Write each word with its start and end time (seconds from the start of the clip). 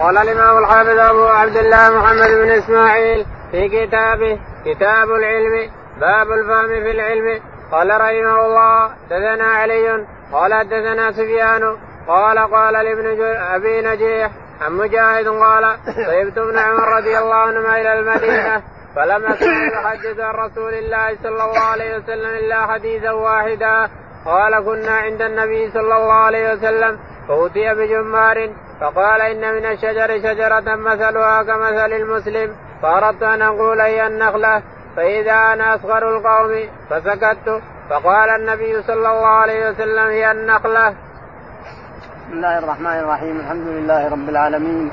قال 0.00 0.18
الإمام 0.18 0.58
الحافظ 0.58 0.98
أبو 0.98 1.24
عبد 1.26 1.56
الله 1.56 1.98
محمد 1.98 2.30
بن 2.30 2.50
إسماعيل 2.50 3.26
في 3.50 3.68
كتابه 3.68 4.38
كتاب 4.64 5.10
العلم 5.10 5.70
باب 6.00 6.32
الفهم 6.32 6.68
في 6.68 6.90
العلم. 6.90 7.40
قال 7.72 7.88
رحمه 7.90 8.46
الله 8.46 8.90
دثنا 9.10 9.46
علي 9.46 10.06
قال 10.32 10.68
دثنا 10.68 11.12
سفيان 11.12 11.76
قال 12.08 12.38
قال 12.38 12.74
لابن 12.74 13.22
أبي 13.36 13.80
نجيح 13.80 14.30
عن 14.60 14.72
مجاهد 14.72 15.28
قال 15.28 15.76
طيبت 16.06 16.38
ابن 16.38 16.58
عمر 16.58 16.88
رضي 16.96 17.18
الله 17.18 17.34
عنهما 17.34 17.80
إلى 17.80 17.98
المدينة 17.98 18.62
فلم 18.96 19.24
أكن 19.26 19.52
يحدث 19.72 20.20
عن 20.20 20.34
رسول 20.34 20.74
الله 20.74 21.16
صلى 21.22 21.44
الله 21.44 21.60
عليه 21.60 21.96
وسلم 21.96 22.30
إلا 22.30 22.66
حديثا 22.66 23.10
واحدا. 23.10 23.88
قال 24.24 24.64
كنا 24.64 24.92
عند 24.92 25.22
النبي 25.22 25.70
صلى 25.70 25.96
الله 25.96 26.12
عليه 26.12 26.52
وسلم 26.52 26.98
فأتي 27.28 27.74
بجمار 27.74 28.50
فقال 28.80 29.20
إن 29.20 29.54
من 29.54 29.66
الشجر 29.66 30.18
شجرة 30.18 30.76
مثلها 30.76 31.42
كمثل 31.42 31.92
المسلم 31.92 32.56
فأردت 32.82 33.22
أن 33.22 33.42
أقول 33.42 33.80
هي 33.80 34.06
النخلة 34.06 34.62
فإذا 34.96 35.32
أنا 35.32 35.74
أصغر 35.74 36.16
القوم 36.16 36.68
فسكت 36.90 37.62
فقال 37.90 38.30
النبي 38.30 38.82
صلى 38.82 38.94
الله 38.94 39.26
عليه 39.26 39.70
وسلم 39.70 40.08
هي 40.08 40.30
النخلة. 40.30 40.88
بسم 40.88 42.32
الله 42.32 42.58
الرحمن 42.58 42.98
الرحيم 42.98 43.40
الحمد 43.40 43.66
لله 43.66 44.08
رب 44.08 44.28
العالمين 44.28 44.90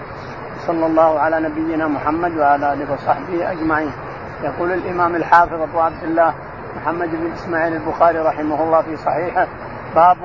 صلى 0.67 0.85
الله 0.85 1.19
على 1.19 1.39
نبينا 1.39 1.87
محمد 1.87 2.37
وعلى 2.37 2.73
آله 2.73 2.93
وصحبه 2.93 3.51
أجمعين. 3.51 3.91
يقول 4.43 4.71
الإمام 4.71 5.15
الحافظ 5.15 5.61
أبو 5.61 5.79
عبد 5.79 6.03
الله 6.03 6.33
محمد 6.75 7.09
بن 7.11 7.31
إسماعيل 7.31 7.73
البخاري 7.73 8.19
رحمه 8.19 8.63
الله 8.63 8.81
في 8.81 8.95
صحيحه 8.95 9.47
باب 9.95 10.17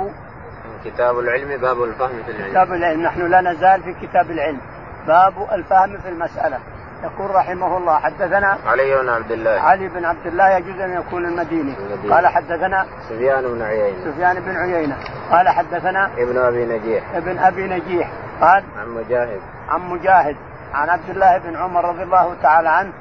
كتاب 0.91 1.19
العلم 1.19 1.61
باب 1.61 1.83
الفهم 1.83 2.23
في 2.27 2.31
العلم. 2.31 2.51
كتاب 2.51 2.73
العلم. 2.73 3.03
نحن 3.03 3.27
لا 3.27 3.41
نزال 3.41 3.83
في 3.83 4.07
كتاب 4.07 4.31
العلم. 4.31 4.61
باب 5.07 5.35
الفهم 5.53 5.99
في 5.99 6.09
المسألة. 6.09 6.59
يقول 7.03 7.31
رحمه 7.31 7.77
الله 7.77 7.99
حدثنا 7.99 8.59
علي 8.67 9.03
بن 9.03 9.09
عبد 9.09 9.33
الله. 9.33 9.51
علي 9.51 9.89
بن 9.89 10.05
عبد 10.05 10.27
الله 10.27 10.51
يجوز 10.51 10.81
أن 10.81 10.93
يكون 10.93 11.25
المديني. 11.25 11.75
المدينة. 11.79 12.15
قال 12.15 12.27
حدثنا 12.27 12.87
سفيان 13.09 13.43
بن 13.43 13.63
عيينة. 13.63 13.97
سفيان 14.05 14.41
بن 14.41 14.57
عيينة. 14.57 14.97
قال 15.31 15.49
حدثنا 15.49 16.11
ابن 16.19 16.39
أبي 16.39 16.67
نجيح. 16.67 17.15
ابن 17.15 17.39
أبي 17.39 17.69
نجيح. 17.69 18.11
قال 18.41 18.65
عن 18.79 18.89
مجاهد. 18.89 19.41
عن 19.69 19.81
مجاهد. 19.81 20.37
عن 20.75 20.89
عبد 20.89 21.11
الله 21.11 21.39
بن 21.39 21.57
عمر 21.57 21.85
رضي 21.85 22.03
الله 22.03 22.35
تعالى 22.43 22.69
عنه. 22.69 22.93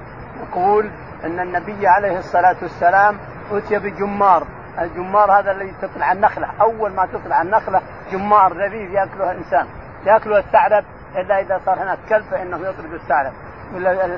يقول 0.49 0.89
إن 1.25 1.39
النبي 1.39 1.87
عليه 1.87 2.17
الصلاة 2.17 2.55
والسلام 2.61 3.17
أتي 3.51 3.79
بجمار. 3.79 4.43
الجمار 4.79 5.39
هذا 5.39 5.51
الذي 5.51 5.73
تطلع 5.81 6.11
النخلة. 6.11 6.47
أول 6.61 6.91
ما 6.91 7.05
تطلع 7.05 7.41
النخلة 7.41 7.81
جمار 8.11 8.53
لذيذ 8.53 8.91
ياكله 8.91 9.31
الإنسان. 9.31 9.67
ياكله 10.05 10.37
الثعلب 10.37 10.85
إلا 11.15 11.39
إذا 11.39 11.61
صار 11.65 11.83
هناك 11.83 11.97
كلب 12.09 12.23
فإنه 12.31 12.57
يطرد 12.57 12.93
الثعلب. 12.93 13.33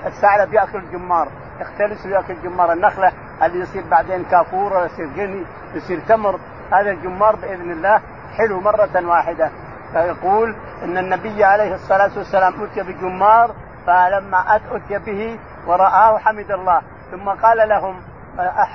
الثعلب 0.06 0.54
يأكل 0.54 0.78
الجمار 0.78 1.28
يختلس 1.60 2.06
ويأكل 2.06 2.42
جمار 2.44 2.74
النخلة. 2.74 3.12
اللي 3.44 3.60
يصير 3.60 3.84
بعدين 3.92 4.24
كافور 4.24 4.74
ولا 4.74 4.86
يصير 4.86 5.08
غني؟ 5.18 5.46
يصير 5.74 6.00
تمر. 6.08 6.40
هذا 6.72 6.92
الجمار 6.92 7.36
بإذن 7.36 7.72
الله 7.72 8.02
حلو 8.38 8.60
مرة 8.60 9.08
واحدة. 9.08 9.50
فيقول 9.94 10.56
إن 10.84 10.98
النبي 10.98 11.44
عليه 11.44 11.76
الصلاة 11.76 12.12
والسلام 12.18 12.54
أتي 12.64 12.84
بجمار 12.84 13.52
فلما 13.88 14.56
أتي 14.56 14.98
به 14.98 15.40
ورآه 15.68 16.18
حمد 16.18 16.52
الله. 16.52 16.82
ثم 17.12 17.30
قال 17.30 17.70
لهم 17.70 18.02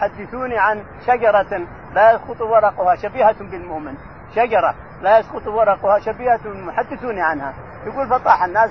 حدثوني 0.01 0.59
عن 0.59 0.85
شجرة 1.07 1.67
لا 1.95 2.13
يسقط 2.13 2.41
ورقها 2.41 2.97
شبيهة 2.97 3.39
بالمؤمن. 3.41 3.95
شجرة 4.35 4.75
لا 5.03 5.19
يسقط 5.19 5.47
ورقها 5.47 5.99
شبيهة 5.99 6.73
حدثوني 6.73 7.23
عنها. 7.23 7.55
يقول 7.87 8.09
فطاح 8.09 8.45
الناس 8.45 8.71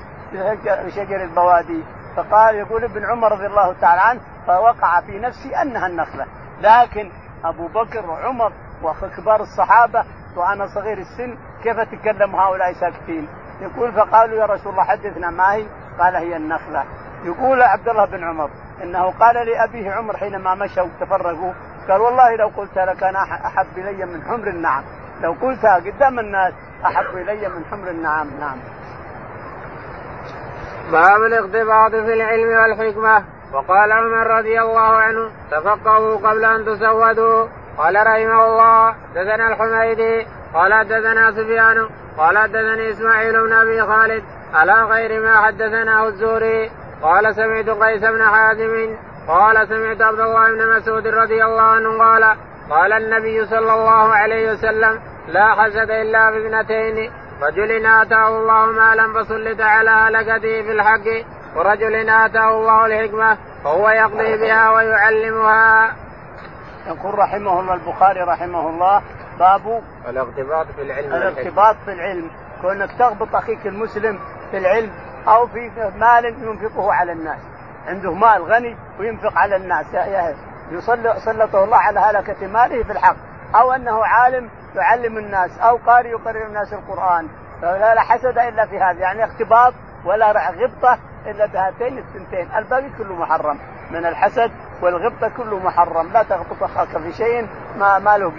بشجر 0.86 1.24
البوادي. 1.24 1.84
فقال 2.16 2.56
يقول 2.56 2.84
ابن 2.84 3.06
عمر 3.06 3.32
رضي 3.32 3.46
الله 3.46 3.74
تعالى 3.74 4.02
عنه 4.02 4.22
فوقع 4.48 5.02
في 5.02 5.20
نفسي 5.20 5.56
أنها 5.62 5.88
النخلة. 5.88 6.26
لكن 6.62 7.12
أبو 7.46 7.68
بكر 7.68 8.10
وعمر 8.10 8.52
وكبار 8.84 9.42
الصحابة 9.42 10.06
وأنا 10.36 10.68
صغير 10.76 10.98
السن 10.98 11.38
كيف 11.64 11.80
تكلم 11.80 12.36
هؤلاء 12.36 12.74
ساكتين؟ 12.74 13.28
يقول 13.62 13.92
فقالوا 13.92 14.38
يا 14.38 14.46
رسول 14.46 14.72
الله 14.72 14.84
حدثنا 14.84 15.30
ما 15.30 15.54
هي؟ 15.54 15.66
قال 16.00 16.16
هي 16.16 16.38
النخلة. 16.38 16.84
يقول 17.24 17.62
عبد 17.62 17.90
الله 17.90 18.06
بن 18.06 18.24
عمر 18.24 18.50
إنه 18.84 19.12
قال 19.12 19.48
لأبيه 19.48 19.92
عمر 19.92 20.18
حينما 20.18 20.56
مشوا 20.56 20.88
تفرقوا 21.00 21.54
قال 21.90 22.02
والله 22.02 22.36
لو 22.36 22.48
قلت 22.48 22.78
لك 22.78 23.04
أنا 23.04 23.20
أحب 23.46 23.78
إلي 23.78 24.06
من 24.06 24.24
حمر 24.24 24.48
النعم 24.48 24.84
لو 25.22 25.32
قلتها 25.42 25.76
قدام 25.76 26.20
الناس 26.20 26.54
أحب 26.86 27.18
إلي 27.18 27.50
من 27.50 27.66
حمر 27.72 27.90
النعم 27.90 28.28
نعم. 28.40 28.58
باب 30.92 31.24
الاقتباط 31.24 31.92
في 31.92 32.14
العلم 32.14 32.50
والحكمة. 32.50 33.24
وقال 33.54 33.92
عمر 33.92 34.28
رضي 34.28 34.62
الله 34.62 34.96
عنه 34.96 35.30
تفقهوا 35.52 36.18
قبل 36.18 36.46
أن 36.46 36.66
تسودوا. 36.66 37.48
قال 37.78 37.96
رحمه 37.96 38.46
الله 38.46 38.96
دثنا 39.16 39.48
الحميدي. 39.48 40.28
قال 40.54 40.88
دثنا 40.88 41.32
سفيان. 41.32 41.90
قال 42.18 42.48
دثني 42.52 42.92
إسماعيل 42.92 43.44
بن 43.44 43.54
أبي 43.54 43.82
خالد. 43.82 44.24
على 44.54 44.74
غير 44.74 45.22
ما 45.22 45.42
حدثناه 45.42 46.08
الزهري. 46.08 46.72
قال 47.02 47.36
سمعت 47.36 47.70
قيس 47.70 48.02
بن 48.02 48.24
حازم 48.24 48.96
قال 49.28 49.68
سمعت 49.68 50.02
عبد 50.02 50.20
الله 50.20 50.52
بن 50.52 50.76
مسعود 50.76 51.08
رضي 51.08 51.46
الله 51.46 51.62
عنه 51.62 51.98
قال 51.98 52.38
قال 52.70 52.94
النبي 52.94 53.46
صلى 53.46 53.74
الله 53.74 54.14
عليه 54.14 54.52
وسلم 54.52 55.00
لا 55.28 55.56
حسد 55.56 55.90
إلا 55.92 56.32
في 56.32 56.48
اثنتين 56.48 57.12
رجل 57.42 57.86
آتاه 57.86 58.28
الله 58.28 58.66
مالا 58.66 59.24
فسلط 59.24 59.62
على 59.62 59.90
هلكته 59.90 60.62
في 60.62 60.72
الحق 60.72 61.08
ورجل 61.56 62.10
آتاه 62.10 62.50
الله 62.60 62.86
الحكمة 62.86 63.38
فهو 63.64 63.90
يقضي 63.90 64.38
بها 64.38 64.72
ويعلمها. 64.72 65.96
يقول 66.88 67.20
رحمه 67.20 67.60
الله 67.60 67.74
البخاري 67.74 68.20
رحمه 68.22 68.70
الله 68.70 69.02
باب 69.40 69.82
الاغتباط 70.10 70.68
في 70.76 70.82
العلم 70.82 71.14
الاغتباط 71.14 71.76
في 71.86 71.92
العلم 71.94 72.32
كونك 72.62 72.90
تغبط 73.00 73.36
أخيك 73.36 73.68
المسلم 73.68 74.20
في 74.52 74.58
العلم 74.58 74.92
أو 75.28 75.48
في 75.48 75.72
مال 75.96 76.26
ينفقه 76.26 76.94
على 76.94 77.12
الناس. 77.12 77.40
عنده 77.88 78.14
مال 78.14 78.44
غني 78.44 78.78
وينفق 79.00 79.38
على 79.38 79.56
الناس. 79.56 79.86
يسلطه 80.72 81.64
الله 81.64 81.78
على 81.78 82.00
هلكة 82.00 82.48
ماله 82.48 82.84
في 82.84 82.92
الحق. 82.92 83.16
أو 83.56 83.72
أنه 83.72 84.06
عالم 84.06 84.50
يعلم 84.76 85.18
الناس 85.18 85.60
أو 85.60 85.78
قارئ 85.78 86.10
يقرر 86.10 86.46
الناس 86.46 86.74
القرآن. 86.74 87.28
فلا 87.62 87.96
لا 87.96 88.02
حسد 88.02 88.38
إلا 88.38 88.66
في 88.66 88.80
هذا. 88.80 89.00
يعني 89.00 89.26
اختباط 89.26 89.74
ولا 90.06 90.32
غبطة 90.32 90.98
إلا 91.26 91.46
بهاتين 91.46 91.98
الثنتين. 91.98 92.50
الباقي 92.58 92.90
كله 92.98 93.16
محرم. 93.16 93.60
من 93.92 94.06
الحسد 94.06 94.52
والغبطة 94.82 95.32
كله 95.38 95.60
محرم. 95.60 96.14
لا 96.14 96.24
تغبط 96.24 96.64
أخاك 96.64 96.98
في 96.98 97.12
شيء 97.12 97.48
ما, 97.78 98.00
ما 98.00 98.18
له 98.18 98.30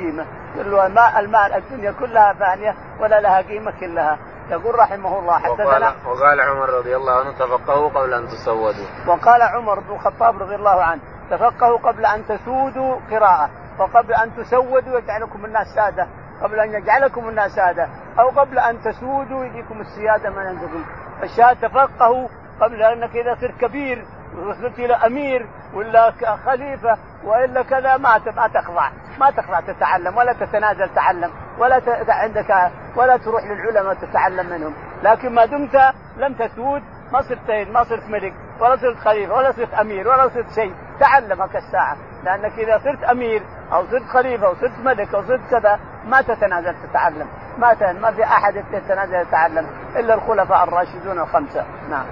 كله 0.54 0.86
المال, 1.18 1.54
الدنيا 1.54 1.92
كلها 1.92 2.32
فانية 2.32 2.74
ولا 3.00 3.20
لها 3.20 3.40
قيمة 3.40 3.72
كلها. 3.80 4.18
يقول 4.50 4.78
رحمه 4.78 5.18
الله 5.18 5.38
حتى 5.38 5.50
وقال, 5.50 5.94
وقال 6.06 6.40
عمر 6.40 6.70
رضي 6.70 6.96
الله 6.96 7.12
عنه 7.12 7.32
تفقهوا 7.32 7.88
قبل 7.88 8.14
أن 8.14 8.28
تسودوا. 8.28 8.86
وقال 9.06 9.42
عمر 9.42 9.80
بن 9.80 9.94
الخطاب 9.94 10.42
رضي 10.42 10.54
الله 10.54 10.82
عنه 10.82 11.00
تفقهوا 11.30 11.78
قبل 11.78 12.06
أن 12.06 12.26
تسودوا 12.26 12.96
قراءة 13.10 13.50
وقبل 13.78 14.14
أن 14.14 14.36
تسودوا 14.36 14.98
يجعلكم 14.98 15.44
الناس 15.44 15.66
سادة 15.74 16.06
قبل 16.42 16.60
أن 16.60 16.72
يجعلكم 16.72 17.28
الناس 17.28 17.52
سادة 17.52 17.88
أو 18.18 18.28
قبل 18.28 18.58
أن 18.58 18.82
تسودوا 18.82 19.44
يجيكم 19.44 19.80
السيادة 19.80 20.30
من 20.30 20.38
عندكم 20.46 20.84
الشاهد 21.22 21.56
تفقهوا 21.56 22.28
قبل 22.60 22.82
أنك 22.82 23.16
إذا 23.16 23.34
صرت 23.40 23.60
كبير 23.60 24.04
وصرت 24.36 24.78
إلى 24.78 24.94
أمير 24.94 25.46
ولا 25.74 26.12
خليفة 26.46 26.98
وإلا 27.24 27.62
كذا 27.62 27.96
ما 27.96 28.18
ما 28.36 28.48
تخضع. 28.48 28.90
ما 29.20 29.30
تخضع 29.30 29.60
تتعلم 29.60 30.16
ولا 30.16 30.32
تتنازل 30.32 30.94
تعلم 30.94 31.30
ولا 31.58 31.80
عندك 32.08 32.70
ولا 32.96 33.16
تروح 33.16 33.44
للعلماء 33.44 33.94
تتعلم 33.94 34.46
منهم. 34.46 34.74
لكن 35.02 35.34
ما 35.34 35.44
دمت 35.44 35.92
لم 36.16 36.34
تسود 36.34 36.82
ما 37.12 37.22
صرت 37.22 37.50
ما 37.50 37.84
صرت 37.84 38.08
ملك 38.08 38.34
ولا 38.60 38.76
صرت 38.76 38.96
خليفة 38.96 39.34
ولا 39.34 39.52
صرت 39.52 39.74
أمير 39.74 40.08
ولا 40.08 40.28
صرت 40.28 40.50
شيء. 40.50 40.74
تعلمك 41.00 41.56
الساعة. 41.56 41.96
لأنك 42.24 42.58
إذا 42.58 42.78
صرت 42.78 43.04
أمير 43.04 43.42
أو 43.72 43.86
صرت 43.86 44.06
خليفة 44.08 44.46
أو 44.46 44.54
صرت 44.54 44.78
ملك 44.84 45.14
أو 45.14 45.22
صرت 45.22 45.40
كذا 45.50 45.80
ما 46.04 46.22
تتنازل 46.22 46.74
تتعلم. 46.88 47.28
ما 47.58 47.92
ما 47.92 48.10
في 48.10 48.24
أحد 48.24 48.56
يتنازل 48.72 49.14
يتعلم 49.14 49.66
إلا 49.96 50.14
الخلفاء 50.14 50.64
الراشدون 50.64 51.18
الخمسة. 51.18 51.64
نعم. 51.90 52.06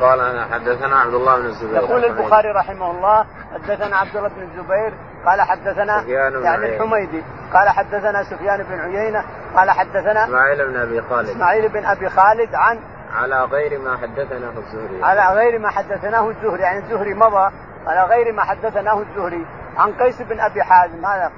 قال 0.00 0.20
أنا 0.20 0.44
حدثنا 0.54 0.96
عبد 0.96 1.14
الله 1.14 1.38
بن 1.38 1.46
الزبير 1.46 1.76
يقول 1.76 2.04
البخاري 2.04 2.50
رحمه 2.50 2.90
الله 2.90 3.26
حدثنا 3.54 3.96
عبد 3.96 4.16
الله 4.16 4.28
بن 4.28 4.42
الزبير 4.42 4.94
قال 5.26 5.40
حدثنا 5.40 6.02
يعني 6.02 6.76
الحميدي 6.76 7.24
قال 7.52 7.68
حدثنا 7.68 8.22
سفيان 8.22 8.62
بن 8.62 8.80
عيينة 8.80 9.24
قال 9.56 9.70
حدثنا 9.70 10.24
إسماعيل 10.24 10.68
بن 10.68 10.76
أبي 10.76 11.02
خالد. 11.02 11.28
إسماعيل 11.28 11.68
بن 11.68 11.84
أبي 11.84 12.08
خالد 12.08 12.54
عن 12.54 12.78
على 13.14 13.44
غير 13.44 13.78
ما 13.78 13.96
حدثناه 13.96 14.52
الزهري. 14.58 15.04
على 15.04 15.36
غير 15.36 15.58
ما 15.58 15.70
حدثناه 15.70 16.28
الزهري 16.28 16.62
يعني 16.62 16.78
الزهري 16.78 17.14
مضى 17.14 17.50
على 17.86 18.02
غير 18.02 18.32
ما 18.32 18.42
حدثناه 18.42 19.00
الزهري. 19.00 19.46
عن 19.76 19.92
قيس 19.92 20.22
بن 20.22 20.40
أبي 20.40 20.62
حازم 20.62 21.06
هذا 21.06 21.30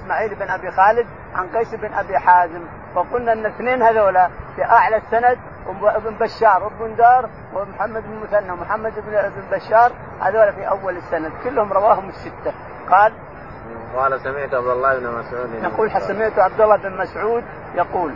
إسماعيل 0.00 0.34
بن 0.34 0.50
أبي 0.50 0.70
خالد 0.70 1.06
عن 1.34 1.48
قيس 1.48 1.74
بن 1.74 1.94
أبي 1.94 2.18
حازم. 2.18 2.62
وقلنا 2.94 3.32
إن 3.32 3.46
الاثنين 3.46 3.82
هذولا 3.82 4.28
في 4.56 4.64
أعلى 4.64 4.96
السند 4.96 5.38
ابن 5.82 6.14
بشار 6.14 6.62
وابن 6.64 6.96
دار 6.96 7.28
ومحمد 7.54 8.02
بن 8.02 8.20
مثنى 8.22 8.52
ومحمد 8.52 8.92
بن 8.96 9.32
بشار 9.56 9.92
هذول 10.20 10.52
في 10.52 10.68
أول 10.68 10.96
السند. 10.96 11.32
كلهم 11.44 11.72
رواهم 11.72 12.08
الستة. 12.08 12.52
قال 12.90 13.12
قال 13.96 14.20
سمعت 14.20 14.54
عبد 14.54 14.66
الله 14.66 14.98
بن 14.98 15.06
مسعود. 15.06 15.54
يقول 15.62 15.90
سمعت 15.90 16.38
عبد 16.38 16.60
الله 16.60 16.76
بن 16.76 16.96
مسعود. 16.96 17.44
يقول 17.74 18.12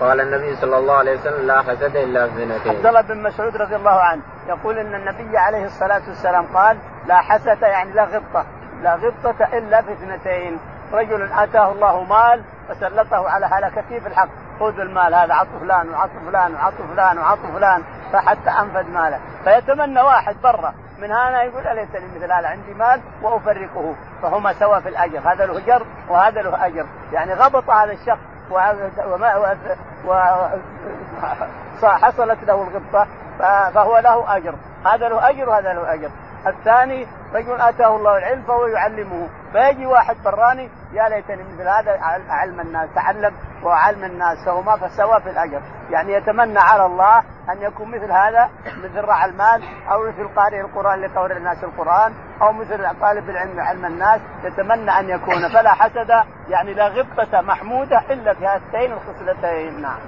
قال 0.00 0.20
النبي 0.20 0.56
صلى 0.56 0.78
الله 0.78 0.94
عليه 0.94 1.18
وسلم 1.18 1.46
لا 1.46 1.62
حسد 1.62 1.96
إلا 1.96 2.26
في 2.26 2.42
اثنتين. 2.42 2.76
عبد 2.76 2.86
الله 2.86 3.00
بن 3.00 3.22
مسعود 3.22 3.56
رضي 3.56 3.76
الله 3.76 4.00
عنه 4.00 4.22
يقول 4.48 4.78
إن 4.78 4.94
النبي 4.94 5.38
عليه 5.38 5.64
الصلاة 5.64 6.02
والسلام 6.08 6.46
قال 6.54 6.78
لا 7.06 7.16
حسد 7.16 7.62
يعني 7.62 7.92
لا 7.92 8.04
غبطة 8.04 8.44
لا 8.82 8.94
غبطة 8.94 9.58
إلا 9.58 9.82
في 9.82 9.92
اثنتين. 9.92 10.58
رجل 10.92 11.32
أتاه 11.32 11.72
الله 11.72 12.04
مال 12.04 12.42
فسلطه 12.74 13.30
على 13.30 13.46
هلكته 13.46 13.98
في 13.98 14.06
الحق 14.06 14.28
خذ 14.60 14.80
المال 14.80 15.14
هذا 15.14 15.34
عطوا 15.34 15.58
فلان 15.60 15.90
وعطوا 15.90 16.20
فلان 16.26 16.54
وعطوا 16.54 16.86
فلان 16.94 17.18
وعطوا 17.18 17.50
فلان 17.54 17.82
فحتى 18.12 18.50
أنفذ 18.50 18.90
ماله. 18.90 19.20
فيتمنى 19.44 20.00
واحد 20.00 20.36
برا 20.42 20.74
من 20.98 21.10
هنا 21.10 21.42
يقول 21.42 21.66
أليس 21.66 21.94
لي 21.94 22.06
مثل 22.16 22.32
هذا؟ 22.32 22.48
عندي 22.48 22.74
مال 22.74 23.00
وأفرقه. 23.22 23.94
فهما 24.22 24.52
سوا 24.52 24.80
في 24.80 24.88
الأجر. 24.88 25.18
هذا 25.18 25.46
له 25.46 25.58
اجر 25.58 25.86
وهذا 26.08 26.42
له 26.42 26.66
أجر. 26.66 26.86
يعني 27.12 27.34
غبط 27.34 27.70
هذا 27.70 27.92
الشخص 27.92 28.20
وما 28.50 29.56
حصلت 31.82 32.44
له 32.44 32.62
الغبطة 32.62 33.06
فهو 33.74 33.98
له 33.98 34.36
أجر. 34.36 34.54
هذا 34.86 35.08
له 35.08 35.30
أجر 35.30 35.48
وهذا 35.48 35.72
له 35.72 35.94
أجر. 35.94 36.10
الثاني 36.46 37.06
رجل 37.34 37.60
آتاه 37.60 37.96
الله 37.96 38.18
العلم 38.18 38.42
فهو 38.42 38.66
يعلمه. 38.66 39.28
فيجي 39.52 39.86
واحد 39.86 40.16
براني 40.24 40.70
يا 40.92 41.08
ليتني 41.08 41.42
مثل 41.42 41.68
هذا 41.68 41.98
علم 42.28 42.60
الناس 42.60 42.90
تعلم 42.94 43.34
وعلم 43.62 44.04
الناس 44.04 44.38
فهما 44.46 44.76
فسوا 44.76 45.18
في 45.18 45.30
الأجر. 45.30 45.62
يعني 45.90 46.12
يتمنى 46.12 46.58
على 46.58 46.86
الله 46.86 47.18
أن 47.50 47.62
يكون 47.62 47.90
مثل 47.90 48.12
هذا 48.12 48.50
مثل 48.84 49.04
رعى 49.04 49.30
المال 49.30 49.62
أو 49.90 50.08
مثل 50.08 50.28
قارئ 50.36 50.60
القرآن 50.60 51.00
لقول 51.00 51.32
الناس 51.32 51.64
القرآن 51.64 52.14
أو 52.42 52.52
مثل 52.52 53.00
طالب 53.00 53.30
العلم 53.30 53.60
علم 53.60 53.84
الناس. 53.84 54.20
يتمنى 54.44 54.90
أن 54.90 55.08
يكون. 55.08 55.48
فلا 55.48 55.72
حسد 55.72 56.10
يعني 56.48 56.74
لا 56.74 56.88
غبطة 56.88 57.40
محمودة 57.40 58.02
إلا 58.10 58.34
في 58.34 58.46
هاتين 58.46 58.92
الخصلتين. 58.92 59.82
نعم. 59.82 60.00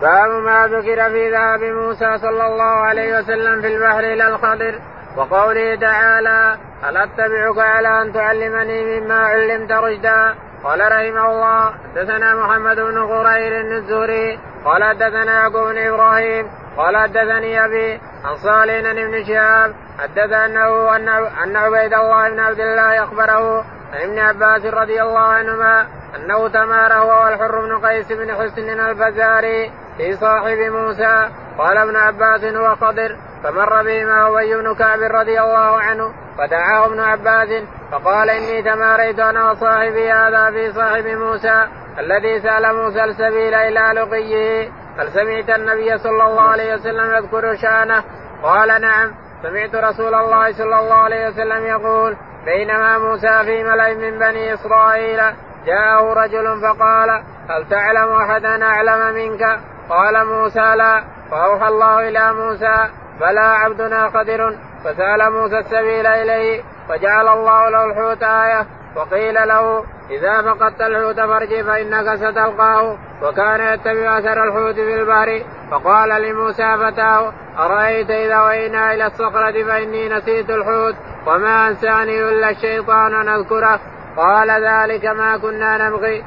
باب 0.00 0.30
ما 0.30 0.66
ذكر 0.66 1.10
في 1.10 1.30
ذهاب 1.30 1.60
موسى 1.60 2.18
صلى 2.18 2.46
الله 2.46 2.64
عليه 2.64 3.18
وسلم 3.18 3.60
في 3.60 3.66
البحر 3.66 4.00
إلى 4.00 4.26
الخضر 4.26 4.80
وقوله 5.16 5.74
تعالى 5.74 6.56
هل 6.82 6.96
أتبعك 6.96 7.58
على 7.58 8.02
أن 8.02 8.12
تعلمني 8.12 9.00
مما 9.00 9.18
علمت 9.18 9.72
رشدا؟ 9.72 10.34
قال 10.64 10.80
رحمه 10.80 11.30
الله 11.30 11.74
حدثنا 11.84 12.34
محمد 12.34 12.76
بن 12.76 13.06
خرير 13.06 13.60
الزهري. 13.60 14.38
قال 14.64 14.84
حدثنا 14.84 15.32
يعقوب 15.32 15.68
بن 15.68 15.78
إبراهيم. 15.78 16.50
قال 16.76 16.96
حدثني 16.96 17.64
أبي 17.64 18.00
عن 18.24 18.36
صالح 18.36 18.92
بن 18.92 19.24
شهاب. 19.24 19.74
حدث 19.98 20.32
انه 20.32 20.96
أن 21.44 21.56
عبيد 21.56 21.94
الله 21.94 22.30
بن 22.30 22.40
عبد 22.40 22.60
الله 22.60 23.04
أخبره 23.04 23.64
عن 23.92 24.00
ابن 24.02 24.18
عباس 24.18 24.64
رضي 24.74 25.02
الله 25.02 25.20
عنهما 25.20 25.86
أنه 26.16 26.48
تمار 26.48 26.92
هو 26.92 27.24
والحر 27.24 27.60
بن 27.60 27.86
قيس 27.86 28.12
بن 28.12 28.34
حسن 28.34 28.80
الفزاري. 28.80 29.72
في 29.96 30.16
صاحب 30.16 30.58
موسى 30.58 31.28
قال 31.58 31.78
ابن 31.78 31.96
عباس 31.96 32.44
هو 32.44 32.76
خضر 32.76 33.16
فمر 33.44 33.82
بهما 33.82 34.28
ابي 34.28 34.56
بن 34.56 34.74
كعب 34.74 35.00
رضي 35.00 35.40
الله 35.40 35.80
عنه 35.80 36.12
فدعاه 36.38 36.86
ابن 36.86 37.00
عباس 37.00 37.48
فقال 37.92 38.30
إني 38.30 38.62
تماريت 38.62 39.18
أنا 39.18 39.50
وصاحبي 39.50 40.12
هذا 40.12 40.50
في 40.50 40.72
صاحب 40.72 41.06
موسى 41.06 41.66
الذي 41.98 42.40
سأل 42.40 42.76
موسى 42.76 43.04
السبيل 43.04 43.54
إلى 43.54 44.00
لقيه 44.00 44.70
هل 44.98 45.10
سمعت 45.10 45.50
النبي 45.50 45.98
صلى 45.98 46.24
الله 46.24 46.42
عليه 46.42 46.74
وسلم 46.74 47.14
يذكر 47.14 47.56
شأنه؟ 47.56 48.04
قال 48.42 48.80
نعم 48.80 49.14
سمعت 49.42 49.74
رسول 49.74 50.14
الله 50.14 50.52
صلى 50.52 50.78
الله 50.78 50.94
عليه 50.94 51.28
وسلم 51.28 51.66
يقول 51.66 52.16
بينما 52.44 52.98
موسى 52.98 53.44
في 53.44 53.64
ملأ 53.64 53.94
من 53.94 54.18
بني 54.18 54.54
إسرائيل 54.54 55.20
جاءه 55.66 56.12
رجل 56.12 56.60
فقال 56.62 57.10
هل 57.50 57.68
تعلم 57.70 58.12
احدا 58.12 58.64
أعلم 58.64 59.14
منك؟ 59.14 59.60
قال 59.90 60.26
موسى 60.26 60.74
لا. 60.76 61.04
فأوحى 61.30 61.68
الله 61.68 62.08
إلى 62.08 62.32
موسى 62.32 62.76
بلى 63.20 63.40
عبدنا 63.40 64.06
قدر. 64.06 64.56
فسأل 64.84 65.32
موسى 65.32 65.58
السبيل 65.58 66.06
إليه 66.06 66.62
فجعل 66.88 67.28
الله 67.28 67.68
له 67.68 67.84
الحوت 67.84 68.22
آية. 68.22 68.66
وقيل 68.96 69.34
له 69.34 69.84
إذا 70.10 70.42
فقدت 70.42 70.80
الحوت 70.80 71.16
فارجع 71.16 71.62
فإنك 71.62 72.14
ستلقاه. 72.14 72.96
وكان 73.22 73.60
يتبع 73.60 74.18
أثر 74.18 74.44
الحوت 74.44 74.74
في 74.74 74.94
البحر. 74.94 75.42
فقال 75.70 76.22
لموسى 76.22 76.76
فتاه 76.76 77.32
أرأيت 77.58 78.10
إذا 78.10 78.42
وينا 78.42 78.94
إلى 78.94 79.06
الصخرة 79.06 79.64
فإني 79.64 80.08
نسيت 80.08 80.50
الحوت 80.50 80.94
وما 81.26 81.68
أنساني 81.68 82.28
إلا 82.28 82.50
الشيطان 82.50 83.14
أن 83.14 83.28
أذكره. 83.28 83.80
قال 84.16 84.50
ذلك 84.50 85.04
ما 85.04 85.36
كنا 85.36 85.88
نبغي. 85.88 86.24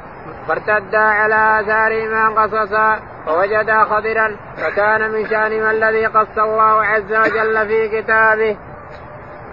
فارتدا 0.47 0.97
على 0.97 1.59
آثارهما 1.59 2.29
قصصا. 2.29 2.99
فوجدا 3.27 3.83
خضرا 3.83 4.37
فكان 4.57 5.11
من 5.11 5.27
شانهما 5.29 5.71
الذي 5.71 6.05
قص 6.05 6.37
الله 6.37 6.85
عز 6.85 7.13
وجل 7.13 7.67
في 7.67 8.01
كتابه. 8.01 8.57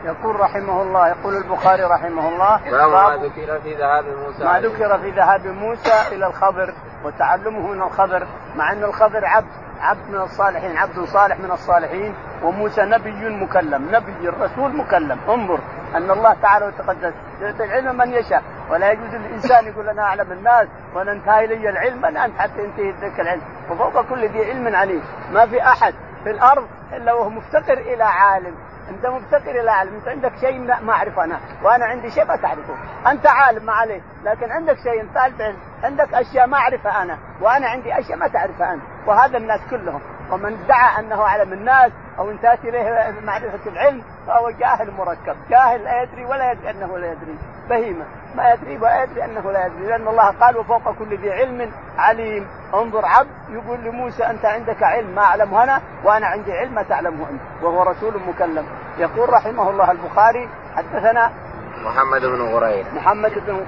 يقول 0.04 0.40
رحمه 0.40 0.82
الله 0.82 1.08
يقول 1.08 1.36
البخاري 1.36 1.82
رحمه 1.82 2.28
الله 2.28 2.70
باب 2.70 2.90
ما 2.90 3.26
ذكر 3.26 3.60
في 3.60 3.74
ذهاب 3.74 4.04
موسى. 4.04 4.44
ما 4.44 4.60
ذكر 4.60 4.98
في 4.98 5.10
ذهاب 5.10 5.46
موسى 5.46 5.92
إلى 6.12 6.26
الخضر 6.26 6.74
وتعلمه 7.04 7.72
من 7.72 7.82
الخضر 7.82 8.26
مع 8.56 8.72
ان 8.72 8.84
الخضر 8.84 9.26
عبد 9.26 9.64
عبد 9.80 10.10
من 10.10 10.20
الصالحين 10.20 10.76
عبد 10.76 11.04
صالح 11.04 11.38
من 11.38 11.50
الصالحين 11.50 12.14
وموسى 12.42 12.82
نبي 12.82 13.28
مكلم 13.28 13.88
نبي 13.94 14.28
رسول 14.28 14.76
مكلم. 14.76 15.18
انظر 15.28 15.60
أن 15.94 16.10
الله 16.10 16.36
تعالى 16.42 16.66
وتقدس 16.66 17.12
يعطي 17.40 17.64
العلم 17.64 17.96
من 17.96 18.12
يشاء 18.12 18.42
ولا 18.70 18.92
يجوز 18.92 19.14
للإنسان 19.14 19.66
يقول 19.66 19.88
أنا 19.88 20.02
أعلم 20.02 20.32
الناس 20.32 20.68
وأنا 20.94 21.12
انتهى 21.12 21.44
إلي 21.44 21.68
العلم 21.68 22.04
أنا 22.04 22.24
أنت 22.24 22.38
حتى 22.38 22.64
ينتهي 22.64 22.90
ذلك 22.90 23.20
العلم. 23.20 23.42
وفوق 23.70 24.02
كل 24.02 24.28
ذي 24.28 24.50
علم 24.50 24.76
عليم. 24.76 25.02
ما 25.32 25.46
في 25.46 25.62
أحد 25.62 25.94
في 26.24 26.30
الأرض 26.30 26.66
إلا 26.92 27.12
وهو 27.12 27.30
مفتقر 27.30 27.78
إلى 27.78 28.04
عالم. 28.04 28.54
انت 28.90 29.06
مفتقر 29.06 29.50
إلى 29.60 29.70
علم 29.70 29.94
انت 29.94 30.08
عندك 30.08 30.36
شيء 30.40 30.58
ما 30.58 30.92
اعرف 30.92 31.18
أنا 31.18 31.40
وأنا 31.62 31.84
عندي 31.84 32.10
شيء 32.10 32.24
ما 32.24 32.36
تعرفه. 32.36 32.74
انت 33.10 33.26
عالم 33.26 33.66
ما 33.66 33.72
عليك 33.72 34.02
لكن 34.24 34.50
عندك 34.52 34.76
شيء 34.76 35.00
انت 35.00 35.16
علم 35.16 35.56
عندك 35.84 36.14
اشياء 36.14 36.46
ما 36.46 36.56
اعرفها 36.58 37.02
أنا 37.02 37.18
وأنا 37.40 37.66
عندي 37.68 37.98
اشياء 37.98 38.18
ما 38.18 38.28
تعرفها 38.28 38.74
انت 38.74 38.82
وهذا 39.06 39.38
الناس 39.38 39.60
كلهم. 39.70 40.00
ومن 40.30 40.58
ادعى 40.64 40.98
أنه 40.98 41.22
أعلم 41.22 41.52
الناس 41.52 41.92
أو 42.18 42.30
انتهت 42.30 42.64
إليه 42.64 43.14
معرفة 43.24 43.70
العلم 43.70 44.02
فهو 44.26 44.50
جاهل 44.50 44.90
مركب، 44.98 45.36
جاهل 45.50 45.84
لا 45.84 46.02
يدري 46.02 46.24
ولا 46.24 46.52
يدري 46.52 46.70
أنه 46.70 46.98
لا 46.98 47.12
يدري، 47.12 47.38
بهيمة. 47.70 48.04
ما 48.34 48.52
يدري 48.52 48.76
ولا 48.76 49.02
يدري 49.02 49.24
أنه 49.24 49.52
لا 49.52 49.66
يدري، 49.66 49.86
لأن 49.86 50.08
الله 50.08 50.30
قال 50.30 50.56
وفوق 50.56 50.94
كل 50.98 51.16
ذي 51.18 51.32
علم 51.32 51.72
عليم، 51.98 52.48
انظر 52.74 53.06
عبد 53.06 53.28
يقول 53.50 53.80
لموسى 53.80 54.24
أنت 54.24 54.44
عندك 54.44 54.82
علم 54.82 55.14
ما 55.14 55.22
اعلمه 55.22 55.64
أنا 55.64 55.80
وأنا 56.04 56.26
عندي 56.26 56.52
علم 56.52 56.74
ما 56.74 56.82
تعلمه 56.82 57.30
أنت، 57.30 57.40
وهو 57.62 57.82
رسول 57.82 58.20
مكلم، 58.28 58.66
يقول 58.98 59.32
رحمه 59.32 59.70
الله 59.70 59.90
البخاري 59.90 60.48
حدثنا 60.76 61.30
محمد 61.84 62.20
بن 62.20 62.42
غرير. 62.42 62.86
محمد 62.94 63.32
بن 63.46 63.64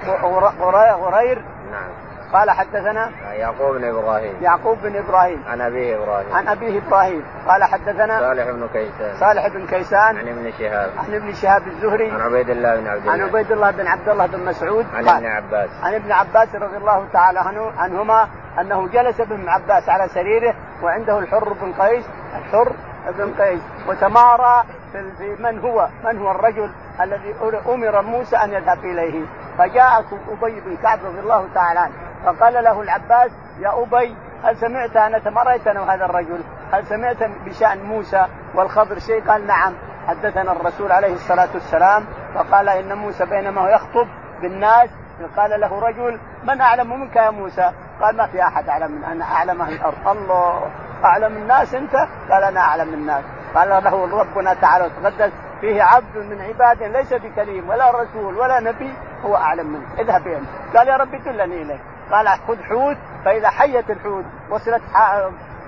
غرير. 1.01 1.41
نعم. 1.71 2.06
قال 2.33 2.51
حدثنا 2.51 3.09
يعقوب 3.33 3.75
بن 3.75 3.83
إبراهيم. 3.83 4.33
يعقوب 4.41 4.77
بن 4.83 4.95
إبراهيم. 4.95 5.43
عن 5.47 5.61
أبيه 5.61 5.95
إبراهيم. 5.95 6.33
عن 6.33 6.47
أبيه 6.47 6.79
إبراهيم. 6.79 7.23
قال 7.47 7.63
حدثنا 7.63 8.19
صالح 8.19 8.49
بن 8.49 8.67
كيسان. 8.73 9.17
صالح 9.19 9.47
بن 9.47 9.67
كيسان 9.67 10.17
عن 10.17 10.27
ابن 10.27 10.51
شهاب. 10.51 10.89
عن 10.97 11.13
ابن 11.13 11.33
شهاب 11.33 11.67
الزهري. 11.67 12.11
عن 12.11 12.21
عبيد 12.21 12.49
الله 12.49 12.75
بن 12.75 12.87
عبد 12.87 13.01
الله. 13.01 13.13
عن 13.13 13.21
عبيد 13.21 13.51
الله 13.51 13.71
بن 13.71 13.87
عبد 13.87 14.09
الله 14.09 14.25
بن 14.25 14.45
مسعود. 14.45 14.85
عن 14.93 15.07
ابن 15.07 15.25
عباس. 15.25 15.69
عن 15.83 15.93
ابن 15.93 16.11
عباس 16.11 16.55
رضي 16.55 16.77
الله 16.77 17.07
تعالى 17.13 17.39
عنه 17.39 17.71
عنهما 17.77 18.27
أنه 18.59 18.87
جلس 18.87 19.21
ابن 19.21 19.49
عباس 19.49 19.89
على 19.89 20.07
سريره 20.07 20.55
وعنده 20.83 21.19
الحر 21.19 21.53
بن 21.53 21.73
قيس. 21.73 22.05
الحر 22.35 22.71
بن 23.17 23.33
قيس. 23.41 23.61
وتمارى 23.87 24.63
في 24.91 25.35
من 25.39 25.59
هو 25.59 25.87
من 26.03 26.17
هو 26.17 26.31
الرجل 26.31 26.71
الذي 27.01 27.35
أمر 27.67 28.01
موسى 28.01 28.35
أن 28.35 28.53
يذهب 28.53 28.79
إليه. 28.79 29.25
فجاء 29.57 30.05
أبي 30.41 30.61
بن 30.61 30.77
كعب 30.83 30.99
رضي 31.05 31.19
الله 31.19 31.47
تعالى 31.55 31.79
عنه. 31.79 31.93
فقال 32.27 32.63
له 32.63 32.81
العباس 32.81 33.31
يا 33.59 33.83
أبي 33.83 34.15
هل 34.43 34.57
سمعت 34.57 34.95
أنا 34.95 35.19
تمريت 35.19 35.67
أنا 35.67 35.81
وهذا 35.81 36.05
الرجل؟ 36.05 36.39
هل 36.73 36.85
سمعت 36.85 37.17
بشأن 37.45 37.83
موسى 37.83 38.25
والخضر 38.55 38.99
شيء? 38.99 39.23
قال 39.27 39.47
نعم. 39.47 39.73
حدثنا 40.07 40.51
الرسول 40.51 40.91
عليه 40.91 41.13
الصلاة 41.13 41.49
والسلام 41.53 42.05
فقال 42.35 42.69
إن 42.69 42.93
موسى 42.93 43.25
بينما 43.25 43.61
هو 43.61 43.67
يخطب 43.67 44.07
بالناس. 44.41 44.89
قال 45.37 45.59
له 45.59 45.79
رجل 45.79 46.19
من 46.43 46.61
أعلم 46.61 46.99
منك 46.99 47.15
يا 47.15 47.29
موسى؟ 47.29 47.71
قال 48.01 48.17
ما 48.17 48.27
في 48.27 48.43
أحد 48.43 48.69
أعلم 48.69 48.91
من 48.91 49.03
أنا 49.03 49.25
أعلم 49.25 49.61
أهل 49.61 49.73
الأرض. 49.73 50.07
الله 50.07 50.71
أعلم 51.05 51.37
الناس 51.37 51.75
أنت؟ 51.75 51.95
قال 52.31 52.43
أنا 52.43 52.59
أعلم 52.59 52.93
الناس. 52.93 53.23
قال 53.55 53.69
له 53.69 54.19
ربنا 54.19 54.53
تعالى 54.53 54.85
وتقدس 54.85 55.31
فيه 55.61 55.83
عبد 55.83 56.17
من 56.17 56.41
عباده 56.41 56.87
ليس 56.87 57.13
بكليم 57.13 57.69
ولا 57.69 58.01
رسول 58.01 58.37
ولا 58.37 58.59
نبي 58.59 58.93
هو 59.25 59.35
أعلم 59.35 59.67
منه. 59.67 59.99
اذهب 59.99 60.27
انت 60.27 60.77
قال 60.77 60.87
يا 60.87 60.97
رب 60.97 61.11
دلني 61.11 61.61
اليه 61.61 61.79
قال 62.11 62.27
خذ 62.27 62.63
حوت 62.63 62.97
فإذا 63.25 63.49
حيت 63.49 63.89
الحوت 63.89 64.25
وصلت 64.49 64.81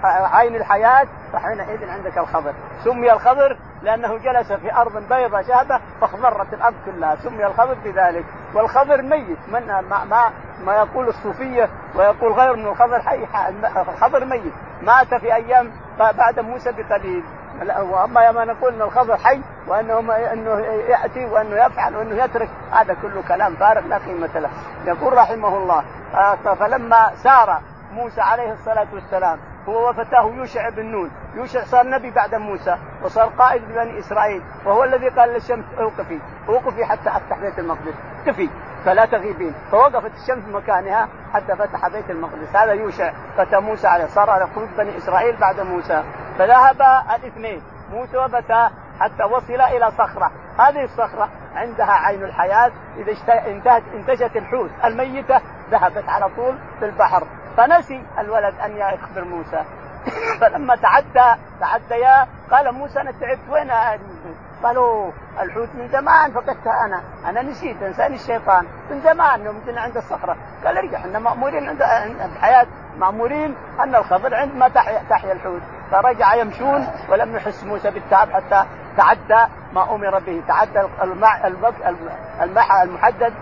عين 0.03 0.55
الحياة 0.55 1.08
فحينئذ 1.34 1.89
عندك 1.89 2.17
الخضر. 2.17 2.53
سمي 2.84 3.13
الخضر 3.13 3.58
لأنه 3.81 4.17
جلس 4.17 4.51
في 4.51 4.74
أرض 4.74 4.98
بيضاء 4.98 5.41
شابة 5.41 5.79
فاخضرت 6.01 6.53
الأرض 6.53 6.75
كلها. 6.86 7.15
سمي 7.15 7.46
الخضر 7.46 7.74
بذلك. 7.86 8.25
والخضر 8.53 9.01
ميت. 9.01 9.38
من 9.48 9.67
ما 9.67 10.05
ما, 10.05 10.31
ما 10.63 10.75
يقول 10.75 11.08
الصوفية 11.08 11.69
ويقول 11.96 12.34
غير 12.34 12.55
من 12.55 12.67
الخضر 12.67 13.01
حي 13.01 13.27
الخضر 13.89 14.25
ميت. 14.25 14.53
مات 14.81 15.13
في 15.13 15.36
أيام 15.36 15.72
بعد 16.00 16.39
موسى 16.39 16.72
بقليل. 16.72 17.24
وأما 17.80 18.22
يوم 18.22 18.39
نقول 18.39 18.74
إن 18.74 18.82
الخضر 18.82 19.18
حي 19.18 19.42
وأنه 19.68 20.00
إنه 20.16 20.60
يأتي 20.89 21.25
وأنه 21.25 21.56
يفعل 21.56 21.96
وأنه 21.96 22.24
يترك 22.24 22.50
هذا 22.72 22.94
كله 22.94 23.24
كلام 23.28 23.56
فارغ 23.56 23.88
لا 23.88 23.98
قيمة 23.98 24.39
له. 24.39 24.50
يقول 24.86 25.13
رحمه 25.13 25.58
الله 25.58 25.84
آه، 26.16 26.36
فلما 26.36 27.16
سار 27.16 27.62
موسى 27.94 28.22
عليه 28.22 28.51
الصلاة 28.51 28.88
والسلام 28.94 29.39
هو 29.70 29.89
وفتاه 29.89 30.32
يوشع 30.38 30.70
بن 30.70 30.86
نون. 30.86 31.12
يوشع 31.36 31.63
صار 31.63 31.88
نبي 31.88 32.12
بعد 32.12 32.36
موسى 32.36 32.78
وصار 33.04 33.25
قائد 33.25 33.63
لبني 33.63 34.00
إسرائيل 34.00 34.42
وهو 34.66 34.84
الذي 34.84 35.10
قال 35.10 35.30
للشمس 35.30 35.66
أوقفي 35.80 36.20
أوقفي 36.50 36.86
حتى 36.86 37.10
أفتح 37.10 37.39
بيت 37.39 37.60
المقدس. 37.60 37.94
قفي 38.28 38.50
فلا 38.86 39.06
تغيبين. 39.06 39.54
فوقفت 39.72 40.12
الشمس 40.16 40.48
مكانها 40.48 41.08
حتى 41.34 41.56
فتح 41.56 41.88
بيت 41.88 42.10
المقدس. 42.10 42.56
هذا 42.56 42.72
يوشع 42.72 43.12
فتى 43.38 43.60
موسى 43.60 43.88
عليه 43.88 44.06
صار 44.06 44.30
على 44.30 44.44
قلوب 44.44 44.70
بني 44.78 44.98
إسرائيل 44.98 45.38
بعد 45.38 45.60
موسى. 45.60 46.04
فذهب 46.39 46.81
الاثنين 47.15 47.62
موسى 47.91 48.17
وفتاه 48.17 48.72
حتى 49.00 49.24
وصل 49.24 49.62
إلى 49.62 49.91
صخرة. 49.91 50.31
هذه 50.60 50.84
الصخرة 50.84 51.29
عندها 51.55 51.91
عين 51.91 52.24
الحياة 52.24 52.72
إذا 52.98 53.13
انتهت 53.48 53.84
انتجت 53.93 54.36
الحوت. 54.36 54.69
الميتة 54.86 55.41
ذهبت 55.72 56.10
على 56.10 56.29
طول 56.36 56.58
في 56.79 56.86
البحر. 56.86 57.27
فنسي 57.58 58.03
الولد 58.19 58.55
أن 58.65 58.77
يخبر 58.77 59.24
موسى. 59.24 59.63
فلما 60.41 60.75
تعدى 60.75 61.41
تعديا 61.60 62.27
قال 62.51 62.72
موسى 62.72 63.01
أنا 63.01 63.12
تعبت. 63.12 63.39
وين 63.50 63.72
قالوا 64.63 65.12
الحوت 65.39 65.69
من 65.75 65.88
زمان. 65.88 66.31
فقدتها 66.31 66.86
أنا 66.86 67.03
أنا 67.29 67.41
نسيت 67.41 67.84
أنساني 67.84 68.15
الشيطان. 68.15 68.65
من 68.91 69.01
زمان 69.01 69.46
يوم 69.46 69.62
عند 69.67 69.98
الصخرة. 69.98 70.38
قال 70.65 70.77
ارجع 70.77 70.98
إحنا 70.98 71.19
مأمورين 71.19 71.69
عند 71.69 71.81
الحياة. 72.22 72.67
مأمورين 72.98 73.55
أن 73.79 73.96
الخضر 73.96 74.36
عندما 74.36 74.67
تحيا 74.67 75.03
تحيا 75.10 75.31
الحوت. 75.34 75.62
فرجع 75.91 76.36
يمشون 76.36 76.88
ولم 77.10 77.36
يحس 77.36 77.63
موسى 77.63 77.91
بالتعب 77.91 78.29
حتى 78.29 78.65
تعدى 78.98 79.51
ما 79.74 79.96
أمر 79.96 80.19
به. 80.19 80.41
تعدى 80.48 80.81
المع 82.41 82.84
المحدد 82.84 83.34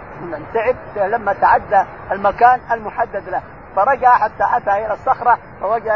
تعب 0.53 0.75
لما 0.95 1.33
تعدى 1.33 1.83
المكان 2.11 2.59
المحدد 2.71 3.29
له. 3.29 3.41
فرجع 3.75 4.09
حتى 4.09 4.43
أتى 4.57 4.85
إلى 4.85 4.93
الصخرة 4.93 5.37
فوجد 5.61 5.91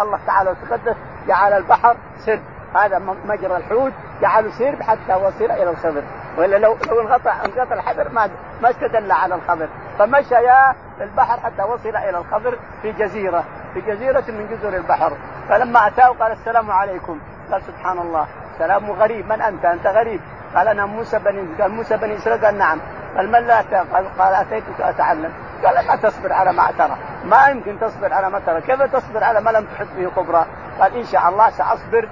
الله 0.00 0.18
تعالى 0.26 0.50
وتقدس 0.50 0.96
جعل 1.26 1.52
البحر 1.52 1.96
سر. 2.18 2.40
هذا 2.74 2.98
مجرى 3.24 3.56
الحوت 3.56 3.92
جعله 4.20 4.50
سير 4.50 4.82
حتى 4.82 5.14
وصل 5.14 5.44
إلى 5.44 5.70
الخضر. 5.70 6.02
وإلا 6.38 6.56
لو 6.56 6.76
لو 6.88 7.00
انقطع 7.00 7.34
انقطع 7.44 7.74
الحبر 7.74 8.08
ما 8.08 8.30
ما 8.62 8.70
استدل 8.70 9.12
على 9.12 9.34
الخضر. 9.34 9.68
فمشيا 9.98 10.74
في 10.98 11.04
البحر 11.04 11.40
حتى 11.40 11.62
وصل 11.62 11.96
إلى 11.96 12.18
الخضر 12.18 12.58
في 12.82 12.92
جزيرة. 12.92 13.44
في 13.74 13.80
جزيرة 13.80 14.24
من 14.28 14.48
جزر 14.50 14.76
البحر. 14.76 15.12
فلما 15.48 15.86
أتاه 15.86 16.08
قال 16.08 16.32
السلام 16.32 16.70
عليكم. 16.70 17.20
قال 17.52 17.62
سبحان 17.62 17.98
الله. 17.98 18.26
سلام 18.58 18.90
غريب. 18.90 19.32
من 19.32 19.42
أنت؟ 19.42 19.64
أنت 19.64 19.86
غريب. 19.86 20.20
قال 20.56 20.68
أنا 20.68 20.86
موسى 20.86 21.18
بني 21.18 21.62
قال 21.62 21.70
موسى 21.70 21.96
بني 21.96 22.16
إسرائيل. 22.16 22.44
قال 22.44 22.58
نعم. 22.58 22.78
قال 23.16 23.32
من 23.32 23.46
لا 23.46 23.56
قال, 23.92 24.18
قال 24.18 24.34
أتيتك 24.34 24.80
أتعلم. 24.80 25.32
قال 25.64 25.86
ما 25.86 25.96
تصبر 25.96 26.32
على 26.32 26.52
ما 26.52 26.70
ترى. 26.78 26.96
ما 27.24 27.48
يمكن 27.48 27.80
تصبر 27.80 28.12
على 28.12 28.30
ما 28.30 28.38
ترى. 28.38 28.60
كيف 28.60 28.82
تصبر 28.82 29.24
على 29.24 29.40
ما 29.40 29.50
لم 29.50 29.64
تحط 29.64 29.86
به 29.96 30.10
خبره 30.10 30.46
قال 30.80 30.96
إن 30.96 31.04
شاء 31.04 31.28
الله 31.28 31.50
سأصبر 31.50 32.08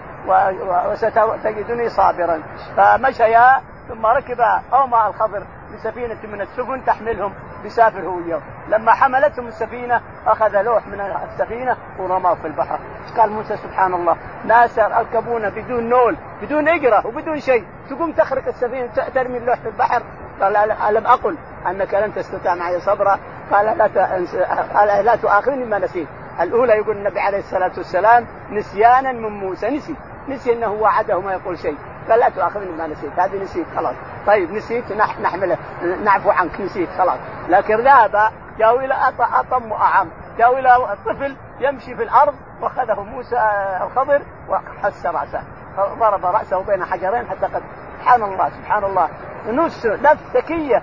وستجدني 1.29 1.89
صابرا. 1.89 2.43
فمشيا 2.77 3.61
ثم 3.91 4.07
ركب 4.07 4.41
اوما 4.73 5.09
الخضر 5.09 5.43
بسفينة 5.75 6.19
من 6.33 6.41
السفن 6.41 6.85
تحملهم 6.85 7.35
بسافر 7.65 8.01
هو 8.01 8.17
وياه 8.17 8.41
لما 8.69 8.93
حملتهم 8.93 9.47
السفينة 9.47 10.01
أخذ 10.27 10.63
لوح 10.63 10.87
من 10.87 11.01
السفينة 11.01 11.77
ورماه 11.99 12.35
في 12.35 12.47
البحر. 12.47 12.79
قال 13.17 13.31
موسى؟ 13.31 13.57
سبحان 13.57 13.95
الله 13.95 14.17
ناس 14.45 14.79
يركبون 14.79 15.51
بدون 15.51 15.89
نول 15.89 16.17
بدون 16.43 16.69
إجرة 16.69 17.07
وبدون 17.07 17.41
شيء. 17.41 17.65
تقوم 17.91 18.13
تخرق 18.13 18.47
السفينة 18.47 18.87
ترمي 19.15 19.39
اللوح 19.39 19.59
في 19.59 19.69
البحر. 19.69 20.03
قال 20.41 20.57
ألم 20.57 21.07
أقل 21.07 21.37
أنك 21.67 21.95
لن 21.95 22.15
تستطيع 22.15 22.55
معي 22.55 22.81
صبرا؟ 22.81 23.19
قال 23.53 23.79
لا 23.79 23.85
قال 24.75 25.05
لا 25.05 25.17
تؤاخذني 25.17 25.65
ما 25.65 25.79
نسيت. 25.79 26.09
الأولى 26.41 26.73
يقول 26.73 26.97
النبي 26.97 27.21
عليه 27.21 27.39
الصلاة 27.39 27.73
والسلام 27.77 28.27
نسيانا 28.51 29.13
من 29.13 29.29
موسى. 29.29 29.71
نسي. 29.71 29.95
نسي 30.29 30.53
إنه 30.53 30.73
وعده 30.73 31.21
ما 31.21 31.33
يقول 31.33 31.59
شيء. 31.59 31.77
قال 32.11 32.21
لا 32.21 32.29
تؤاخذني 32.29 32.73
ما 32.73 32.87
نسيت 32.87 33.19
هذه 33.19 33.43
نسيت 33.43 33.67
خلاص. 33.77 33.95
طيب 34.27 34.53
نسيت 34.53 34.93
نحمله 34.93 35.59
نعفو 36.05 36.31
عنك 36.31 36.61
نسيت 36.61 36.89
خلاص. 36.99 37.19
لكن 37.49 37.77
ذهب 37.77 38.33
جاءوا 38.59 38.81
إلى 38.81 38.95
أطم 39.21 39.73
وأعم. 39.73 40.09
جاءوا 40.39 40.59
إلى 40.59 40.97
طفل 41.07 41.37
يمشي 41.61 41.97
في 41.97 42.03
الأرض 42.03 42.35
وأخذه 42.61 43.03
موسى 43.03 43.37
الخضر 43.83 44.23
وحس 44.49 45.07
رأسه. 45.07 45.43
ضرب 45.79 46.27
رأسه 46.27 46.63
بين 46.63 46.85
حجرين 46.85 47.27
حتى 47.27 47.47
قد 47.47 47.63
سبحان 47.99 48.23
الله 48.23 48.51
سبحان 48.51 48.85
الله. 48.85 49.09
نفس 49.47 49.87
نفس 49.87 50.23
ذكية. 50.35 50.83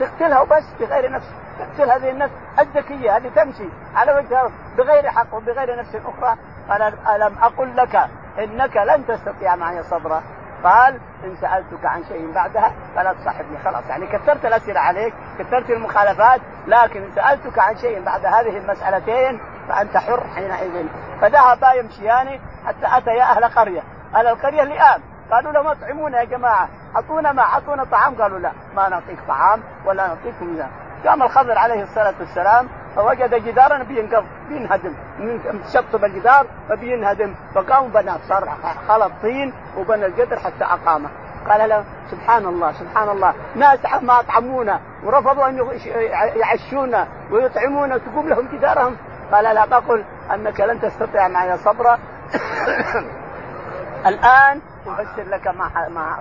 تقتلها 0.00 0.40
وبس 0.40 0.64
بغير 0.80 1.10
نفس. 1.10 1.26
تقتل 1.58 1.90
هذه 1.90 2.10
النفس. 2.10 2.34
الذكية 2.58 3.16
هذه 3.16 3.28
تمشي 3.28 3.68
على 3.94 4.12
وجه 4.12 4.28
الأرض 4.28 4.52
بغير 4.78 5.10
حق 5.10 5.34
وبغير 5.34 5.78
نفس 5.78 5.96
أخرى. 5.96 6.36
قال 6.68 6.82
ألم 6.82 7.38
أقل 7.42 7.76
لك 7.76 8.08
إنك 8.38 8.76
لن 8.76 9.06
تستطيع 9.06 9.56
معي 9.56 9.82
صبرا؟ 9.82 10.22
قال 10.64 11.00
إن 11.24 11.36
سألتك 11.40 11.84
عن 11.84 12.04
شيء 12.04 12.32
بعدها 12.34 12.72
فلا 12.96 13.12
تصاحبني. 13.12 13.58
خلاص 13.64 13.84
يعني 13.88 14.06
كثرت 14.06 14.44
الأسئلة 14.44 14.80
عليك 14.80 15.14
كثرت 15.38 15.70
المخالفات 15.70 16.40
لكن 16.66 17.02
إن 17.02 17.10
سألتك 17.14 17.58
عن 17.58 17.76
شيء 17.76 18.04
بعد 18.04 18.26
هذه 18.26 18.58
المسألتين 18.58 19.40
فأنت 19.68 19.96
حر 19.96 20.24
حينئذ. 20.34 20.86
فذهبا 21.20 21.72
يمشيان 21.72 22.40
حتى 22.66 22.86
اتيا 22.98 23.22
أهل 23.22 23.44
قرية. 23.44 23.82
أهل 24.14 24.26
القرية 24.26 24.62
لئام 24.62 25.00
قالوا 25.30 25.52
لهم 25.52 25.66
اطعمونا 25.66 26.20
يا 26.20 26.24
جماعة. 26.24 26.68
أعطونا 26.96 27.32
ما 27.32 27.42
أعطونا 27.42 27.84
طعام. 27.84 28.14
قالوا 28.22 28.38
لا 28.38 28.52
ما 28.76 28.88
نعطيك 28.88 29.18
طعام 29.28 29.60
ولا 29.86 30.06
نعطيكم 30.06 30.56
ذا 30.56 30.68
قام 31.06 31.22
الخضر 31.22 31.58
عليه 31.58 31.82
الصلاة 31.82 32.14
والسلام 32.20 32.68
فوجد 32.96 33.34
جدارا 33.34 33.82
بينقض 33.82 34.24
بينهدم. 34.48 34.94
شطب 35.72 36.04
الجدار 36.04 36.46
فبينهدم. 36.68 37.34
فقام 37.54 37.88
بنى 37.88 38.12
صار 38.28 38.48
خلط 38.88 39.12
طين 39.22 39.52
وبنى 39.76 40.06
القدر 40.06 40.38
حتى 40.38 40.64
أقامه. 40.64 41.08
قال 41.48 41.68
له 41.68 41.84
سبحان 42.10 42.46
الله 42.46 42.72
سبحان 42.72 43.08
الله 43.08 43.34
ناس 43.54 43.78
ما 44.02 44.20
اطعمونا 44.20 44.80
ورفضوا 45.04 45.48
أن 45.48 45.68
يعشونا 46.36 47.08
ويطعمونا 47.30 47.98
تقوم 47.98 48.28
لهم 48.28 48.48
جدارهم. 48.52 48.96
قال 49.32 49.44
لا 49.44 49.66
تقل 49.66 50.04
أنك 50.34 50.60
لن 50.60 50.80
تستطيع 50.80 51.28
معي 51.28 51.58
صبرا 51.58 51.98
الآن 54.10 54.60
أفسر 54.86 55.28
لك 55.28 55.46
ما 55.46 55.88
ما 55.88 56.18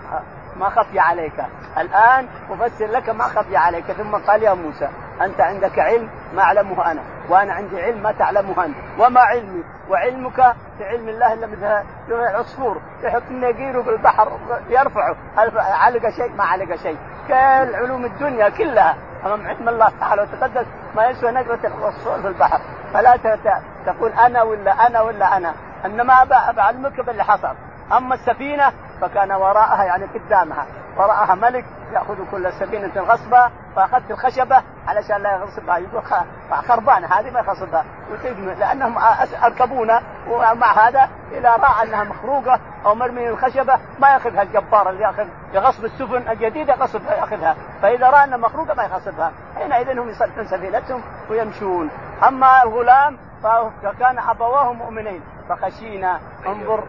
ما 0.59 0.69
خفي 0.69 0.99
عليك. 0.99 1.45
الآن 1.77 2.27
أفسر 2.49 2.87
لك 2.87 3.09
ما 3.09 3.23
خفي 3.23 3.57
عليك. 3.57 3.91
ثم 3.91 4.15
قال 4.15 4.43
يا 4.43 4.53
موسى 4.53 4.89
أنت 5.21 5.41
عندك 5.41 5.79
علم 5.79 6.09
ما 6.33 6.41
أعلمه 6.41 6.91
أنا 6.91 7.01
وأنا 7.29 7.53
عندي 7.53 7.81
علم 7.81 8.03
ما 8.03 8.11
تعلمه 8.11 8.65
أنت 8.65 8.75
وما 8.99 9.21
علمي 9.21 9.63
وعلمك 9.89 10.55
في 10.77 10.85
علم 10.85 11.09
الله 11.09 11.33
إلا 11.33 11.47
مثل 11.47 11.83
العصفور 12.09 12.81
يحط 13.03 13.21
النقير 13.29 13.83
في 13.83 13.89
البحر 13.89 14.31
يرفعه 14.69 15.15
علق 15.57 16.09
شيء؟ 16.09 16.31
ما 16.37 16.43
علق 16.43 16.75
شيء. 16.75 16.97
كل 17.27 17.75
علوم 17.75 18.05
الدنيا 18.05 18.49
كلها. 18.49 18.95
أمام 19.25 19.47
علم 19.47 19.69
الله 19.69 19.91
تعالى 19.99 20.21
وتقدس 20.21 20.65
ما 20.95 21.07
يسوى 21.07 21.31
نقرة 21.31 21.59
العصفور 21.63 22.21
في 22.21 22.27
البحر. 22.27 22.59
فلا 22.93 23.17
تقول 23.85 24.11
أنا 24.11 24.41
ولا 24.41 24.87
أنا 24.87 25.01
ولا 25.01 25.37
أنا. 25.37 25.53
إنما 25.85 26.23
بعلمك 26.51 27.01
باللي 27.01 27.23
حصل 27.23 27.55
أما 27.91 28.15
السفينة 28.15 28.71
فكان 29.01 29.31
وراءها 29.31 29.83
يعني 29.83 30.05
قدامها. 30.05 30.65
وراءها 30.97 31.35
ملك 31.35 31.65
يأخذ 31.93 32.15
كل 32.31 32.53
سفينه 32.53 32.91
غصبا 32.97 33.51
فأخذت 33.75 34.11
الخشبة 34.11 34.61
علشان 34.87 35.21
لا 35.21 35.31
يغصبها. 35.31 35.77
يقول 35.77 36.03
خربانه 36.51 37.07
هذه 37.07 37.31
ما 37.31 37.39
يغصبها 37.39 37.85
لأنهم 38.59 38.95
أركبونا 39.43 40.01
ومع 40.29 40.87
هذا 40.87 41.09
اذا 41.31 41.55
راى 41.55 41.83
أنها 41.83 42.03
مخروقة 42.03 42.59
أو 42.85 42.95
مرمي 42.95 43.29
الخشبة 43.29 43.79
ما 43.99 44.09
يأخذها 44.09 44.41
الجبار 44.41 44.89
اللي 44.89 45.03
يأخذ 45.03 45.25
يغصب 45.53 45.85
السفن 45.85 46.31
الجديدة 46.31 46.73
غصب 46.73 47.01
يأخذها. 47.05 47.55
فإذا 47.81 48.09
رأى 48.09 48.23
أنها 48.23 48.37
مخروقة 48.37 48.73
ما 48.73 48.83
يغصبها 48.83 49.31
حينئذ 49.55 49.99
هم 49.99 50.09
يصلحون 50.09 50.45
سفينتهم 50.45 51.01
ويمشون. 51.29 51.89
أما 52.27 52.63
الغلام 52.63 53.17
فكان 53.83 54.19
أبواه 54.19 54.73
مؤمنين. 54.73 55.21
فخشينا. 55.49 56.19
انظر 56.47 56.83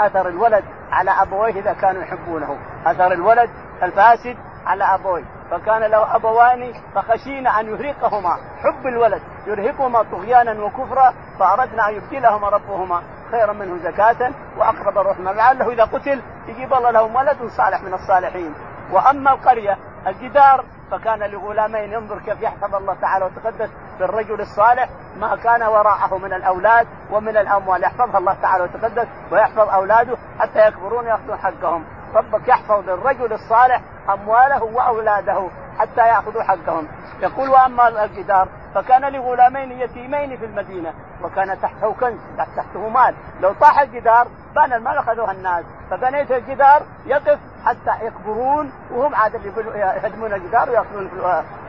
اثر 0.00 0.28
الولد 0.28 0.64
على 0.92 1.10
أبويه 1.10 1.60
إذا 1.60 1.72
كانوا 1.72 2.02
يحبونه. 2.02 2.58
أثر 2.86 3.12
الولد 3.12 3.50
الفاسد 3.82 4.36
على 4.66 4.84
أبويه. 4.84 5.24
فكان 5.50 5.82
له 5.82 6.16
أبوان 6.16 6.72
فخشينا 6.94 7.60
أن 7.60 7.68
يهرقهما. 7.68 8.36
حب 8.62 8.86
الولد. 8.86 9.22
يرهقهما 9.46 10.02
طغيانا 10.02 10.64
وكفرا 10.64 11.14
فأردنا 11.38 11.88
أن 11.88 11.94
يبدلهما 11.94 12.48
ربهما 12.48 13.02
خيرا 13.30 13.52
منه 13.52 13.78
زكاة 13.82 14.32
وأقرب 14.58 14.98
الرحمة. 14.98 15.32
لعله 15.32 15.72
إذا 15.72 15.84
قتل 15.84 16.22
يجيب 16.48 16.74
الله 16.74 16.90
لهم 16.90 17.16
ولد 17.16 17.46
صالح 17.56 17.82
من 17.82 17.94
الصالحين. 17.94 18.54
وأما 18.92 19.32
القرية 19.32 19.78
الجدار 20.06 20.64
فكان 20.90 21.30
لغلامين 21.30 21.92
ينظر 21.92 22.18
كيف 22.18 22.42
يحفظ 22.42 22.74
الله 22.74 22.94
تعالى 23.00 23.24
وتقدس 23.24 23.70
بالرجل 23.98 24.40
الصالح 24.40 24.88
ما 25.16 25.36
كان 25.36 25.62
وراءه 25.62 26.18
من 26.18 26.32
الأولاد 26.32 26.86
ومن 27.10 27.36
الأموال. 27.36 27.82
يحفظها 27.82 28.18
الله 28.18 28.34
تعالى 28.42 28.64
وتقدس 28.64 29.06
ويحفظ 29.32 29.68
أولاده 29.68 30.16
حتى 30.38 30.68
يكبرون 30.68 31.06
ياخذون 31.06 31.38
حقهم. 31.38 31.84
ربك 32.14 32.48
يحفظ 32.48 32.88
للرجل 32.88 33.32
الصالح 33.32 33.80
أمواله 34.10 34.62
وأولاده 34.64 35.48
حتى 35.78 36.00
يأخذوا 36.00 36.42
حقهم. 36.42 36.88
يقول 37.20 37.48
وأما 37.48 38.04
الجدار؟ 38.04 38.48
فكان 38.74 39.12
لغلامين 39.12 39.72
يتيمين 39.72 40.36
في 40.36 40.44
المدينة 40.44 40.92
وكان 41.22 41.60
تحته 41.60 41.92
كنز 41.92 42.18
تحته 42.56 42.88
مال. 42.88 43.14
لو 43.40 43.52
طاح 43.52 43.80
الجدار 43.80 44.26
بان 44.54 44.72
المال 44.72 44.98
أخذوها 44.98 45.32
الناس. 45.32 45.64
فبنيت 45.90 46.32
الجدار 46.32 46.82
يقف 47.06 47.38
حتى 47.64 48.06
يكبرون 48.06 48.72
وهم 48.90 49.14
عاد 49.14 49.34
اللي 49.34 49.78
يهدمون 49.78 50.32
الجدار 50.32 50.70
وياخذون 50.70 51.10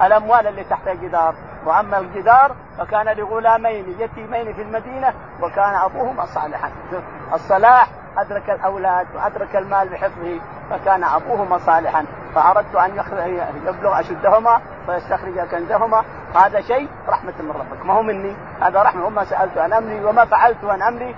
الأموال 0.01 0.47
اللي 0.47 0.63
تحت 0.63 0.87
الجدار. 0.87 1.35
وأما 1.65 1.97
الجدار 1.97 2.55
فكان 2.77 3.17
لغلامين 3.17 3.95
يتيمين 3.99 4.53
في 4.53 4.61
المدينة 4.61 5.13
وكان 5.41 5.75
أبوهما 5.75 6.25
صالحا. 6.25 6.71
الصلاح 7.33 7.87
أدرك 8.17 8.49
الأولاد 8.49 9.07
وأدرك 9.15 9.55
المال 9.55 9.89
بحفظه 9.89 10.39
فكان 10.69 11.03
أبوهما 11.03 11.57
صالحا. 11.57 12.05
فأردت 12.35 12.75
أن 12.75 12.91
يبلغ 13.67 13.99
أشدهما 13.99 14.61
ويستخرج 14.87 15.39
كنزهما. 15.39 16.03
هذا 16.35 16.61
شيء 16.61 16.89
رحمة 17.09 17.33
من 17.39 17.51
ربك. 17.51 17.85
ما 17.85 17.93
هو 17.93 18.01
مني. 18.01 18.35
هذا 18.61 18.81
رحمة. 18.81 19.05
وما 19.05 19.23
سألت 19.23 19.57
عن 19.57 19.73
أمري 19.73 20.05
وما 20.05 20.25
فعلت 20.25 20.63
عن 20.63 20.81
أمري. 20.81 21.15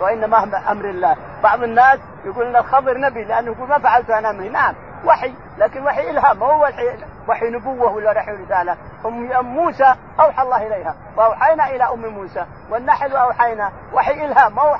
وإنما 0.00 0.42
أمر 0.72 0.84
الله. 0.84 1.16
بعض 1.42 1.62
الناس 1.62 1.98
يقول 2.24 2.46
إن 2.46 2.56
الخضر 2.56 2.98
نبي 2.98 3.24
لأنه 3.24 3.52
يقول 3.52 3.68
ما 3.68 3.78
فعلت 3.78 4.10
عن 4.10 4.26
أمري. 4.26 4.48
نعم 4.48 4.74
وحي. 5.04 5.34
لكن 5.58 5.86
وحي 5.86 6.10
إلهام. 6.10 6.38
ما 6.38 6.46
هو 6.46 6.62
وحي, 6.62 6.98
وحي 7.28 7.50
نبوة 7.50 7.92
ولا 7.92 8.10
وحي 8.10 8.32
رسالة؟ 8.32 8.76
ام 9.06 9.44
موسى 9.44 9.94
أوحى 10.20 10.42
الله 10.42 10.66
إليها. 10.66 10.94
وأوحينا 11.16 11.70
إلى 11.70 11.84
أم 11.84 12.06
موسى. 12.06 12.46
والنحل 12.70 13.16
أوحينا. 13.16 13.70
وحي 13.92 14.24
إلهام. 14.24 14.54
ما 14.54 14.62
هو 14.62 14.76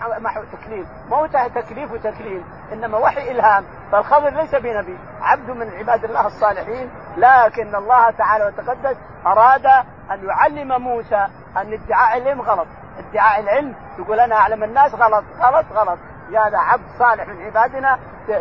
تكليف. 0.52 0.87
ما 1.11 1.16
هو 1.16 1.26
تكليف 1.54 1.92
وتكليم 1.92 2.45
إنما 2.73 2.99
وحي 2.99 3.30
إلهام. 3.30 3.64
فالخضر 3.92 4.30
ليس 4.30 4.54
بنبي. 4.54 4.99
عبد 5.23 5.50
من 5.50 5.71
عباد 5.78 6.04
الله 6.04 6.26
الصالحين. 6.26 6.90
لكن 7.16 7.75
الله 7.75 8.11
تعالى 8.11 8.45
وتقدس 8.47 8.97
أراد 9.26 9.66
أن 10.11 10.27
يعلم 10.29 10.83
موسى 10.83 11.27
أن 11.57 11.73
ادعاء 11.73 12.19
العلم 12.19 12.41
غلط. 12.41 12.67
ادعاء 12.99 13.41
العلم 13.41 13.75
يقول 13.99 14.21
أنا 14.21 14.37
أعلم 14.37 14.65
الناس 14.65 14.95
غلط 14.95 15.25
غلط 15.41 15.67
غلط. 15.75 15.99
يا 16.31 16.41
هذا 16.41 16.59
عبد 16.59 16.83
صالح 16.99 17.29
من 17.29 17.45
عبادنا 17.45 17.99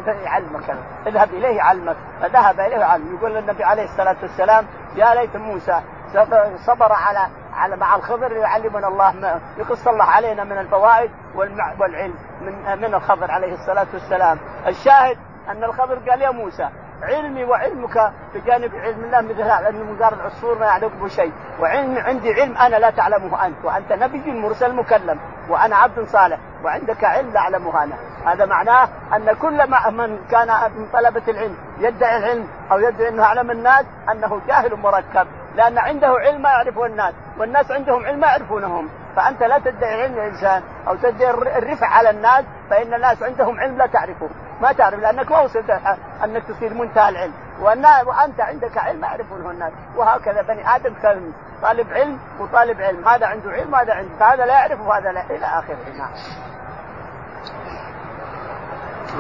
يعلمك 0.08 0.76
اذهب 1.08 1.30
إليه 1.30 1.58
يعلمك 1.58 1.96
فذهب 2.22 2.60
إليه 2.60 2.78
يعلم 2.78 3.16
يقول 3.16 3.38
النبي 3.38 3.64
عليه 3.64 3.84
الصلاة 3.84 4.16
والسلام 4.22 4.66
يا 4.96 5.16
ليت 5.16 5.36
موسى 5.36 5.82
صبر 6.66 6.92
على 6.92 7.28
على 7.54 7.76
مع 7.76 7.96
الخضر 7.96 8.32
يعلمنا 8.32 8.88
الله 8.88 9.40
يقص 9.58 9.88
الله 9.88 10.06
علينا 10.06 10.44
من 10.44 10.58
الفوائد 10.58 11.12
والعلم 11.80 12.16
من 12.42 12.82
من 12.82 12.94
الخضر 12.94 13.32
عليه 13.32 13.54
الصلاة 13.54 13.88
والسلام. 13.94 14.40
الشاهد 14.68 15.18
أن 15.50 15.64
الخضر 15.64 16.10
قال 16.10 16.22
يا 16.22 16.32
موسى 16.32 16.70
علمي 17.04 17.44
وعلمك 17.44 18.12
بجانب 18.36 18.76
علم 18.76 19.04
الله 19.04 19.22
مثل 19.22 19.42
هذا 19.42 19.72
مقدار 19.72 20.14
العصفور 20.14 20.58
ما 20.58 20.66
يعلمه 20.66 21.08
شيء. 21.08 21.32
وعلم 21.60 21.98
عندي 21.98 22.34
علم 22.34 22.58
أنا 22.58 22.76
لا 22.76 22.90
تعلمه 22.90 23.46
أنت 23.46 23.66
وأنت 23.66 23.94
نبي 23.94 24.32
مرسل 24.32 24.76
مكلم 24.76 25.20
وأنا 25.50 25.76
عبد 25.76 26.08
صالح 26.08 26.40
وعندك 26.64 27.04
علم 27.04 27.34
لا 27.34 27.40
أعلمه 27.40 27.84
أنا. 27.84 27.96
هذا 28.26 28.46
معناه 28.46 28.90
أن 29.16 29.34
كل 29.34 29.70
ما 29.70 29.90
من 29.90 30.20
كان 30.32 30.48
من 30.48 30.88
طلبة 30.94 31.24
العلم 31.28 31.58
يدعي 31.80 32.18
العلم 32.18 32.48
أو 32.72 32.80
يدعي 32.80 33.10
إنه 33.10 33.24
أعلم 33.24 33.52
الناس 33.52 33.86
أنه 34.12 34.42
جاهل 34.48 34.76
مركب 34.76 35.28
لأن 35.56 35.78
عنده 35.78 36.08
علم 36.08 36.42
ما 36.42 36.50
يعرفه 36.50 36.86
الناس 36.86 37.14
والناس 37.38 37.72
عندهم 37.72 38.06
علم 38.06 38.20
ما 38.20 38.28
يعرفونهم. 38.28 38.90
فأنت 39.18 39.44
لا 39.44 39.60
تدعي 39.60 40.04
علم 40.04 40.14
الإنسان 40.14 40.62
أو 40.88 40.96
تدعي 40.96 41.30
الرفع 41.32 41.88
على 41.88 42.10
الناس 42.10 42.46
فإن 42.70 42.94
الناس 42.94 43.24
عندهم 43.24 43.60
علم 43.60 43.78
لا 43.78 43.86
تعرفه. 43.86 44.30
ما 44.62 44.72
تعرف 44.72 45.00
لأنك 45.00 45.32
ما 45.32 45.40
وصلت 45.40 45.70
أنك 46.24 46.44
تصير 46.44 46.74
منتهى 46.74 47.10
العلم 47.10 47.34
وأنت 48.06 48.42
عندك 48.42 48.78
علم 48.78 49.02
ما 49.02 49.08
يعرفونه 49.08 49.52
الناس 49.52 49.72
وهكذا 49.96 50.42
بني 50.42 50.76
آدم 50.76 50.94
كان 51.04 51.32
طالب 51.62 51.94
علم 51.94 52.20
وطالب 52.40 52.82
علم. 52.82 53.08
هذا 53.08 53.28
عنده 53.28 53.52
علم 53.52 53.74
وهذا 53.74 53.94
عنده 53.94 54.10
فهذا 54.20 54.46
لا 54.46 54.54
يعرف 54.54 54.82
وهذا 54.82 55.12
لا 55.12 55.24
إلى 55.30 55.46
آخره. 55.46 55.78
نعم. 55.98 56.12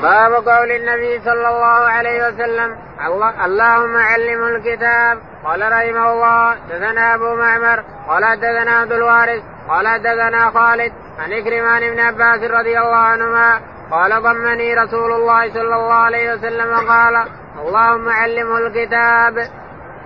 باب 0.01 0.33
قول 0.33 0.71
النبي 0.71 1.19
صلى 1.19 1.49
الله 1.49 1.89
عليه 1.95 2.27
وسلم 2.27 2.77
الله 3.05 3.45
اللهم 3.45 3.97
علم 3.97 4.43
الكتاب. 4.55 5.19
قال 5.45 5.62
رحمه 5.71 6.12
الله 6.12 6.55
دثنا 6.69 7.15
أبو 7.15 7.36
معمر 7.36 7.83
قال 8.07 8.39
دثنا 8.39 8.71
عبد 8.71 8.91
الوارث. 8.91 9.43
قال 9.67 10.01
دثنا 10.01 10.51
خالد 10.51 10.93
عن 11.19 11.34
إكرمان 11.34 11.93
بن 11.93 11.99
عباس 11.99 12.51
رضي 12.51 12.80
الله 12.80 12.97
عنهما 12.97 13.60
قال 13.91 14.23
ضمني 14.23 14.73
رسول 14.73 15.12
الله 15.12 15.53
صلى 15.53 15.75
الله 15.75 15.93
عليه 15.93 16.34
وسلم 16.34 16.75
قال 16.75 17.27
اللهم 17.60 18.10
علمه 18.10 18.58
الكتاب. 18.58 19.38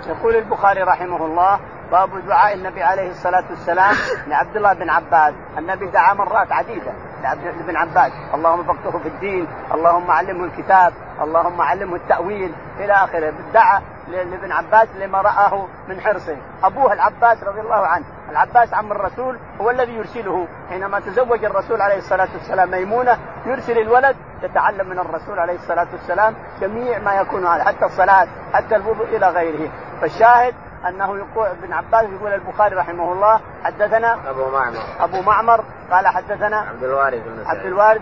يقول 0.07 0.35
البخاري 0.35 0.81
رحمه 0.81 1.25
الله 1.25 1.59
باب 1.91 2.27
دعاء 2.27 2.53
النبي 2.53 2.83
عليه 2.83 3.09
الصلاة 3.09 3.43
والسلام 3.49 3.95
لعبد 4.27 4.55
الله 4.55 4.73
بن 4.73 4.89
عباس 4.89 5.33
النبي 5.57 5.85
دعا 5.85 6.13
مرات 6.13 6.51
عديدة 6.51 6.91
لعبد 7.21 7.67
بن 7.67 7.75
عباس. 7.75 8.11
اللهم 8.33 8.63
فقهه 8.63 8.99
في 8.99 9.07
الدين 9.07 9.47
اللهم 9.73 10.11
علمه 10.11 10.45
الكتاب 10.45 10.93
اللهم 11.21 11.61
علمه 11.61 11.95
التأويل. 11.95 12.51
إلى 12.79 12.93
آخره. 12.93 13.33
دعا 13.53 13.81
لابن 14.07 14.51
عباس 14.51 14.87
لما 14.99 15.21
رآه 15.21 15.67
من 15.87 16.01
حرصه. 16.01 16.37
أبوه 16.63 16.93
العباس 16.93 17.43
رضي 17.43 17.61
الله 17.61 17.87
عنه. 17.87 18.05
العباس 18.29 18.73
عم 18.73 18.91
الرسول 18.91 19.37
هو 19.61 19.69
الذي 19.69 19.93
يرسله. 19.93 20.47
حينما 20.69 20.99
تزوج 20.99 21.45
الرسول 21.45 21.81
عليه 21.81 21.97
الصلاة 21.97 22.27
والسلام 22.33 22.71
ميمونة 22.71 23.17
يرسل 23.45 23.77
الولد 23.77 24.15
يتعلم 24.43 24.89
من 24.89 24.99
الرسول 24.99 25.39
عليه 25.39 25.55
الصلاة 25.55 25.87
والسلام 25.91 26.35
جميع 26.61 26.99
ما 26.99 27.13
يكون 27.13 27.45
هذا 27.45 27.63
حتى 27.63 27.85
الصلاة 27.85 28.27
حتى 28.53 28.75
الوضوء 28.75 29.05
إلى 29.05 29.29
غيره. 29.29 29.69
فالشاهد 30.01 30.53
أنه 30.87 31.17
يقول 31.17 31.47
ابن 31.47 31.73
عباس 31.73 32.03
يقول 32.03 32.33
البخاري 32.33 32.75
رحمه 32.75 33.13
الله 33.13 33.41
حدثنا 33.63 34.29
أبو 34.29 34.49
معمر. 34.49 34.79
أبو 34.99 35.21
معمر 35.21 35.63
قال 35.91 36.07
حدثنا 36.07 36.57
عبد 36.57 36.83
الوارث 36.83 37.23
بن 37.25 37.43
عبد 37.45 37.65
الوارث 37.65 38.01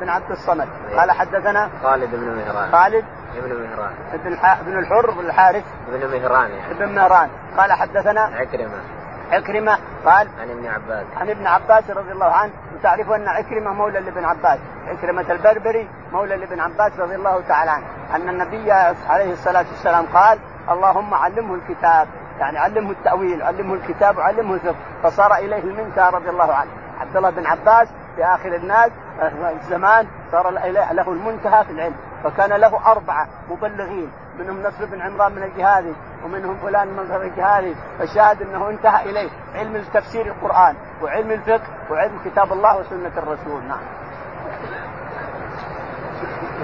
بن 0.00 0.08
عبد 0.08 0.30
الصمد. 0.30 0.68
إيه. 0.90 1.00
قال 1.00 1.10
حدثنا 1.10 1.70
خالد 1.82 2.10
بن 2.14 2.36
مهران. 2.36 2.72
خالد 2.72 3.04
ابن 3.36 3.62
مهران. 3.62 3.92
ابن 4.12 4.38
ابن 4.44 4.78
الحر 4.78 5.10
بن 5.10 5.26
الحارث. 5.26 5.64
ابن 5.88 6.06
مهران 6.06 6.50
يعني. 6.50 6.70
ابن 6.70 6.94
مهران. 6.94 7.28
قال 7.58 7.72
حدثنا 7.72 8.20
عكرمة. 8.20 8.80
عكرمة 9.32 9.78
قال 10.04 10.28
عن 10.40 10.50
ابن 10.50 10.66
عباس. 10.66 11.06
عن 11.16 11.30
ابن 11.30 11.46
عباس 11.46 11.90
رضي 11.90 12.12
الله 12.12 12.26
عنه. 12.26 12.52
وتعرف 12.74 13.10
أن 13.10 13.28
عكرمة 13.28 13.72
مولى 13.72 14.00
لابن 14.00 14.24
عباس. 14.24 14.58
عكرمة 14.86 15.32
البربري 15.32 15.88
مولى 16.12 16.36
لابن 16.36 16.60
عباس 16.60 17.00
رضي 17.00 17.14
الله 17.14 17.40
تعالى 17.40 17.70
عنه. 17.70 17.86
أن 18.14 18.28
النبي 18.28 18.72
عليه 19.08 19.32
الصلاة 19.32 19.66
والسلام 19.70 20.06
قال 20.06 20.38
اللهم 20.70 21.14
علمه 21.14 21.54
الكتاب 21.54 22.08
يعني 22.38 22.58
علمه 22.58 22.90
التأويل 22.90 23.42
علمه 23.42 23.74
الكتاب 23.74 24.16
وعلمه 24.16 24.54
الفقه. 24.54 24.76
فصار 25.02 25.34
إليه 25.34 25.62
المنتهى 25.62 26.10
رضي 26.10 26.30
الله 26.30 26.54
عنه. 26.54 26.70
عبد 27.00 27.16
الله 27.16 27.30
بن 27.30 27.46
عباس 27.46 27.88
في 28.16 28.24
آخر 28.24 28.54
الناس 28.54 28.90
الزمان 29.60 30.06
صار 30.32 30.50
له 30.50 31.08
المنتهى 31.12 31.64
في 31.64 31.70
العلم. 31.70 31.94
فكان 32.24 32.52
له 32.52 32.92
أربعة 32.92 33.28
مبلغين 33.50 34.12
منهم 34.38 34.62
نصر 34.62 34.84
بن 34.84 35.00
عمران 35.00 35.32
من 35.32 35.42
الجهادي 35.42 35.92
ومنهم 36.24 36.56
فلان 36.56 36.88
من 36.88 36.98
الجهادي 37.22 37.74
فشاهد 37.98 38.42
أنه 38.42 38.68
انتهى 38.68 39.10
إليه 39.10 39.30
علم 39.54 39.84
تفسير 39.94 40.26
القرآن 40.26 40.76
وعلم 41.02 41.30
الفقه 41.30 41.66
وعلم 41.90 42.18
كتاب 42.24 42.52
الله 42.52 42.78
وسنة 42.78 43.12
الرسول. 43.16 43.62
نعم. 43.64 43.80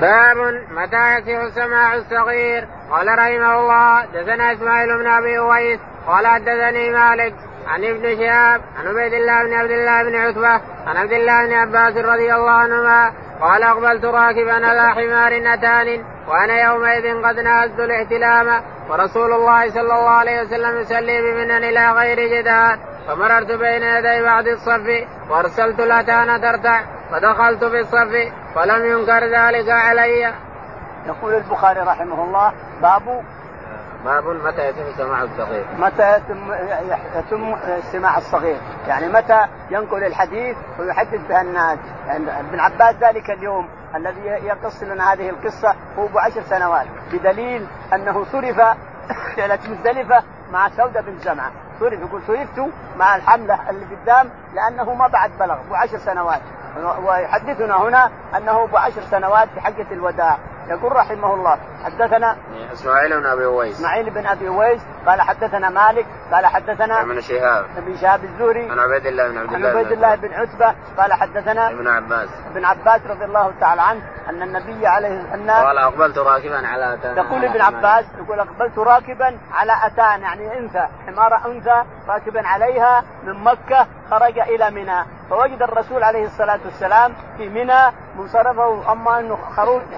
باب 0.01 0.37
متى 0.71 1.19
يصح 1.19 1.55
سماع 1.55 1.95
الصغير؟ 1.95 2.69
قال 2.91 3.09
رحمه 3.19 3.61
الله 3.61 4.05
دثنا 4.05 4.53
إسماعيل 4.53 4.99
بن 4.99 5.07
أبي 5.07 5.39
أويس 5.39 5.81
قال 6.07 6.27
حدثني 6.27 6.91
مالك 6.91 7.35
عن 7.69 7.85
ابن 7.85 8.17
شهاب 8.17 8.61
عن 8.79 8.87
عبيد 8.87 9.13
الله 9.13 9.45
بن 9.45 9.53
عبد 9.53 9.71
الله 9.71 10.03
بن 10.03 10.17
عتبة 10.17 10.61
عن 10.87 10.97
عبد 10.97 11.13
الله 11.13 11.47
بن 11.47 11.53
عباس 11.53 11.97
رضي 11.97 12.35
الله 12.35 12.51
عنهما 12.51 13.13
قال 13.41 13.63
أقبلت 13.63 14.05
راكبا 14.05 14.67
على 14.67 14.91
حمار 14.91 15.55
اتان 15.55 16.05
وأنا 16.29 16.63
يومئذ 16.63 17.23
قد 17.25 17.41
نهزت 17.41 17.81
الاحتلام 17.81 18.63
ورسول 18.91 19.33
الله 19.33 19.69
صلى 19.71 19.81
الله 19.81 20.11
عليه 20.11 20.43
وسلم 20.43 20.81
يصلي 20.81 21.23
بمنن 21.23 21.65
إلى 21.65 21.93
غير 21.93 22.41
جدار 22.41 22.79
فمررت 23.09 23.53
بين 23.53 23.83
يدي 23.83 24.23
بعض 24.23 24.47
الصف 24.49 25.07
وأرسلت 25.31 25.81
الأتان 25.81 26.41
ترتع 26.41 26.81
فدخلت 27.11 27.65
في 27.65 27.81
الصف 27.81 28.33
فلم 28.59 28.85
ينكر 28.85 29.25
ذلك 29.25 29.69
علي. 29.69 30.35
يقول 31.07 31.35
البخاري 31.35 31.81
رحمه 31.81 32.25
الله 32.25 32.53
باب 32.83 33.23
باب 34.05 34.25
متى 34.27 34.69
يتم 34.69 34.93
سماع 34.97 35.23
الصغير؟ 35.23 35.67
متى 35.79 36.17
يتم 36.17 36.53
يتم 37.17 37.57
سماع 37.93 38.19
الصغير؟ 38.19 38.61
يعني 38.89 39.09
متى 39.09 39.47
ينقل 39.71 40.05
الحديث 40.05 40.57
ويحدث 40.79 41.21
بها 41.29 41.43
الناس؟ 41.43 41.79
يعني 42.07 42.41
ابن 42.41 42.61
عباس 42.61 42.95
ذلك 42.95 43.31
اليوم 43.31 43.69
الذي 43.95 44.27
يقص 44.27 44.83
لنا 44.83 45.13
هذه 45.13 45.31
القصة 45.31 45.75
هو 45.99 46.07
أبو 46.07 46.19
عشر 46.19 46.43
سنوات 46.43 46.87
بدليل 47.13 47.67
أنه 47.93 48.25
صرف 48.25 48.61
ليله 49.39 49.59
مزدلفه 49.69 50.23
مع 50.53 50.69
سودة 50.69 51.01
بن 51.01 51.19
زمعه 51.19 51.51
صرف 51.81 52.01
يقول 52.01 52.23
صرفت 52.27 52.73
مع 52.99 53.17
الحملة 53.17 53.71
اللي 53.71 53.87
قدام 53.95 54.31
لأنه 54.55 54.95
ما 54.95 55.07
بعد 55.07 55.31
بلغ 55.41 55.55
ابو 55.55 55.75
عشر 55.75 55.99
سنوات. 55.99 56.41
ويحدثنا 57.05 57.77
هنا 57.77 58.11
أنه 58.37 58.65
ابو 58.65 58.77
عشر 58.77 59.03
سنوات 59.11 59.49
في 59.55 59.61
حجه 59.61 59.87
الوداع. 59.93 60.39
يقول 60.69 60.93
رحمه 60.93 61.35
الله 61.35 61.59
حدثنا 61.85 62.37
إسماعيل 62.73 63.21
بن 63.21 63.27
أبي 63.27 63.45
أويس. 63.45 63.77
إسماعيل 63.77 64.11
بن 64.11 64.27
أبي 64.27 64.49
أويس 64.49 64.83
قال 65.07 65.21
حدثنا 65.21 65.69
مالك 65.69 66.07
قال 66.33 66.47
حدثنا 66.47 67.03
ابن 67.03 67.21
شهاب. 67.21 67.65
ابن 67.77 67.97
شهاب 67.97 68.25
الزهري 68.25 68.71
عن 68.71 68.79
عبيد 68.79 69.07
الله 69.07 69.29
بن 69.29 69.39
عبد 69.39 69.55
الله 69.55 69.69
عن 69.69 69.77
عبيد 69.77 69.93
الله 69.93 70.15
بن 70.15 70.35
عتبة 70.35 70.75
قال 70.99 71.13
حدثنا 71.13 71.71
ابن 71.71 71.89
عباس. 71.89 72.29
ابن 72.51 72.65
عباس 72.65 73.01
رضي 73.07 73.25
الله 73.25 73.53
تعالى 73.61 73.83
عنه 73.83 74.03
أن 74.29 74.43
النبي 74.43 74.87
عليه 74.87 75.35
ان 75.35 75.51
قال 75.51 75.79
أقبلت 75.79 76.19
راكبا 76.19 76.67
على 76.67 76.95
اتان 76.95 77.17
يقول 77.17 77.45
ابن 77.45 77.61
عباس 77.61 78.05
يقول 78.19 78.41
أقبلت 78.41 78.79
راكبا 78.79 79.39
على 79.53 79.73
اتان 79.87 80.23
يعني 80.23 80.59
أنثى 80.59 80.87
حمار 81.07 81.47
أنثى 81.47 81.83
راكبا 82.09 82.49
عليها 82.49 83.05
من 83.25 83.45
مكة 83.45 83.87
خرج 84.11 84.39
إلى 84.39 84.71
منى. 84.71 85.05
فوجد 85.31 85.63
الرسول 85.63 86.03
عليه 86.03 86.25
الصلاة 86.25 86.61
والسلام 86.65 87.15
في 87.37 87.49
منى 87.49 87.93
منصرفه 88.17 88.93
أما 88.93 89.21
انه 89.21 89.39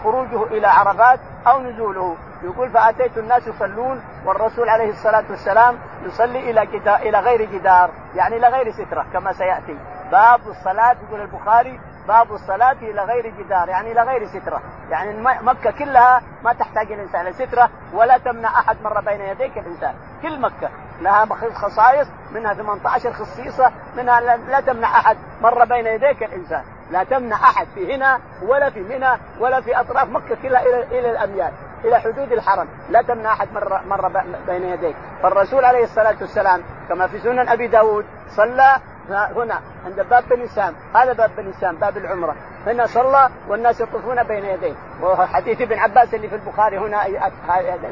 خروجه 0.04 0.42
إلى 0.42 0.66
عرفات 0.66 1.20
أو 1.46 1.60
نزوله. 1.60 2.16
يقول 2.42 2.70
فأتيت 2.70 3.18
الناس 3.18 3.46
يصلون 3.46 4.02
والرسول 4.24 4.68
عليه 4.68 4.90
الصلاة 4.90 5.24
والسلام 5.30 5.78
يصلي 6.02 6.50
إلى 6.50 6.62
إلى 7.08 7.20
غير 7.20 7.44
جدار. 7.44 7.90
يعني 8.14 8.36
إلى 8.36 8.48
غير 8.48 8.72
سترة 8.72 9.06
كما 9.12 9.32
سيأتي. 9.32 9.76
باب 10.12 10.40
الصلاة 10.48 10.96
يقول 11.08 11.20
البخاري 11.20 11.80
باب 12.08 12.32
الصلاة 12.32 12.76
إلى 12.82 13.02
غير 13.02 13.32
جدار. 13.38 13.68
يعني 13.68 13.92
إلى 13.92 14.02
غير 14.02 14.26
سترة. 14.26 14.60
يعني 14.90 15.22
مكة 15.42 15.70
كلها 15.70 16.22
ما 16.44 16.52
تحتاج 16.52 16.92
الإنسان 16.92 17.20
إلى 17.20 17.32
سترة 17.32 17.70
ولا 17.92 18.18
تمنع 18.18 18.48
أحد 18.58 18.76
مر 18.84 19.00
بين 19.00 19.20
يديك 19.20 19.58
الإنسان. 19.58 19.94
كل 20.22 20.40
مكة. 20.40 20.70
لها 21.00 21.26
خصائص 21.54 22.08
منها 22.32 22.54
18 22.54 23.12
خصيصة 23.12 23.72
منها 23.96 24.20
لا 24.20 24.60
تمنع 24.60 24.98
أحد. 24.98 25.16
مر 25.42 25.64
بين 25.64 25.86
يديك 25.86 26.22
الإنسان. 26.22 26.62
لا 26.90 27.04
تمنع 27.04 27.36
أحد 27.36 27.66
في 27.74 27.94
هنا 27.94 28.20
ولا 28.42 28.70
في 28.70 28.80
منى 28.80 29.18
ولا 29.40 29.60
في 29.60 29.80
أطراف 29.80 30.08
مكة 30.08 30.34
كلها 30.42 30.62
إلى 30.62 30.98
إلى 30.98 31.10
الأميال 31.10 31.52
إلى 31.84 32.00
حدود 32.00 32.32
الحرم. 32.32 32.68
لا 32.90 33.02
تمنع 33.02 33.32
أحد 33.32 33.52
مر 33.52 33.80
مر 33.86 34.08
بين 34.46 34.64
يديك. 34.64 34.96
فالرسول 35.22 35.64
عليه 35.64 35.84
الصلاة 35.84 36.16
والسلام 36.20 36.62
كما 36.88 37.06
في 37.06 37.18
سنن 37.18 37.48
أبي 37.48 37.66
داود 37.66 38.04
صلى 38.28 38.76
هنا 39.12 39.60
عند 39.86 40.00
باب 40.00 40.24
بني 40.28 40.46
سام. 40.46 40.74
هذا 40.94 41.12
باب 41.12 41.30
بني 41.36 41.52
سام 41.52 41.76
باب 41.76 41.96
العمرة. 41.96 42.34
هنا 42.66 42.86
صلى 42.86 43.28
والناس 43.48 43.80
يطوفون 43.80 44.22
بين 44.22 44.44
يديه. 44.44 44.74
وحديث 45.02 45.60
ابن 45.60 45.78
عباس 45.78 46.14
اللي 46.14 46.28
في 46.28 46.34
البخاري 46.34 46.78
هنا 46.78 47.06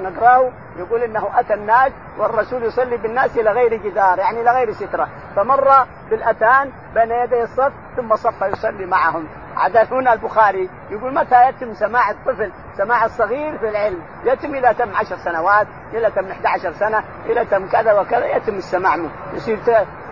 نقراه 0.02 0.50
يقول 0.78 1.02
إنه 1.02 1.28
أتى 1.34 1.54
الناس 1.54 1.92
والرسول 2.18 2.62
يصلي 2.62 2.96
بالناس 2.96 3.38
إلى 3.38 3.50
غير 3.50 3.74
جدار 3.74 4.18
يعني 4.18 4.40
إلى 4.40 4.50
غير 4.50 4.72
سترة. 4.72 5.08
فمر 5.36 5.86
بالأتان 6.10 6.72
بين 6.94 7.10
يدي 7.10 7.42
الصف 7.42 7.72
ثم 7.96 8.16
صف 8.16 8.42
يصلي 8.42 8.86
معهم. 8.86 9.28
عدا 9.58 9.82
هنا 9.82 10.12
البخاري 10.12 10.70
يقول 10.90 11.14
متى 11.14 11.48
يتم 11.48 11.74
سماع 11.74 12.10
الطفل 12.10 12.52
سماع 12.76 13.04
الصغير 13.04 13.58
في 13.58 13.68
العلم؟ 13.68 14.02
يتم 14.24 14.54
إلى 14.54 14.74
تم 14.74 14.96
عشر 14.96 15.16
سنوات 15.16 15.66
إلى 15.92 16.10
تم 16.10 16.30
11 16.30 16.72
سنة 16.72 17.04
إلى 17.26 17.44
تم 17.44 17.68
كذا 17.68 17.92
وكذا 17.92 18.36
يتم 18.36 18.54
السماع 18.54 18.96
منه. 18.96 19.10
يصير 19.34 19.58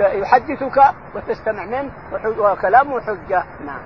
يحدثك 0.00 0.82
وتستمع 1.14 1.64
منه 1.64 1.90
وكلامه 2.38 3.00
حجة. 3.00 3.44
نعم. 3.66 3.80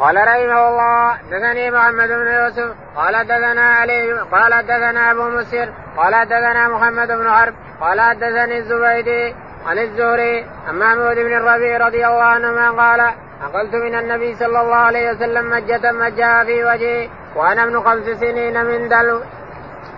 قال 0.00 0.16
رحمه 0.16 0.68
الله 0.68 1.16
دثني 1.30 1.70
محمد 1.70 2.08
بن 2.08 2.26
يوسف 2.26 2.74
قال 2.96 3.24
دثنا 3.24 3.62
علي 3.62 4.12
قال 4.12 4.66
دثنا 4.66 5.10
أبو 5.10 5.28
مسر 5.28 5.72
قال 5.96 6.28
دثنا 6.28 6.68
محمد 6.68 7.08
بن 7.08 7.30
حرب 7.30 7.54
قال 7.80 8.18
دثني 8.18 8.58
الزبيدي 8.58 9.34
عن 9.66 9.78
الزهري 9.78 10.46
عن 10.68 10.78
محمود 10.78 11.16
بن 11.16 11.36
الربيع 11.36 11.86
رضي 11.86 12.06
الله 12.06 12.22
عنهما 12.22 12.70
قال 12.70 13.14
أقلت 13.42 13.74
من 13.74 13.94
النبي 13.94 14.34
صلى 14.34 14.60
الله 14.60 14.76
عليه 14.76 15.10
وسلم 15.10 15.50
مجة 15.50 15.92
مجها 15.92 16.44
في 16.44 16.64
وجهي 16.64 17.08
وأنا 17.36 17.64
ابن 17.64 17.80
خمس 17.80 18.04
سنين 18.04 18.64
من 18.64 18.88
دلو. 18.88 19.20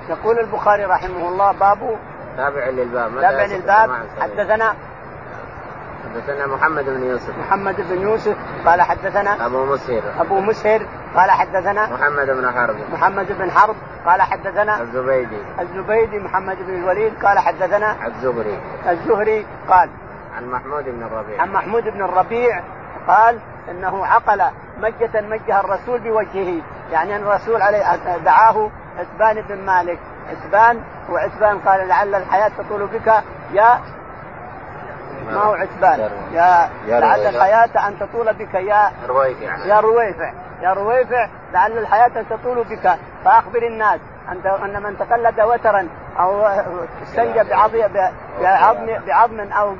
يقول 0.08 0.38
البخاري 0.38 0.84
رحمه 0.84 1.28
الله 1.28 1.52
باب 1.52 1.98
تابع 2.36 2.68
للباب. 2.68 3.20
تابع 3.20 3.44
للباب؟ 3.44 3.90
حدثنا 4.20 4.74
حدثنا 6.04 6.46
محمد 6.46 6.84
بن 6.84 7.04
يوسف. 7.04 7.38
محمد 7.38 7.76
بن 7.90 8.00
يوسف 8.00 8.36
قال 8.66 8.82
حدثنا 8.82 9.46
أبو 9.46 9.64
مسهر. 9.64 10.02
أبو 10.20 10.40
مسهر 10.40 10.86
قال 11.16 11.30
حدثنا 11.30 11.86
محمد 11.86 12.26
بن 12.26 12.50
حرب. 12.50 12.76
محمد 12.92 13.38
بن 13.38 13.50
حرب 13.50 13.76
قال 14.06 14.22
حدثنا 14.22 14.82
الزبيدي. 14.82 15.42
الزبيدي 15.60 16.18
محمد 16.18 16.56
بن 16.66 16.74
الوليد 16.74 17.12
قال 17.24 17.38
حدثنا 17.38 18.06
الزهري. 18.06 18.58
الزهري 18.88 19.46
قال 19.68 19.90
عن 20.36 20.46
محمود 20.46 20.84
بن 20.84 21.02
الربيع. 21.02 21.42
عن 21.42 21.52
محمود 21.52 21.84
بن 21.84 22.02
الربيع 22.02 22.62
قال 23.08 23.38
إنه 23.70 24.06
عقل 24.06 24.42
مجة 24.78 25.20
مجها 25.20 25.60
الرسول 25.60 26.00
بوجهه 26.00 26.62
يعني 26.92 27.16
أن 27.16 27.22
الرسول 27.22 27.62
عليه 27.62 27.96
دعاه 28.24 28.70
عتبان 28.98 29.42
بن 29.42 29.66
مالك. 29.66 29.98
عتبان 30.30 30.82
وعتبان 31.10 31.58
قال 31.58 31.88
لعل 31.88 32.14
الحياة 32.14 32.48
تطول 32.58 32.86
بك 32.86 33.22
يا 33.52 33.80
ما 35.26 35.42
هو 35.42 35.52
عتبان؟ 35.52 36.00
يا, 36.32 36.70
يا 36.86 37.00
لعل 37.00 37.20
الحياة 37.20 37.88
أن 37.88 37.98
تطول 37.98 38.32
بك 38.32 38.54
يا 38.54 38.92
رويفع. 39.08 39.56
يا 39.66 39.80
رويفع. 39.80 40.32
يا 40.60 40.72
رويفع 40.72 41.28
لعل 41.52 41.78
الحياة 41.78 42.22
تطول 42.30 42.64
بك. 42.64 42.98
فأخبر 43.24 43.62
الناس. 43.62 44.00
أن 44.28 44.46
أن 44.64 44.82
من 44.82 44.98
تقلد 44.98 45.40
وترا 45.40 45.88
أو 46.18 46.46
استنجى 47.02 47.50
بعظم 47.50 47.78
بعظم 48.40 48.86
بعظم 49.06 49.40
أو 49.40 49.74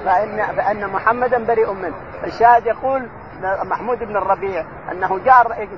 فإن 0.00 0.42
فإن 0.56 0.88
محمدا 0.88 1.44
بريء 1.44 1.72
منه. 1.72 1.94
الشاهد 2.24 2.66
يقول 2.66 3.08
محمود 3.42 3.98
بن 3.98 4.16
الربيع 4.16 4.64
أنه 4.92 5.18
جار 5.18 5.68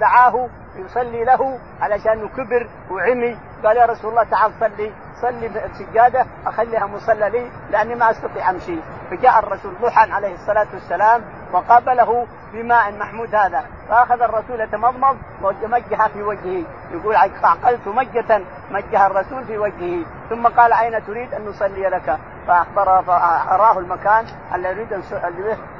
دعاه 0.00 0.48
يصلي 0.76 1.24
له 1.24 1.58
علشان 1.80 2.28
كبر 2.28 2.66
وعمي. 2.90 3.38
قال 3.64 3.76
يا 3.76 3.86
رسول 3.86 4.10
الله 4.10 4.24
تعال 4.24 4.52
صلي. 4.60 4.92
صلي 5.22 5.48
بسجاده 5.48 6.26
أخليها 6.46 6.86
مصلى 6.86 7.30
لي 7.30 7.50
لأني 7.70 7.94
ما 7.94 8.10
أستطيع 8.10 8.50
أمشي. 8.50 8.78
فجاء 9.10 9.38
الرسول 9.38 9.74
ضحى 9.82 10.12
عليه 10.12 10.34
الصلاة 10.34 10.66
والسلام 10.72 11.22
وقابله 11.52 12.26
بماء 12.52 12.92
محمود 12.92 13.34
هذا. 13.34 13.64
فأخذ 13.88 14.22
الرسول 14.22 14.60
يتمضمض 14.60 15.16
ومجها 15.42 16.08
في 16.08 16.22
وجهه. 16.22 16.64
يقول 16.90 17.16
عقلت 17.16 17.88
مجة 17.88 18.40
مجها 18.70 19.06
الرسول 19.06 19.44
في 19.44 19.58
وجهه. 19.58 20.04
ثم 20.30 20.46
قال 20.46 20.72
أين 20.72 21.06
تريد 21.06 21.34
أن 21.34 21.46
نصلي 21.46 21.88
لك؟ 21.88 22.18
فاخبره 22.46 23.00
فأراه 23.00 23.78
المكان 23.78 24.24
الذي 24.54 24.80
يريد 24.80 24.92
أن 24.92 25.02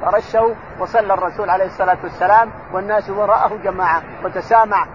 فرشه 0.01 0.55
وصلى 0.79 1.13
الرسول 1.13 1.49
عليه 1.49 1.65
الصلاة 1.65 1.97
والسلام 2.03 2.51
والناس 2.73 3.09
وراءه 3.09 3.55
جماعة. 3.63 4.01
وتسامع 4.23 4.85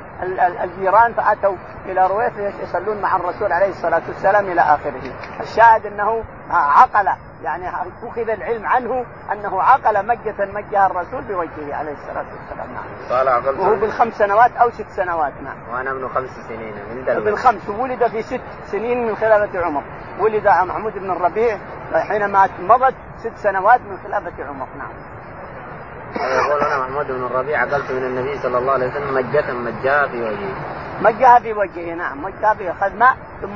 الجيران 0.63 1.13
فأتوا 1.13 1.57
إلى 1.85 2.07
رويث 2.07 2.39
يصلون 2.63 3.01
مع 3.01 3.17
الرسول 3.17 3.53
عليه 3.53 3.69
الصلاة 3.69 4.03
والسلام 4.09 4.47
إلى 4.47 4.61
آخره. 4.61 5.03
الشاهد 5.41 5.87
أنه 5.87 6.25
عقل 6.51 7.09
يعني 7.45 7.69
اخذ 8.03 8.31
العلم 8.31 8.67
عنه 8.67 9.05
انه 9.33 9.63
عقل 9.63 10.07
مجة 10.07 10.35
مجها 10.39 10.87
الرسول 10.87 11.23
بوجهه 11.23 11.75
عليه 11.75 11.93
الصلاة 11.93 12.25
والسلام 12.33 12.73
نعم. 12.75 12.85
قال 13.11 13.29
عقلت 13.29 13.59
وهو 13.59 13.77
بالخمس 13.77 14.15
سنوات 14.15 14.57
أو 14.57 14.71
ست 14.71 14.89
سنوات 14.89 15.33
نعم. 15.45 15.57
وأنا 15.73 15.91
ابن 15.91 16.09
خمس 16.09 16.31
سنين 16.49 16.75
من 16.95 17.05
دلوقتي. 17.05 17.25
بالخمس 17.25 17.69
ولد 17.69 18.07
في 18.07 18.23
ست 18.23 18.41
سنين 18.67 19.07
من 19.07 19.17
خلافة 19.17 19.65
عمر. 19.65 19.83
ولد 20.21 20.49
محمود 20.49 20.93
بن 20.99 21.11
الربيع 21.11 21.59
حينما 21.95 22.49
مضت 22.61 22.95
ست 23.19 23.37
سنوات 23.37 23.81
من 23.81 23.99
خلافة 24.05 24.45
عمر 24.45 24.67
نعم. 24.79 24.91
يقول 26.17 26.61
أنا 26.61 26.79
محمود 26.79 27.07
بن 27.07 27.25
الربيع 27.27 27.61
عقلت 27.61 27.91
من 27.93 28.03
النبي 28.03 28.39
صلى 28.39 28.59
الله 28.59 28.73
عليه 28.73 28.87
وسلم 28.87 29.15
مجة 29.15 29.53
مجها 29.53 30.07
في 30.07 30.23
وجهه. 30.23 30.55
مجها 31.03 31.39
في 31.39 31.53
وجهه 31.53 31.95
نعم 31.95 32.23
مجها 32.25 32.55
في 32.55 32.71
اخذ 32.71 32.97
ماء 32.97 33.17
ثم 33.43 33.55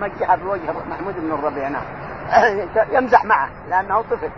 مجها 0.00 0.36
في 0.36 0.44
وجه 0.46 0.72
محمود 0.90 1.14
بن 1.20 1.32
الربيع 1.32 1.68
نعم. 1.68 1.82
يمزح 2.96 3.24
معه 3.24 3.48
لأنه 3.68 4.02
طفل. 4.02 4.30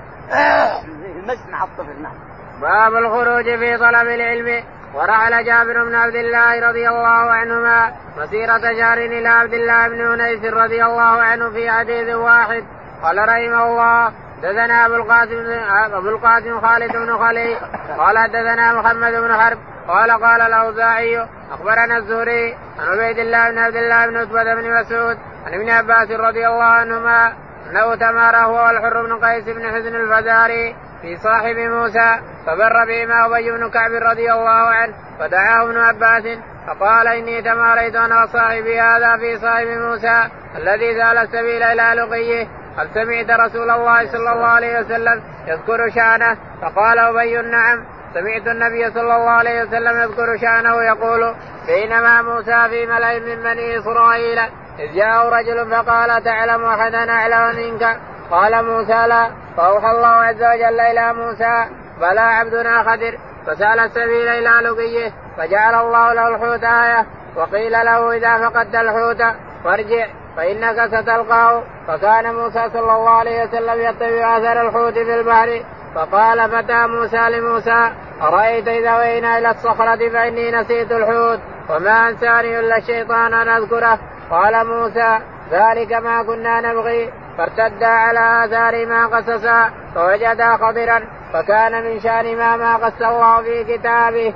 يمزح 1.16 1.46
مع 1.50 1.64
الطفل 1.64 2.02
نعم. 2.02 2.12
باب 2.60 2.94
الخروج 2.94 3.44
في 3.44 3.76
طلب 3.76 4.08
العلم 4.08 4.64
ورحل 4.94 5.44
جابر 5.44 5.84
بن 5.84 5.94
عبد 5.94 6.14
الله 6.14 6.68
رضي 6.68 6.88
الله 6.88 7.30
عنهما 7.30 7.92
مسيرة 8.18 8.58
شهر 8.58 8.98
إلى 8.98 9.28
عبد 9.28 9.54
الله 9.54 9.88
بن 9.88 10.00
أنيس 10.00 10.44
رضي 10.44 10.84
الله 10.84 11.22
عنه 11.22 11.50
في 11.50 11.70
حديث 11.70 12.14
واحد 12.14 12.64
قال 13.02 13.18
رحمه 13.18 13.66
الله 13.66 14.12
دثنا 14.42 14.86
أبو 14.86 14.94
القاسم 14.94 15.50
أبو 15.94 16.08
القاسم 16.08 16.60
خالد 16.60 16.92
بن 16.92 17.18
خلي 17.18 17.54
قال 17.98 18.28
دثنا 18.28 18.72
محمد 18.72 19.12
بن 19.12 19.36
حرب 19.36 19.58
قال 19.88 20.10
قال 20.10 20.40
الأوزاعي 20.40 21.26
أخبرنا 21.52 21.96
الزهري 21.96 22.54
عن 22.78 22.88
عبيد 22.88 23.18
الله 23.18 23.50
بن 23.50 23.58
عبد 23.58 23.76
الله 23.76 24.06
بن 24.06 24.16
عتبة 24.16 24.54
بن 24.54 24.80
مسعود 24.80 25.18
عن 25.46 25.54
ابن 25.54 25.70
عباس 25.70 26.10
رضي 26.10 26.46
الله 26.46 26.64
عنهما 26.64 27.32
انه 27.70 27.94
تمارى 27.94 28.36
هو 28.36 28.66
والحر 28.66 29.06
بن 29.06 29.24
قيس 29.24 29.44
بن 29.44 29.70
حزن 29.70 29.94
الفزاري 29.94 30.76
في 31.02 31.16
صاحب 31.16 31.56
موسى 31.56 32.16
فبر 32.46 32.84
بهما 32.84 33.26
أبي 33.26 33.50
بن 33.50 33.70
كعب 33.70 33.90
رضي 33.90 34.32
الله 34.32 34.50
عنه 34.50 34.94
فدعاه 35.18 35.64
ابن 35.64 35.78
عباس 35.78 36.38
فقال 36.66 37.06
إني 37.08 37.42
تماريت 37.42 37.94
أنا 37.96 38.22
وصاحبي 38.22 38.80
هذا 38.80 39.16
في 39.16 39.36
صاحب 39.36 39.66
موسى 39.66 40.28
الذي 40.56 40.94
زال 40.94 41.18
السبيل 41.18 41.62
إلى 41.62 42.00
لقيه 42.00 42.46
هل 42.78 42.88
سمعت 42.94 43.30
رسول 43.40 43.70
الله 43.70 44.06
صلى 44.06 44.32
الله 44.32 44.46
عليه 44.46 44.80
وسلم 44.80 45.22
يذكر 45.46 45.90
شأنه؟ 45.90 46.36
فقال 46.62 46.98
أبي 46.98 47.36
نعم 47.36 47.84
سمعت 48.14 48.46
النبي 48.46 48.90
صلى 48.90 49.02
الله 49.02 49.30
عليه 49.30 49.62
وسلم 49.62 50.00
يذكر 50.02 50.36
شأنه 50.36 50.82
يقول 50.82 51.34
بينما 51.66 52.22
موسى 52.22 52.68
في 52.68 52.86
ملأ 52.86 53.18
من 53.18 53.42
بني 53.42 53.78
إسرائيل 53.78 54.38
إذ 54.78 54.94
جاءه 54.94 55.28
رجل 55.28 55.70
فقال 55.70 56.24
تعلم 56.24 56.64
أحدا 56.64 57.10
أعلم 57.10 57.56
منك؟ 57.56 58.00
قال 58.30 58.64
موسى 58.64 59.06
لا. 59.08 59.30
فأوحى 59.56 59.90
الله 59.90 60.08
عز 60.08 60.42
وجل 60.42 60.80
إلى 60.80 61.12
موسى 61.12 61.64
بلى 62.00 62.20
عبدنا 62.20 62.82
خدر 62.82 63.18
فسأل 63.46 63.80
السبيل 63.80 64.28
إلى 64.28 64.68
لقيه 64.68 65.12
فجعل 65.36 65.74
الله 65.74 66.12
له 66.12 66.28
الحوت 66.28 66.64
آية 66.64 67.06
وقيل 67.36 67.72
له 67.72 68.16
إذا 68.16 68.48
فقدت 68.48 68.74
الحوت 68.74 69.22
فارجع 69.64 70.06
فإنك 70.36 70.86
ستلقاه. 70.86 71.62
فكان 71.86 72.34
موسى 72.34 72.68
صلى 72.72 72.92
الله 72.96 73.10
عليه 73.10 73.44
وسلم 73.44 73.80
يتبع 73.80 74.38
أثر 74.38 74.68
الحوت 74.68 74.94
في 74.94 75.20
البحر 75.20 75.62
فقال 75.94 76.50
فتى 76.50 76.86
موسى 76.86 77.30
لموسى؟ 77.30 77.90
أرأيت 78.22 78.68
إذا 78.68 78.98
وينا 78.98 79.38
إلى 79.38 79.50
الصخرة 79.50 80.08
فإني 80.08 80.50
نسيت 80.50 80.92
الحوت 80.92 81.40
وما 81.70 82.08
أنساني 82.08 82.60
إلا 82.60 82.76
الشيطان 82.76 83.34
أن 83.34 83.48
أذكره. 83.48 83.98
قال 84.30 84.66
موسى 84.66 85.18
ذلك 85.50 85.92
ما 85.92 86.22
كنا 86.22 86.60
نبغي. 86.60 87.12
فارتدا 87.38 87.86
على 87.86 88.44
آثار 88.44 88.86
ما 88.86 89.06
قصصا 89.06 89.70
فوجدا 89.94 90.56
خضرا 90.56 91.02
فكان 91.32 91.84
من 91.84 92.00
شأن 92.00 92.36
ما 92.36 92.56
ما 92.56 92.76
قص 92.76 93.02
الله 93.02 93.42
في 93.42 93.64
كتابه. 93.64 94.34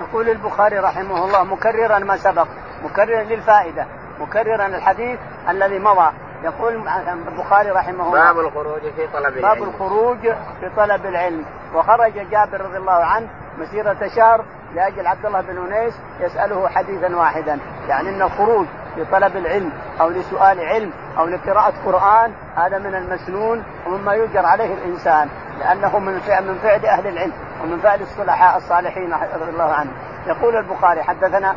يقول 0.00 0.28
البخاري 0.28 0.78
رحمه 0.78 1.24
الله 1.24 1.44
مكررا 1.44 1.98
ما 1.98 2.16
سبق 2.16 2.46
مكررا 2.84 3.22
للفائدة 3.22 3.86
مكررا 4.20 4.66
الحديث 4.66 5.18
الذي 5.48 5.78
مضى. 5.78 6.10
يقول 6.44 6.88
البخاري 7.28 7.70
رحمه 7.70 8.06
الله 8.06 8.32
باب 8.32 8.38
الخروج 8.38 8.80
في 8.80 9.06
طلب 9.12 9.38
العلم. 9.38 9.42
باب 9.42 9.62
الخروج 9.62 10.20
في 10.60 10.70
طلب 10.76 11.06
العلم. 11.06 11.44
وخرج 11.74 12.12
جابر 12.30 12.60
رضي 12.60 12.76
الله 12.76 13.04
عنه 13.04 13.28
مسيرة 13.58 14.08
شهر 14.16 14.44
لأجل 14.74 15.06
عبد 15.06 15.26
الله 15.26 15.40
بن 15.40 15.72
أنيس 15.72 15.94
يسأله 16.20 16.68
حديثا 16.68 17.16
واحدا. 17.16 17.58
يعني 17.88 18.08
إن 18.08 18.22
الخروج 18.22 18.66
لطلب 18.96 19.36
العلم 19.36 19.72
أو 20.00 20.08
لسؤال 20.08 20.60
علم 20.60 20.90
أو 21.18 21.26
لقراءة 21.26 21.72
قرآن 21.86 22.32
هذا 22.56 22.78
من 22.78 22.94
المسنون 22.94 23.64
ومما 23.86 24.14
يجر 24.14 24.46
عليه 24.46 24.74
الإنسان 24.74 25.28
لأنه 25.58 25.98
من 25.98 26.18
فعل 26.20 26.44
من 26.44 26.58
فعل 26.58 26.86
أهل 26.86 27.06
العلم 27.06 27.32
ومن 27.62 27.78
فعل 27.78 28.00
الصلحاء 28.00 28.56
الصالحين 28.56 29.14
رضي 29.14 29.50
الله 29.50 29.72
عنهم. 29.72 29.92
يقول 30.26 30.56
البخاري 30.56 31.02
حدثنا 31.02 31.56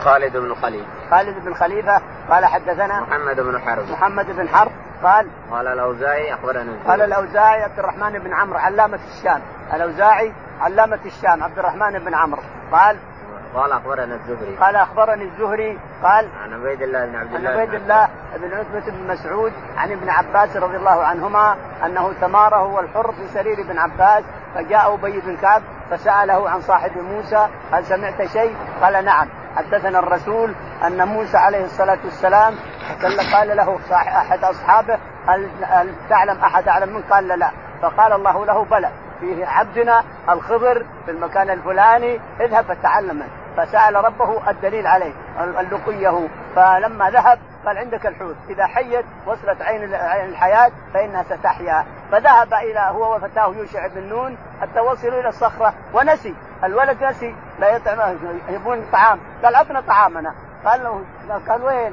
خالد 0.00 0.36
بن 0.36 0.54
خليل 0.54 0.84
خالد 1.10 1.44
بن 1.44 1.54
خليفة. 1.54 2.02
قال 2.30 2.44
حدثنا 2.44 3.00
محمد 3.00 3.40
بن 3.40 3.60
حرب. 3.60 3.90
محمد 3.90 4.26
بن 4.26 4.48
حرب. 4.48 4.72
قال 5.04 5.28
قال 5.50 5.66
الأوزاعي 5.66 6.34
أخبرنا. 6.34 6.72
قال 6.86 7.02
الأوزاعي 7.02 7.62
عبد 7.62 7.78
الرحمن 7.78 8.18
بن 8.18 8.34
عمرو 8.34 8.58
علامة 8.58 8.98
الشام. 9.16 9.40
الأوزاعي 9.74 10.32
علامة 10.60 11.00
الشام 11.06 11.44
عبد 11.44 11.58
الرحمن 11.58 11.98
بن 11.98 12.14
عمرو. 12.14 12.42
قال 12.72 12.96
قال 13.54 13.72
أخبرنا 13.72 14.14
الزهري. 14.14 14.56
قال 14.56 14.76
أخبرني 14.76 15.24
الزهري 15.24 15.78
قال 16.02 16.28
عن 16.42 16.52
عبيد 16.52 16.82
الله 16.82 17.06
بن 17.06 17.16
عبد 17.16 17.34
الله 17.34 17.50
عن 17.50 17.56
عبيد 17.56 17.74
الله 17.74 18.08
بن 18.36 18.54
عتبة 18.54 18.90
بن 18.90 19.06
مسعود 19.08 19.52
عن 19.76 19.92
ابن 19.92 20.10
عباس 20.10 20.56
رضي 20.56 20.76
الله 20.76 21.04
عنهما 21.04 21.56
أنه 21.86 22.12
تماره 22.20 22.56
هو 22.56 22.80
الحر 22.80 23.12
في 23.12 23.26
سرير 23.28 23.60
ابن 23.60 23.78
عباس 23.78 24.24
فجاء 24.54 24.94
أبي 24.94 25.20
بن 25.20 25.36
كعب 25.36 25.62
فسأله 25.90 26.50
عن 26.50 26.60
صاحب 26.60 26.98
موسى 26.98 27.48
هل 27.72 27.84
سمعت 27.84 28.22
شيء؟ 28.22 28.56
قال 28.82 29.04
نعم. 29.04 29.28
حدثنا 29.56 29.98
الرسول 29.98 30.54
أن 30.86 31.08
موسى 31.08 31.36
عليه 31.36 31.64
الصلاة 31.64 31.98
والسلام 32.04 32.54
قال 33.32 33.56
له 33.56 33.78
أحد 33.92 34.44
أصحابه 34.44 34.98
هل 35.28 35.48
تعلم 36.10 36.38
أحد 36.38 36.68
أعلم 36.68 36.94
منك؟ 36.94 37.04
قال 37.10 37.28
لا. 37.28 37.50
فقال 37.82 38.12
الله 38.12 38.46
له 38.46 38.64
بلى. 38.64 38.90
فيه 39.20 39.46
عبدنا 39.46 40.02
الخضر 40.30 40.86
في 41.04 41.10
المكان 41.10 41.50
الفلاني 41.50 42.20
اذهب 42.40 42.64
فتعلم 42.64 43.22
فسأل 43.56 43.94
ربه 43.94 44.50
الدليل 44.50 44.86
عليه 44.86 45.12
اللقية. 45.40 46.28
فلما 46.56 47.10
ذهب 47.10 47.38
قال 47.66 47.78
عندك 47.78 48.06
الحوت. 48.06 48.36
إذا 48.50 48.66
حيت 48.66 49.04
وصلت 49.26 49.62
عين 49.62 49.94
الحياة 50.28 50.70
فإنها 50.94 51.22
ستحيا. 51.22 51.84
فذهب 52.12 52.54
إلى 52.54 52.80
هو 52.80 53.16
وفتاه 53.16 53.46
يوشع 53.46 53.86
بن 53.86 54.02
نون 54.02 54.36
حتى 54.60 54.80
وصلوا 54.80 55.20
إلى 55.20 55.28
الصخرة 55.28 55.74
ونسي. 55.94 56.34
الولد 56.64 57.04
نسي 57.04 57.34
لا 57.58 57.76
يطعم 57.76 58.16
يبون 58.48 58.84
طعام. 58.92 59.20
قال 59.44 59.54
اعطنا 59.54 59.80
طعامنا. 59.80 60.34
قال 60.64 60.84
له 60.84 61.04
قال 61.48 61.62
وين؟ 61.62 61.92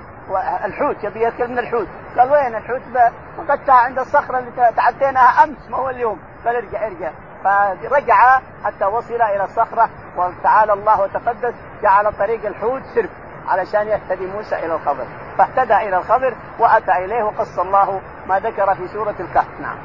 الحوت 0.65 1.04
يبي 1.04 1.19
يأكل 1.19 1.47
من 1.47 1.60
الحوت. 1.60 1.88
قال 2.17 2.32
وين 2.32 2.56
الحوت؟ 2.56 2.82
فقدتها 3.38 3.76
عند 3.76 4.00
الصخرة 4.00 4.39
اللي 4.39 4.52
تعديناها 4.76 5.43
أمس 5.43 5.69
ما 5.69 5.78
هو 5.78 5.89
اليوم. 5.89 6.19
قال 6.45 6.56
ارجع 6.56 6.88
ارجع. 6.88 7.12
فرجع 7.43 8.39
حتى 8.63 8.86
وصل 8.86 9.21
إلى 9.21 9.43
الصخرة 9.43 9.89
وتعالى 10.17 10.73
الله 10.73 11.01
وتقدس 11.01 11.54
جعل 11.84 12.13
طريق 12.13 12.45
الحوت 12.45 12.82
سرب 12.95 13.10
علشان 13.47 13.88
يهتدي 13.88 14.25
موسى 14.25 14.56
إلى 14.56 14.75
الخضر 14.75 15.06
فاهتدى 15.38 15.75
إلى 15.75 15.97
الخضر 15.97 16.34
وأتى 16.60 16.91
إليه 16.91 17.23
وقص 17.23 17.60
الله 17.60 18.01
ما 18.27 18.39
ذكر 18.39 18.75
في 18.75 18.88
سورة 18.88 19.15
الكهف. 19.19 19.60
نعم. 19.62 19.77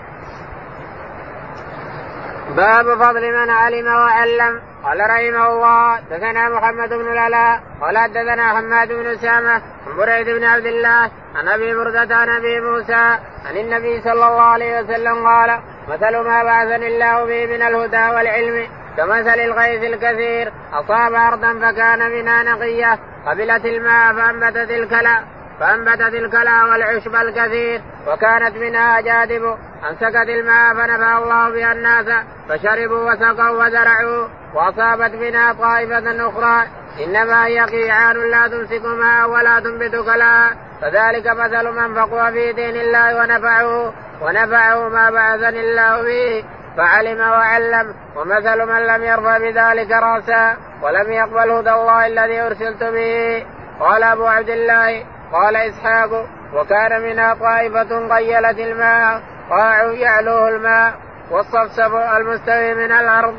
باب 2.57 3.03
فضل 3.03 3.33
من 3.33 3.51
علم 3.51 3.87
وعلم. 3.87 4.63
قال 4.87 5.01
رحمه 5.01 5.47
الله 5.53 6.01
دثنا 6.11 6.49
محمد 6.49 6.89
بن 6.89 7.13
العلاء 7.13 7.63
قال 7.81 8.13
دثنا 8.13 8.49
حماد 8.57 8.89
بن 8.89 9.07
اسامه 9.07 9.63
عن 9.87 9.97
بريد 9.97 10.29
بن 10.29 10.45
عبد 10.45 10.67
الله 10.67 11.11
عن 11.35 11.49
أبي 11.49 11.75
بردة 11.75 12.17
عن 12.17 12.29
أبي 12.29 12.61
موسى 12.61 13.19
عن 13.47 13.57
النبي 13.57 14.01
صلى 14.01 14.13
الله 14.13 14.43
عليه 14.43 14.81
وسلم 14.81 15.27
قال 15.27 15.59
مثل 15.89 16.17
ما 16.17 16.45
بعثني 16.45 16.87
الله 16.87 17.25
به 17.25 17.47
من 17.47 17.63
الهدى 17.63 18.15
والعلم 18.15 18.69
كمثل 18.97 19.41
الغيث 19.41 19.83
الكثير 19.83 20.53
أصاب 20.73 21.15
أرضا 21.15 21.53
فكان 21.53 22.11
منها 22.11 22.43
نقية 22.43 22.99
قبلت 23.27 23.65
الماء 23.65 24.15
فانبتت 24.15 24.71
الكلى 24.71 25.17
فانبتت 25.61 26.15
الكلى 26.15 26.63
والعشب 26.71 27.15
الكثير 27.15 27.83
وكانت 28.07 28.57
منها 28.57 28.99
اجادب 28.99 29.57
أمسكت 29.89 30.29
الماء 30.29 30.75
فنفع 30.75 31.19
الله 31.19 31.51
بها 31.51 31.73
الناس 31.73 32.07
فشربوا 32.49 33.13
وسقوا 33.13 33.67
وزرعوا. 33.67 34.29
وأصابت 34.57 35.15
منها 35.15 35.53
طائفة 35.53 36.29
أخرى 36.29 36.67
إنما 37.05 37.47
هي 37.47 37.61
قيعان 37.61 38.31
لا 38.31 38.49
تمسك 38.49 38.85
ماء 38.85 39.31
ولا 39.31 39.61
تنبت 39.61 39.97
كلا 39.97 40.51
فذلك 40.81 41.27
مثل 41.27 41.71
من 41.71 41.95
فقه 41.95 42.31
في 42.31 42.53
دين 42.53 42.77
الله 42.77 43.17
ونفعه 43.17 43.93
ونفعه 44.23 44.89
ما 44.89 45.11
بعثني 45.11 45.61
الله 45.61 46.03
به 46.03 46.45
فعلم 46.77 47.21
وعلم 47.21 47.95
ومثل 48.17 48.67
من 48.67 48.87
لم 48.87 49.03
يرفع 49.03 49.39
بذلك 49.39 49.91
رأسا 49.93 50.57
ولم 50.83 51.13
يقبل 51.13 51.51
هدى 51.51 51.71
الله 51.71 52.07
الذي 52.07 52.41
أرسلت 52.41 52.85
به 52.85 53.47
قال 53.81 54.03
أبو 54.03 54.27
عبد 54.27 54.51
الله 54.51 55.05
قال 55.33 55.57
إسحاق 55.57 56.27
وكان 56.55 57.03
منها 57.03 57.35
طائفة 57.35 58.17
قيلت 58.17 58.59
الماء 58.59 59.23
قاع 59.51 59.83
يعلوه 59.83 60.49
الماء 60.49 60.95
والصفصف 61.31 61.95
المستوي 61.95 62.75
من 62.75 62.93
الأرض. 62.93 63.35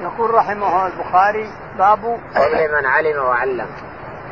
يقول 0.00 0.34
رحمه 0.34 0.86
البخاري 0.86 1.50
باب 1.78 2.18
فضل 2.34 2.72
من 2.78 2.86
علم 2.86 3.24
وعلم. 3.24 3.66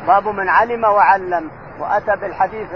باب 0.07 0.27
من 0.27 0.49
علم 0.49 0.83
وعلم 0.83 1.49
وأتى 1.79 2.15
بالحديث 2.15 2.67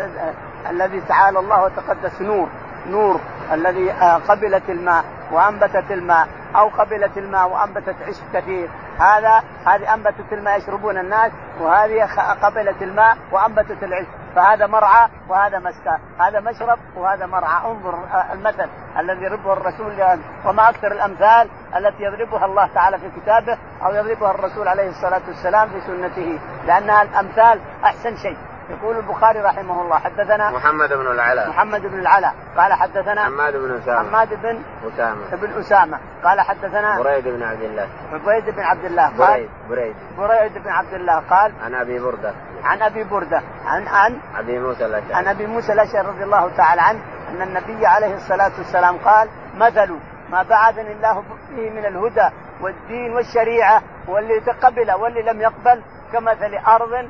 الذي 0.69 1.01
تعالى 1.01 1.39
الله 1.39 1.63
وتقدس 1.63 2.21
نور 2.21 2.47
نور 2.87 3.19
الذي 3.51 3.91
قبلت 4.27 4.69
الماء 4.69 5.03
وأنبتت 5.31 5.91
الماء 5.91 6.27
أو 6.55 6.67
قبلت 6.67 7.17
الماء 7.17 7.49
وأنبتت 7.49 7.95
عشب 8.07 8.23
كثير. 8.33 8.69
هذا 8.99 9.43
هذه 9.65 9.93
أنبتت 9.93 10.33
الماء 10.33 10.57
يشربون 10.57 10.97
الناس 10.97 11.31
وهذه 11.59 12.03
قبلت 12.41 12.81
الماء 12.81 13.17
وأنبتت 13.31 13.83
العشب 13.83 14.07
فهذا 14.35 14.67
مرعى 14.67 15.09
وهذا 15.29 15.59
مسكى. 15.59 15.97
هذا 16.19 16.39
مشرب 16.39 16.79
وهذا 16.95 17.25
مرعى. 17.25 17.71
انظر 17.71 17.99
المثل 18.33 18.69
الذي 18.99 19.25
يضربه 19.25 19.53
الرسول 19.53 20.19
وما 20.45 20.69
أكثر 20.69 20.91
الأمثال 20.91 21.49
التي 21.77 22.03
يضربها 22.03 22.45
الله 22.45 22.69
تعالى 22.73 22.97
في 22.97 23.09
كتابه 23.21 23.57
أو 23.85 23.93
يضربها 23.93 24.31
الرسول 24.31 24.67
عليه 24.67 24.89
الصلاة 24.89 25.21
والسلام 25.27 25.69
في 25.69 25.81
سنته. 25.81 26.39
لأنها 26.65 27.01
الأمثال 27.01 27.59
أحسن 27.83 28.15
شيء. 28.15 28.37
يقول 28.69 28.97
البخاري 28.97 29.39
رحمه 29.41 29.81
الله 29.81 29.99
حدثنا 29.99 30.51
محمد 30.51 30.93
بن 30.93 31.07
العلاء. 31.07 31.49
محمد 31.49 31.81
بن 31.81 31.99
العلاء. 31.99 32.33
قال 32.57 32.73
حدثنا 32.73 33.25
حماد 33.25 33.55
بن 33.55 33.77
أسامة. 33.77 34.09
حماد 34.09 34.29
بن 34.29 34.61
أسامة. 34.87 35.35
بن 35.35 35.59
أسامة. 35.59 35.99
قال 36.23 36.41
حدثنا 36.41 36.97
بريد 36.97 37.27
بن 37.27 37.43
عبد 37.43 37.61
الله. 37.61 37.87
بريد 38.25 38.49
بن 38.55 38.61
عبد 38.61 38.85
الله. 38.85 39.03
قال 39.03 39.17
بريد 39.17 39.49
بريد. 39.69 39.95
بريد 40.17 40.63
بن 40.63 40.69
عبد 40.69 40.93
الله. 40.93 41.19
قال 41.29 41.53
عن 41.63 41.75
أبي 41.75 41.99
بردة. 41.99 42.33
عن 42.63 42.81
أبي 42.81 43.03
بردة. 43.03 43.41
عن 43.65 43.87
عن 43.87 44.19
أبي 44.37 44.59
موسى 44.59 44.85
الأشعري. 44.85 45.13
عن 45.13 45.27
أبي 45.27 45.47
موسى 45.47 45.73
الأشعري 45.73 46.07
رضي 46.07 46.23
الله 46.23 46.49
تعالى 46.57 46.81
عنه 46.81 46.99
أن 47.29 47.41
النبي 47.41 47.85
عليه 47.85 48.15
الصلاة 48.15 48.51
والسلام 48.57 48.97
قال 48.97 49.29
مثل 49.55 49.99
ما 50.31 50.43
بعثني 50.43 50.91
الله 50.91 51.23
به 51.49 51.69
من 51.69 51.85
الهدى 51.85 52.29
والدين 52.61 53.15
والشريعة 53.15 53.81
واللي 54.07 54.39
تقبل 54.39 54.91
واللي 54.91 55.21
لم 55.21 55.41
يقبل 55.41 55.81
كمثل 56.13 56.57
أرض 56.67 57.09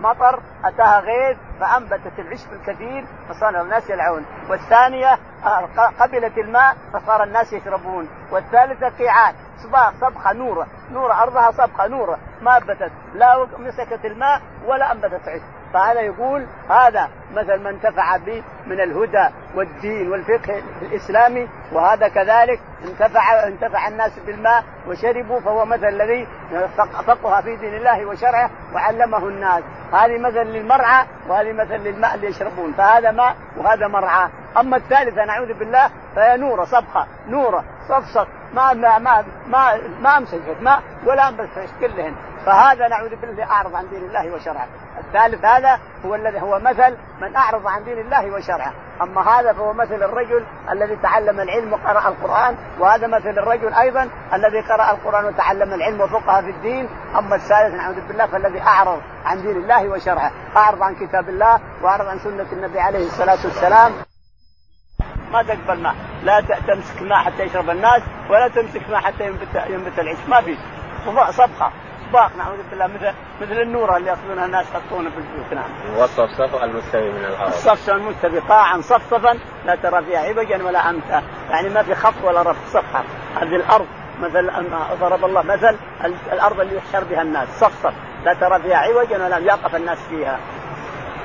مطر 0.00 0.40
أتاها 0.64 1.00
غيث 1.00 1.36
فأنبتت 1.60 2.18
العشب 2.18 2.52
الكثير 2.52 3.04
فصار 3.28 3.60
الناس 3.60 3.90
يلعون. 3.90 4.26
والثانية 4.50 5.18
قبلت 6.00 6.38
الماء 6.38 6.76
فصار 6.92 7.22
الناس 7.22 7.52
يشربون. 7.52 8.08
والثالثة 8.32 8.88
قيعان 8.88 9.34
صباغ 9.56 9.92
صبخه 10.00 10.32
نورة. 10.32 10.66
نورة 10.90 11.22
أرضها 11.22 11.50
صبخه 11.50 11.86
نورة. 11.86 12.18
ما 12.42 12.56
أنبتت. 12.56 12.92
لا 13.14 13.46
مسكت 13.58 14.04
الماء 14.04 14.40
ولا 14.66 14.92
أنبتت 14.92 15.28
عشب. 15.28 15.53
فهذا 15.74 16.00
يقول 16.00 16.46
هذا 16.70 17.08
مثل 17.34 17.58
من 17.58 17.66
انتفع 17.66 18.16
به 18.16 18.42
من 18.66 18.80
الهدى 18.80 19.28
والدين 19.54 20.10
والفقه 20.10 20.62
الإسلامي 20.82 21.48
وهذا 21.72 22.08
كذلك 22.08 22.60
انتفع 22.84 23.46
انتفع 23.46 23.88
الناس 23.88 24.18
بالماء 24.26 24.64
وشربوا 24.88 25.40
فهو 25.40 25.64
مثل 25.64 25.88
الذي 25.88 26.26
فقه 27.06 27.40
في 27.40 27.56
دين 27.56 27.74
الله 27.74 28.06
وشرعه 28.06 28.50
وعلمه 28.74 29.28
الناس. 29.28 29.62
هذه 29.92 30.18
مثل 30.18 30.42
للمرعى 30.42 31.06
وهذه 31.28 31.52
مثل 31.52 31.74
للماء 31.74 32.14
اللي 32.14 32.26
يشربون 32.26 32.72
فهذا 32.72 33.10
ماء 33.10 33.36
وهذا 33.56 33.88
مرعى. 33.88 34.28
أما 34.56 34.76
الثالثة 34.76 35.24
نعوذ 35.24 35.52
بالله 35.52 35.90
فهي 36.16 36.36
نورة 36.36 36.64
صبخه 36.64 37.06
نورة 37.28 37.64
صفصف 37.88 38.28
ما 38.54 38.72
ما 38.72 38.98
ما 38.98 39.24
ما, 39.46 39.78
ما 40.02 40.18
أمسكت 40.18 40.56
ماء 40.60 40.82
ولا 41.06 41.28
أنبتت 41.28 41.68
كلهن؟ 41.80 42.14
فهذا 42.46 42.88
نعوذ 42.88 43.16
بالله 43.16 43.44
أعرض 43.44 43.74
عن 43.74 43.88
دين 43.88 44.02
الله 44.04 44.30
وشرعه. 44.30 44.68
الثالث 44.98 45.44
هذا 45.44 45.78
هو 46.04 46.14
الذي 46.14 46.40
هو 46.40 46.58
مثل 46.58 46.96
من 47.20 47.36
أعرض 47.36 47.66
عن 47.66 47.84
دين 47.84 47.98
الله 47.98 48.30
وشرعه، 48.30 48.72
أما 49.02 49.28
هذا 49.28 49.52
فهو 49.52 49.72
مثل 49.72 49.94
الرجل 49.94 50.46
الذي 50.70 50.96
تعلم 50.96 51.40
العلم 51.40 51.72
وقرأ 51.72 52.08
القرآن، 52.08 52.56
وهذا 52.78 53.06
مثل 53.06 53.28
الرجل 53.28 53.74
أيضا 53.74 54.10
الذي 54.34 54.60
قرأ 54.60 54.90
القرآن 54.90 55.24
وتعلم 55.24 55.74
العلم 55.74 56.00
وفقه 56.00 56.40
في 56.40 56.50
الدين، 56.50 56.88
أما 57.18 57.36
الثالث 57.36 57.74
نعوذ 57.74 58.00
بالله 58.08 58.26
فالذي 58.26 58.60
أعرض 58.60 59.00
عن 59.24 59.42
دين 59.42 59.56
الله 59.56 59.88
وشرعه، 59.88 60.30
أعرض 60.56 60.82
عن 60.82 60.94
كتاب 60.94 61.28
الله 61.28 61.60
وأعرض 61.82 62.06
عن 62.06 62.18
سنة 62.18 62.46
النبي 62.52 62.80
عليه 62.80 63.06
الصلاة 63.06 63.38
والسلام. 63.44 63.92
ما 65.32 65.42
تقبل 65.42 65.82
ماء، 65.82 65.94
لا 66.22 66.40
تمسك 66.40 67.02
ماء 67.02 67.18
حتى 67.18 67.42
يشرب 67.42 67.70
الناس، 67.70 68.02
ولا 68.30 68.48
تمسك 68.48 68.90
ماء 68.90 69.00
حتى 69.00 69.26
ينبت 69.26 69.54
ينبت 69.68 69.98
العيش، 69.98 70.18
ما 70.28 70.40
في. 70.40 70.56
صبغه 71.32 71.72
اطباق 72.14 72.36
نعوذ 72.36 72.58
بالله 72.70 72.86
مثل 72.86 73.12
مثل 73.40 73.60
النورة 73.60 73.96
اللي 73.96 74.10
يأخذونها 74.10 74.44
الناس 74.46 74.66
يحطونها 74.70 75.10
في 75.10 75.16
البيوت 75.16 75.52
نعم. 75.52 75.98
والصفصف 75.98 76.62
المستوي 76.62 77.10
من 77.10 77.24
الأرض. 77.24 77.48
الصفصف 77.48 77.90
المستوي 77.90 78.38
قاعا 78.38 78.80
صفصفا 78.80 79.38
لا 79.66 79.74
ترى 79.74 80.04
فيها 80.04 80.18
عوجا 80.18 80.64
ولا 80.64 80.90
أمتا، 80.90 81.22
يعني 81.50 81.68
ما 81.68 81.82
في 81.82 81.94
خط 81.94 82.14
ولا 82.24 82.42
رفع 82.42 82.66
صفحة، 82.66 83.04
هذه 83.40 83.56
الأرض 83.56 83.86
مثل 84.20 84.50
ضرب 85.00 85.24
الله 85.24 85.42
مثل 85.42 85.76
الأرض 86.32 86.60
اللي 86.60 86.76
يحشر 86.76 87.04
بها 87.04 87.22
الناس. 87.22 87.48
صفصف. 87.48 87.92
لا 88.24 88.34
ترى 88.34 88.62
فيها 88.62 88.76
عوجا 88.76 89.24
ولا 89.24 89.38
يقف 89.38 89.74
الناس 89.74 89.98
فيها. 90.08 90.38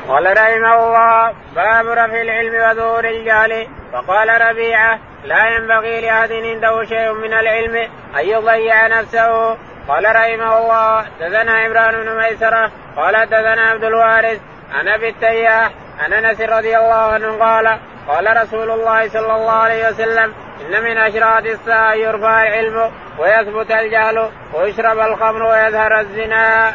قال 0.07 0.37
رحمه 0.37 0.75
الله 0.75 1.33
باب 1.55 1.87
رفع 1.87 2.21
العلم 2.21 2.69
وظهور 2.69 3.05
الجهل. 3.05 3.67
فقال 3.93 4.41
ربيعة 4.41 4.99
لا 5.25 5.49
ينبغي 5.49 6.01
لأحد 6.01 6.31
عنده 6.31 6.83
شيء 6.83 7.13
من 7.13 7.33
العلم 7.33 7.75
أن 8.15 8.25
يضيع 8.25 8.87
نفسه. 8.87 9.57
قال 9.89 10.05
رحمه 10.05 10.57
الله 10.57 11.05
دثنا 11.19 11.51
عمران 11.51 12.03
بن 12.03 12.17
ميسرة 12.17 12.71
قال 12.95 13.25
دثنا 13.25 13.61
عبد 13.61 13.83
الوارث 13.83 14.39
عن 14.73 14.87
أبي 14.87 15.09
التياح 15.09 15.71
عن 15.99 16.13
أنس 16.13 16.41
رضي 16.41 16.77
الله 16.77 16.95
عنه 17.13 17.37
قال 17.37 17.79
قال 18.07 18.37
رسول 18.43 18.71
الله 18.71 19.09
صلى 19.09 19.35
الله 19.35 19.51
عليه 19.51 19.89
وسلم 19.89 20.33
إن 20.61 20.83
من 20.83 20.97
أشراط 20.97 21.45
الساعة 21.45 21.93
يرفع 21.93 22.43
العلم 22.43 22.91
ويثبت 23.19 23.71
الجهل 23.71 24.29
ويشرب 24.53 24.99
الخمر 24.99 25.43
ويظهر 25.43 25.99
الزنا. 25.99 26.73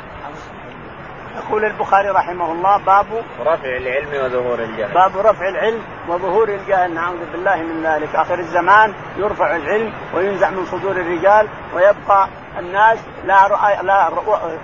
يقول 1.37 1.65
البخاري 1.65 2.09
رحمه 2.09 2.53
الله 2.53 2.77
باب 2.77 3.07
رفع 3.41 3.77
العلم 3.77 4.25
وظهور 4.25 4.59
الجهل. 4.59 4.95
باب 4.95 5.19
رفع 5.19 5.49
العلم 5.49 5.83
وظهور 6.09 6.49
الجهل. 6.49 6.95
نعوذ 6.95 7.33
بالله 7.33 7.57
من 7.57 7.83
ذلك. 7.87 8.15
آخر 8.15 8.39
الزمان 8.39 8.95
يرفع 9.17 9.57
العلم 9.57 9.93
وينزع 10.15 10.51
من 10.51 10.67
صدور 10.67 10.93
الرجال 10.93 11.49
ويبقى 11.75 12.29
الناس 12.59 12.99
لا 13.25 13.47
رؤى 13.47 13.83
لا 13.83 14.11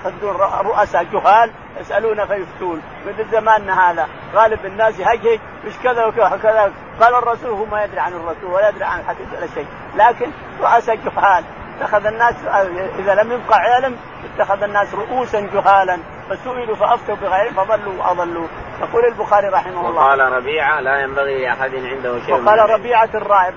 يصدون 0.04 0.36
رؤساء 0.64 1.04
جهال 1.04 1.50
يسألون 1.80 2.26
فيفتون. 2.26 2.82
مثل 3.06 3.30
زماننا 3.30 3.90
هذا 3.90 4.08
غالب 4.34 4.66
الناس 4.66 4.98
يهجج 4.98 5.40
مش 5.64 5.72
كذا 5.84 6.06
وكذا. 6.06 6.72
قال 7.00 7.14
الرسول 7.14 7.50
هو 7.50 7.64
ما 7.64 7.84
يدري 7.84 8.00
عن 8.00 8.12
الرسول 8.12 8.44
ولا 8.44 8.68
يدري 8.68 8.84
عن 8.84 9.00
الحديث 9.00 9.26
ولا 9.36 9.46
شيء. 9.54 9.66
لكن 9.96 10.30
رؤساء 10.60 10.96
جهال 10.96 11.44
اتخذ 11.80 12.06
الناس 12.06 12.34
إذا 12.98 13.14
لم 13.14 13.32
يبقى 13.32 13.58
علم 13.58 13.96
اتخذ 14.34 14.62
الناس 14.62 14.94
رؤوسا 14.94 15.40
جهالا. 15.40 15.98
فسئلوا 16.30 16.76
فأفتوا 16.76 17.16
بغير 17.16 17.52
فضلوا 17.52 17.94
وأضلوا. 17.98 18.48
يقول 18.80 19.04
البخاري 19.04 19.48
رحمه 19.48 19.88
الله. 19.88 19.90
وقال 19.90 20.20
ربيعة 20.20 20.80
لا 20.80 21.00
ينبغي 21.00 21.44
لأحد 21.44 21.74
عنده 21.74 22.20
شيء 22.26 22.34
وقال 22.34 22.70
ربيعة 22.70 23.10
الرائب 23.14 23.54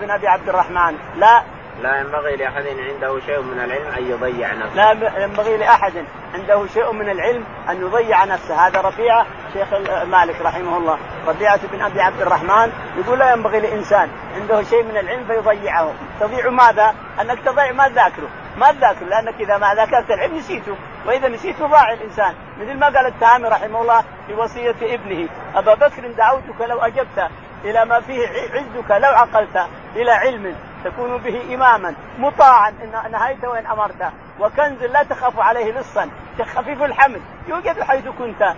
بن 0.00 0.10
أبي 0.10 0.28
عبد 0.28 0.48
الرحمن 0.48 0.96
لا 1.16 1.42
لا 1.82 2.00
ينبغي 2.00 2.36
لأحد 2.36 2.66
عنده 2.66 3.20
شيء 3.26 3.40
من 3.40 3.58
العلم 3.64 3.86
أن 3.98 4.10
يضيع 4.10 4.52
نفسه. 4.52 4.74
لا 4.74 5.22
ينبغي 5.22 5.56
لأحد 5.56 6.04
عنده 6.34 6.66
شيء 6.66 6.92
من 6.92 7.10
العلم 7.10 7.44
أن 7.68 7.80
يضيع 7.80 8.24
نفسه، 8.24 8.66
هذا 8.66 8.80
ربيعه 8.80 9.26
شيخ 9.52 9.72
مالك 10.04 10.40
رحمه 10.42 10.76
الله، 10.76 10.98
ربيعه 11.26 11.60
بن 11.72 11.82
أبي 11.82 12.00
عبد 12.00 12.20
الرحمن 12.20 12.72
يقول 12.98 13.18
لا 13.18 13.32
ينبغي 13.32 13.60
لإنسان 13.60 14.08
عنده 14.34 14.62
شيء 14.62 14.82
من 14.82 14.96
العلم 14.96 15.26
فيضيعه، 15.26 15.92
تضيع 16.20 16.50
ماذا؟ 16.50 16.94
أنك 17.20 17.38
تضيع 17.44 17.72
ما 17.72 17.88
تذاكره، 17.88 18.28
ما 18.56 18.72
تذاكره 18.72 19.06
لأنك 19.06 19.40
إذا 19.40 19.58
ما 19.58 19.74
ذاكرت 19.74 20.10
العلم 20.10 20.36
نسيته، 20.36 20.76
وإذا 21.06 21.28
نسيته 21.28 21.66
ضاع 21.66 21.92
الإنسان، 21.92 22.34
مثل 22.60 22.78
ما 22.78 22.86
قال 22.86 23.06
التهامي 23.06 23.48
رحمه 23.48 23.80
الله 23.80 24.04
في 24.26 24.34
وصية 24.34 24.94
ابنه، 24.94 25.28
أبا 25.54 25.74
بكر 25.74 26.10
دعوتك 26.18 26.60
لو 26.60 26.78
أجبت 26.78 27.30
إلى 27.64 27.84
ما 27.84 28.00
فيه 28.00 28.28
عزك 28.28 28.90
لو 28.90 29.10
عقلت 29.10 29.66
إلى 29.96 30.10
علم 30.10 30.54
تكون 30.84 31.18
به 31.18 31.54
إماما 31.54 31.94
مطاعا 32.18 32.68
إن 32.68 33.12
نهيت 33.12 33.44
وإن 33.44 33.66
أمرت. 33.66 34.12
وكنز 34.40 34.82
لا 34.82 35.02
تخاف 35.02 35.40
عليه 35.40 35.72
لصا 35.72 36.10
خفيف 36.56 36.82
الحمل. 36.82 37.20
يوجد 37.48 37.82
حيث 37.82 38.08
كنت. 38.18 38.54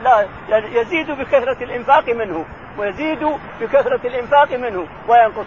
لا 0.00 0.26
يزيد 0.48 1.10
بكثرة 1.10 1.64
الإنفاق 1.64 2.08
منه 2.08 2.44
ويزيد 2.78 3.24
بكثرة 3.60 4.00
الإنفاق 4.06 4.52
منه 4.52 4.86
وينقص 5.08 5.46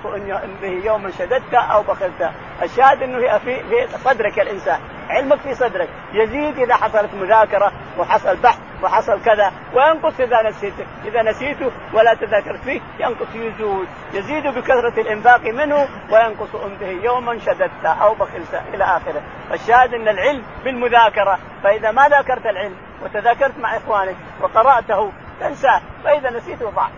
به 0.62 0.82
يوما 0.86 1.12
شددت 1.12 1.54
أو 1.54 1.82
بخلت. 1.82 2.32
الشاهد 2.63 3.04
أنه 3.04 3.38
في, 3.38 3.63
في 3.63 3.98
صدرك 3.98 4.39
الإنسان 4.39 4.80
علمك 5.10 5.38
في 5.38 5.54
صدرك. 5.54 5.89
يزيد 6.13 6.60
إذا 6.60 6.76
حصلت 6.76 7.13
مذاكرة 7.13 7.72
وحصل 8.00 8.36
بحث 8.36 8.66
وحصل 8.84 9.22
كذا 9.22 9.52
وينقص 9.74 10.20
إذا 10.20 10.50
نسيته 10.50 10.86
إذا 11.06 11.22
نسيته 11.22 11.72
ولا 11.94 12.13
تذاكرت 12.13 12.60
فيه 12.63 12.82
ينقص 13.00 13.36
يزود 13.36 13.88
يزيد 14.13 14.48
بكثرة 14.48 15.02
الإنفاق 15.02 15.42
منه 15.42 15.88
وينقص 16.12 16.56
به 16.80 16.88
يوما 16.88 17.40
شددت 17.40 17.86
أو 17.86 18.13
بخلت 18.13 18.62
إلى 18.74 18.84
آخره. 18.84 19.22
الشاهد 19.54 19.94
أن 19.94 20.08
العلم 20.08 20.44
بالمذاكرة 20.63 21.40
فإذا 21.63 21.92
ما 21.92 22.08
ذاكرت 22.08 22.46
العلم 22.46 22.76
وتذاكرت 23.04 23.58
مع 23.60 23.78
إخوانك 23.78 24.16
وقرأته 24.42 25.12
تنساه 25.40 25.82
فإذا 26.04 26.30
نسيته 26.30 26.70
ضاع 26.70 26.90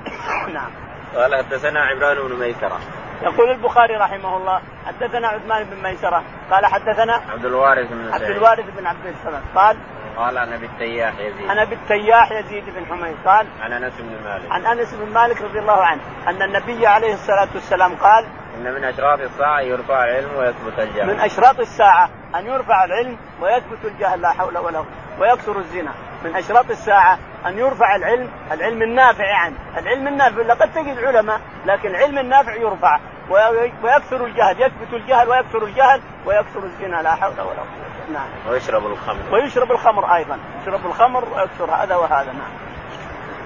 نعم. 0.54 0.70
قال 1.16 1.34
حدثنا 1.34 1.80
عمران 1.80 2.28
بن 2.28 2.36
ميسرة. 2.36 2.78
يقول 3.22 3.50
البخاري 3.50 3.96
رحمه 3.96 4.36
الله 4.36 4.60
حدثنا 4.86 5.28
عثمان 5.28 5.64
بن 5.64 5.82
ميسرة 5.82 6.22
قال 6.50 6.66
حدثنا 6.66 7.20
عبد 7.32 7.44
الوارث 7.44 7.88
بن 7.88 8.12
عبد 8.12 8.22
الوارث 8.22 8.64
بن 8.78 8.86
عبد 8.86 9.06
السلام 9.06 9.42
قال 9.54 9.76
قال 10.16 10.38
عن 10.38 10.52
ابي 10.52 10.66
التياح 10.66 11.18
يزيد. 11.18 11.50
عن 11.50 11.58
ابي 11.58 11.74
التياح 11.74 12.32
يزيد 12.32 12.64
بن 12.64 12.86
حميد. 12.86 13.16
قال 13.26 13.46
عن 13.62 13.72
أنس 13.72 13.92
بن 14.00 14.24
مالك. 14.24 14.52
عن 14.52 14.66
أنس 14.66 14.94
بن 14.94 15.12
مالك 15.12 15.42
رضي 15.42 15.58
الله 15.58 15.84
عنه 15.84 16.00
أن 16.28 16.42
النبي 16.42 16.86
عليه 16.86 17.12
الصلاة 17.12 17.48
والسلام 17.54 17.94
قال 17.94 18.26
إن 18.56 18.74
من 18.74 18.84
أشراط 18.84 19.20
الساعة 19.20 19.60
يرفع 19.60 20.04
العلم 20.04 20.36
ويثبت 20.36 20.78
الجهل. 20.78 21.06
من 21.06 21.20
أشراط 21.20 21.60
الساعة 21.60 22.10
أن 22.36 22.46
يرفع 22.46 22.84
العلم 22.84 23.16
ويثبت 23.40 23.84
الجهل 23.84 24.20
لا 24.20 24.32
حول 24.32 24.58
ولا 24.58 24.78
قوة. 24.78 24.86
ويكثر 25.20 25.58
الزنا. 25.58 25.92
من 26.24 26.36
أشراط 26.36 26.70
الساعة 26.70 27.18
أن 27.46 27.58
يرفع 27.58 27.96
العلم 27.96 28.30
العلم 28.52 28.82
النافع 28.82 29.24
يعني 29.24 29.54
العلم 29.78 30.08
النافع 30.08 30.42
لقد 30.42 30.72
تجد 30.72 30.98
علماء 31.04 31.40
لكن 31.66 31.88
العلم 31.88 32.18
النافع 32.18 32.54
يرفع. 32.54 33.00
ويكثر 33.30 34.24
الجهل 34.24 34.60
يثبت 34.60 34.92
الجهل 34.92 35.28
ويكثر 35.28 35.64
الجهل 35.64 36.00
ويكثر 36.26 36.64
الزنا 36.64 37.02
لا 37.02 37.14
حول 37.14 37.32
ولا 37.32 37.40
قوة 37.40 37.90
نعم. 38.12 38.28
ويشرب 38.48 38.86
الخمر. 38.86 39.22
ويشرب 39.32 39.72
الخمر 39.72 40.14
أيضا. 40.14 40.38
يشرب 40.62 40.86
الخمر 40.86 41.24
ويكثر 41.24 41.74
هذا 41.74 41.96
وهذا 41.96 42.32
نعم. 42.32 42.70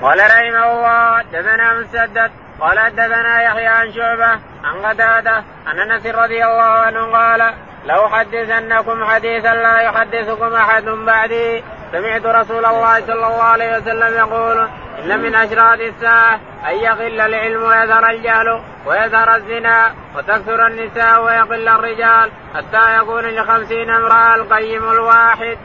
قال 0.03 0.19
رحمه 0.19 0.73
الله 0.73 1.23
دثنا 1.23 1.81
مسدد 1.81 2.31
قال 2.61 2.79
حدثنا 2.79 3.43
يحيى 3.43 3.67
عن 3.67 3.93
شعبة 3.93 4.41
عن 4.65 4.87
قتادة 4.87 5.45
عن 5.67 5.79
أنس 5.79 6.07
رضي 6.07 6.45
الله 6.45 6.63
عنه 6.63 7.13
قال 7.13 7.55
لو 7.85 8.09
حدثنكم 8.09 9.05
حديثا 9.05 9.55
لا 9.55 9.81
يحدثكم 9.81 10.55
أحد 10.55 10.85
بعدي 10.85 11.65
سمعت 11.93 12.27
رسول 12.27 12.65
الله 12.65 13.01
صلى 13.01 13.27
الله 13.27 13.43
عليه 13.43 13.77
وسلم 13.77 14.17
يقول 14.17 14.69
إن 14.99 15.19
من 15.19 15.35
اشراط 15.35 15.79
الساعة 15.81 16.41
أن 16.67 16.75
يقل 16.75 17.21
العلم 17.21 17.63
ويظهر 17.63 18.11
الجهل 18.11 18.61
ويظهر 18.87 19.37
الزنا 19.37 19.95
وتكثر 20.17 20.67
النساء 20.67 21.25
ويقل 21.25 21.69
الرجال 21.69 22.31
حتى 22.55 22.99
يكون 22.99 23.25
لخمسين 23.25 23.91
امراه 23.91 24.35
القيم 24.35 24.91
الواحد. 24.91 25.59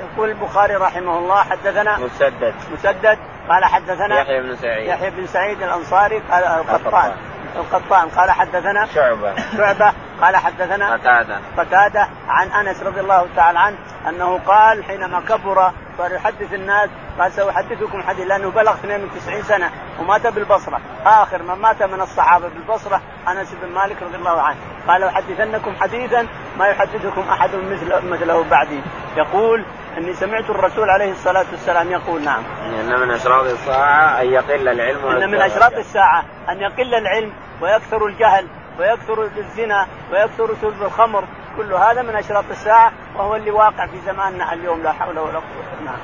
يقول 0.00 0.28
البخاري 0.28 0.74
رحمه 0.74 1.18
الله 1.18 1.42
حدثنا 1.42 1.98
مسدد. 1.98 2.54
مسدد 2.72 3.18
قال 3.48 3.64
حدثنا 3.64 4.20
يحيى 4.20 4.40
بن 4.40 4.56
سعيد. 4.56 4.88
يحيى 4.88 5.10
بن 5.10 5.26
سعيد 5.26 5.62
الأنصاري 5.62 6.22
قال 6.30 6.44
القطان. 6.44 7.12
القطان. 7.56 8.08
قال 8.08 8.30
حدثنا 8.30 8.86
شعبة. 8.94 9.34
شعبة. 9.56 9.92
قال 10.22 10.36
حدثنا 10.36 10.94
قتادة. 10.94 11.38
قتادة 11.56 12.08
عن 12.28 12.48
أنس 12.48 12.82
رضي 12.82 13.00
الله 13.00 13.26
تعالى 13.36 13.58
عنه 13.58 13.76
أنه 14.08 14.38
قال 14.38 14.84
حينما 14.84 15.20
كبر 15.20 15.72
صار 15.98 16.12
يحدث 16.12 16.54
الناس 16.54 16.90
قال 17.18 17.32
سأحدثكم 17.32 18.02
حديث 18.02 18.26
لأنه 18.26 18.50
بلغ 18.50 18.72
92 18.72 19.42
سنة 19.42 19.70
ومات 20.00 20.26
بالبصرة. 20.26 20.80
آخر 21.06 21.42
من 21.42 21.54
مات 21.54 21.82
من 21.82 22.00
الصحابة 22.00 22.48
بالبصرة 22.48 23.00
أنس 23.28 23.54
بن 23.62 23.72
مالك 23.74 24.02
رضي 24.02 24.16
الله 24.16 24.42
عنه. 24.42 24.58
قال 24.88 25.04
أحدثنكم 25.04 25.74
حديثا 25.80 26.26
ما 26.58 26.66
يحدثكم 26.66 27.20
أحد 27.20 27.50
مثل 27.54 28.08
مثله 28.08 28.44
بعدي. 28.50 28.80
يقول 29.16 29.64
إني 29.98 30.14
سمعت 30.14 30.50
الرسول 30.50 30.90
عليه 30.90 31.12
الصلاة 31.12 31.46
والسلام 31.50 31.90
يقول 31.90 32.24
نعم. 32.24 32.42
إن 32.64 33.00
من 33.00 33.10
أشراط 33.10 33.44
الساعة 33.44 34.20
أن 34.20 34.26
يقل 34.26 34.68
العلم 34.68 35.06
إن 35.06 35.30
من 35.30 35.40
أشراط 35.40 35.72
الساعة 35.72 36.24
أن 36.48 36.60
يقل 36.60 36.94
العلم 36.94 37.32
ويكثر 37.60 38.06
الجهل 38.06 38.46
ويكثر 38.80 39.24
الزنا 39.38 39.86
ويكثر 40.12 40.54
شرب 40.62 40.82
الخمر 40.82 41.24
كل 41.56 41.72
هذا 41.74 42.02
من 42.02 42.16
أشراط 42.16 42.44
الساعة 42.50 42.92
وهو 43.16 43.36
اللي 43.36 43.50
واقع 43.50 43.86
في 43.86 44.00
زماننا 44.06 44.52
اليوم 44.52 44.82
لا 44.82 44.92
حول 44.92 45.18
ولا 45.18 45.38
قوة 45.38 45.84
نعم 45.84 45.98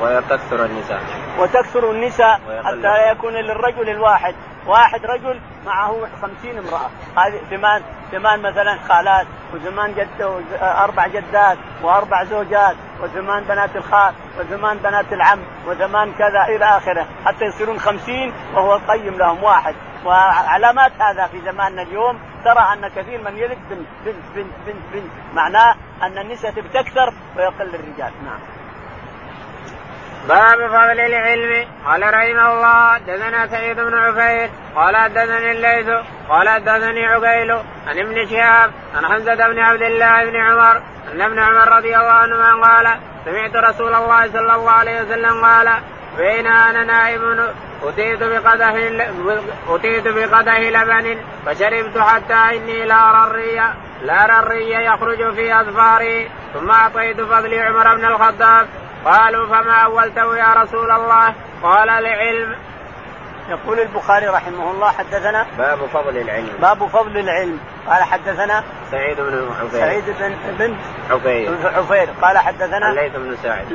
وتكثر 0.00 0.64
النساء. 0.64 1.00
وتكثر 1.38 1.90
النساء 1.90 2.40
حتى 2.64 2.76
لا 2.76 3.10
يكون 3.10 3.32
للرجل 3.32 3.90
الواحد. 3.90 4.34
واحد 4.66 5.06
رجل 5.06 5.40
معه 5.66 6.08
خمسين 6.22 6.58
امرأة. 6.58 6.90
هذه 7.16 7.40
زمان 7.50 7.82
زمان 8.12 8.42
مثلا 8.42 8.78
خالات 8.88 9.26
وزمان 9.54 9.94
جد 9.94 10.42
أربع 10.60 11.06
جدات 11.06 11.58
وأربع 11.82 12.24
زوجات 12.24 12.76
وزمان 13.02 13.44
بنات 13.44 13.76
الخال 13.76 14.14
وزمان 14.38 14.78
بنات 14.78 15.12
العم 15.12 15.40
وزمان 15.66 16.12
كذا 16.12 16.44
إلى 16.48 16.64
آخره. 16.64 17.06
حتى 17.26 17.44
يصيرون 17.44 17.78
خمسين 17.78 18.32
وهو 18.54 18.76
القيم 18.76 19.14
لهم 19.14 19.44
واحد. 19.44 19.74
وعلامات 20.04 20.92
هذا 21.00 21.26
في 21.26 21.40
زماننا 21.40 21.82
اليوم 21.82 22.18
ترى 22.44 22.72
أن 22.72 22.88
كثير 22.88 23.22
من 23.22 23.38
يلد 23.38 23.58
بنت 23.70 23.86
بنت 24.04 24.16
بنت 24.36 24.52
بنت, 24.66 24.76
بنت. 24.92 25.34
معناه 25.34 25.74
أن 26.02 26.18
النساء 26.18 26.52
تكثر 26.52 27.12
ويقل 27.36 27.74
الرجال. 27.74 28.12
نعم. 28.24 28.40
باب 30.28 30.58
فضل 30.68 31.00
العلم. 31.00 31.66
قال 31.86 32.02
رحمه 32.02 32.52
الله 32.54 32.98
دثنا 32.98 33.46
سعيد 33.46 33.76
بن 33.76 33.94
عفير 33.94 34.50
قال 34.76 35.14
دثني 35.14 35.50
الليث 35.50 35.88
قال 36.28 36.64
دثني 36.64 37.06
عقيل 37.06 37.50
عن 37.88 37.98
ابن 37.98 38.28
شهاب 38.28 38.70
عن 38.96 39.06
حمزة 39.06 39.34
بن 39.48 39.58
عبد 39.58 39.82
الله 39.82 40.24
بن 40.24 40.36
عمر 40.36 40.82
أن 41.12 41.20
ابن 41.20 41.38
عمر 41.38 41.76
رضي 41.76 41.96
الله 41.96 42.10
عنهما 42.10 42.66
قال 42.66 42.96
سمعت 43.24 43.56
رسول 43.56 43.94
الله 43.94 44.26
صلى 44.32 44.40
الله 44.54 44.70
عليه 44.70 45.02
وسلم 45.02 45.44
قال 45.44 45.68
بين 46.16 46.46
أنا 46.46 46.84
نائم 46.84 47.50
أتيت 47.82 48.22
بقدح 48.22 48.74
أتيت 49.68 50.08
بقدح 50.08 50.58
لبن 50.58 51.18
فشربت 51.46 51.98
حتى 51.98 52.56
إني 52.56 52.84
لا 52.84 53.10
ارى 53.10 53.30
الري 53.30 53.56
لا 54.02 54.24
ارى 54.24 54.38
الري 54.38 54.84
يخرج 54.84 55.34
في 55.34 55.60
أظفاري 55.60 56.30
ثم 56.54 56.70
أعطيت 56.70 57.20
فضلي 57.20 57.60
عمر 57.60 57.96
بن 57.96 58.04
الخطاب. 58.04 58.66
قالوا 59.04 59.46
فما 59.46 59.84
أولته 59.84 60.36
يا 60.36 60.54
رسول 60.62 60.90
الله؟ 60.90 61.34
قال 61.62 61.88
العلم. 61.88 62.56
يقول 63.48 63.80
البخاري 63.80 64.26
رحمه 64.26 64.70
الله 64.70 64.90
حدثنا 64.90 65.46
باب 65.58 65.78
فضل 65.86 66.18
العلم. 66.18 66.52
باب 66.60 66.86
فضل 66.86 67.18
العلم. 67.18 67.60
قال 67.88 68.02
حدثنا 68.02 68.64
سعيد 68.90 69.20
بن 69.20 69.48
عفير 69.60 69.80
سعيد 69.80 70.04
بن 70.18 70.34
بن 70.58 70.76
عفير 71.10 71.52
عفير 71.64 72.08
قال 72.22 72.38
حدثنا 72.38 72.90
الليث 72.90 73.12
بن 73.16 73.36
سعد. 73.42 73.66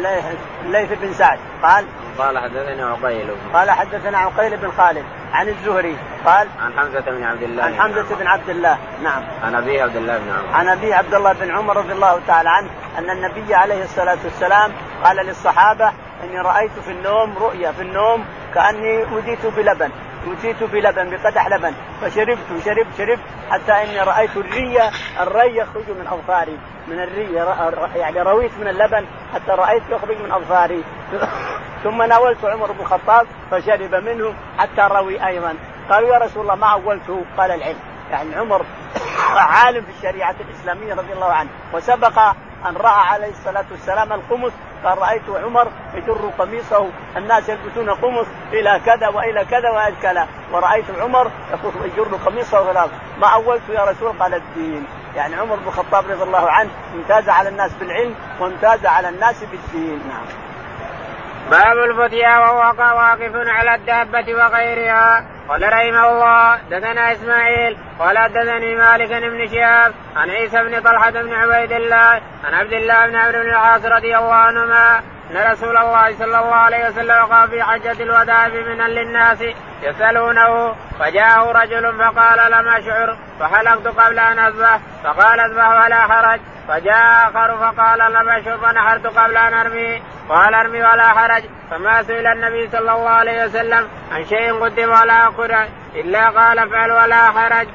الليث 0.66 1.00
بن 1.02 1.14
سعد. 1.14 1.40
قال 1.64 1.86
قال 2.18 2.38
حدثنا 2.38 2.90
عقيل. 2.90 3.36
قال 3.54 3.72
حدثنا 3.72 4.18
عقيل 4.18 4.58
بن 4.58 4.72
خالد 4.72 5.06
عن 5.34 5.50
الزهري. 5.50 5.98
قال 6.26 6.48
عن 6.62 6.74
حمزة 6.80 7.12
بن 7.12 7.24
عبد 7.24 7.44
الله. 7.44 7.64
عن 7.64 7.74
حمزة 7.74 8.16
بن 8.16 8.28
عبد 8.28 8.50
الله. 8.50 8.78
نعم. 9.04 9.24
عن 9.44 9.56
أبي 9.56 9.82
عبد 9.82 9.96
الله 9.96 10.18
بن 10.18 10.30
عمر. 10.30 10.56
عن 10.56 10.68
أبي 10.68 10.94
عبد 10.94 11.14
الله 11.14 11.34
بن 11.34 11.52
عمر 11.52 11.78
رضي 11.78 11.94
الله 11.94 12.20
تعالى 12.28 12.50
عنه 12.50 12.70
أن 12.98 13.10
النبي 13.10 13.56
عليه 13.56 13.84
الصلاة 13.84 14.18
والسلام 14.24 14.72
قال 15.04 15.26
للصحابة 15.26 15.92
إني 16.24 16.40
رأيت 16.42 16.72
في 16.72 16.92
النوم 16.92 17.38
رؤيا 17.38 17.72
في 17.72 17.82
النوم 17.82 18.26
كأني 18.56 19.04
أوديت 19.04 19.46
بلبن 19.46 19.92
أوتيت 20.28 20.64
بلبن 20.64 21.10
بقدح 21.10 21.48
لبن 21.48 21.74
فشربت 22.02 22.38
شربت 22.66 22.88
شربت 22.98 23.20
حتى 23.52 23.72
إني 23.72 24.02
رأيت 24.02 24.38
الري 24.38 24.90
الري 25.22 25.58
يخرج 25.58 25.90
من 25.90 26.08
أظفاري 26.08 26.58
من 26.90 27.00
الري 27.00 27.34
يعني 27.96 28.22
رويت 28.22 28.52
من 28.60 28.68
اللبن 28.68 29.06
حتى 29.34 29.52
رأيت 29.52 29.84
يخرج 29.90 30.18
من 30.18 30.32
أظفاري. 30.32 30.84
ثم 31.84 32.02
ناولت 32.02 32.46
عمر 32.46 32.72
بن 32.72 32.80
الخطاب 32.80 33.28
فشرب 33.52 33.96
منه 33.96 34.34
حتى 34.58 34.82
روي 34.82 35.28
أيضا. 35.28 35.56
قالوا 35.90 36.14
يا 36.14 36.18
رسول 36.18 36.42
الله 36.42 36.56
ما 36.56 36.68
أولته؟ 36.68 37.26
قال 37.38 37.52
العلم. 37.52 37.80
يعني 38.12 38.36
عمر 38.36 38.66
عالم 39.56 39.82
في 39.82 39.92
الشريعة 39.98 40.36
الإسلامية 40.50 40.94
رضي 40.94 41.14
الله 41.14 41.34
عنه 41.34 41.50
وسبق 41.74 42.20
أن 42.66 42.76
رأى 42.78 43.08
عليه 43.08 43.30
الصلاة 43.30 43.66
والسلام 43.72 44.14
القمص 44.14 44.52
قال 44.84 44.98
رايت 44.98 45.30
عمر 45.30 45.68
يجر 45.94 46.32
قميصه 46.38 46.90
الناس 47.18 47.50
يلبسون 47.50 47.90
قمص 47.90 48.28
إلى 48.54 48.82
كذا 48.86 49.08
وإلى 49.08 49.46
كذا 49.46 49.70
وإلى 49.70 49.96
كذا. 50.02 50.28
ورأيت 50.52 50.86
عمر 51.00 51.32
يجر 51.86 52.16
قميصه 52.26 52.72
الأرض 52.72 52.92
ما 53.18 53.28
أولت 53.28 53.70
يا 53.70 53.84
رسول 53.84 54.14
قال 54.20 54.34
الدين. 54.34 54.88
يعني 55.16 55.36
عمر 55.36 55.56
بن 55.56 55.68
الخطاب 55.68 56.04
رضي 56.12 56.24
الله 56.24 56.52
عنه 56.52 56.70
امتاز 56.96 57.30
على 57.30 57.50
الناس 57.50 57.74
بالعلم 57.74 58.16
وامتاز 58.40 58.86
على 58.86 59.10
الناس 59.10 59.44
بالدين. 59.44 60.02
نعم. 60.08 60.26
باب 61.52 61.78
الفتيا 61.78 62.38
وهو 62.38 62.58
واقف 62.58 63.36
على 63.36 63.76
الدابة 63.76 64.34
وغيرها. 64.36 65.39
قال 65.50 65.64
رحمه 65.64 66.10
الله 66.10 66.58
دثنا 66.72 67.12
إسماعيل 67.12 67.78
قال 68.00 68.34
دثني 68.34 68.76
مالك 68.76 69.10
بن 69.10 69.48
شهاب 69.48 69.94
عن 70.16 70.30
عيسى 70.30 70.64
بن 70.64 70.82
طلحة 70.82 71.12
بن 71.12 71.34
عبيد 71.34 71.72
الله 71.72 72.22
عن 72.46 72.54
عبد 72.54 72.74
الله 72.74 73.08
بن 73.08 73.16
عمرو 73.16 73.42
بن 73.44 73.50
العاص 73.50 73.86
رضي 73.86 74.18
الله 74.18 74.34
عنهما 74.34 75.02
أن 75.32 75.52
رسول 75.52 75.78
الله 75.78 76.16
صلى 76.18 76.26
الله 76.26 76.56
عليه 76.56 76.90
وسلم 76.90 77.26
قال 77.26 77.50
في 77.50 77.64
حجة 77.64 78.04
الوداع 78.04 78.48
بمنى 78.48 78.88
للناس 78.88 79.44
يسألونه 79.82 80.76
فجاءه 81.00 81.52
رجل 81.52 81.98
فقال 81.98 82.52
لم 82.52 82.68
أشعر 82.68 83.18
فحلقت 83.40 83.88
قبل 83.88 84.20
أن 84.20 84.40
أذبح 84.40 84.80
فقال 85.04 85.40
أذبح 85.40 85.86
ولا 85.86 86.02
حرج 86.02 86.40
فجاء 86.68 87.30
آخر 87.30 87.58
فقال 87.58 88.00
لم 88.14 88.30
أشعر 88.30 88.58
فنحرت 88.58 89.08
قبل 89.08 89.38
أن 89.38 89.54
أرمي 89.54 90.04
قال 90.30 90.54
أرمي 90.54 90.80
ولا 90.80 91.08
حرج 91.08 91.44
فما 91.72 92.04
سئل 92.04 92.28
النبي 92.28 92.68
صلى 92.68 92.80
الله 92.80 93.10
عليه 93.10 93.46
وسلم 93.46 93.88
عن 94.12 94.26
شيء 94.26 94.64
قدم 94.64 94.90
ولا 94.90 95.28
أخر 95.30 95.68
إلا 95.96 96.30
قال 96.30 96.60
افعل 96.60 96.92
ولا 96.92 97.32
حرج. 97.32 97.68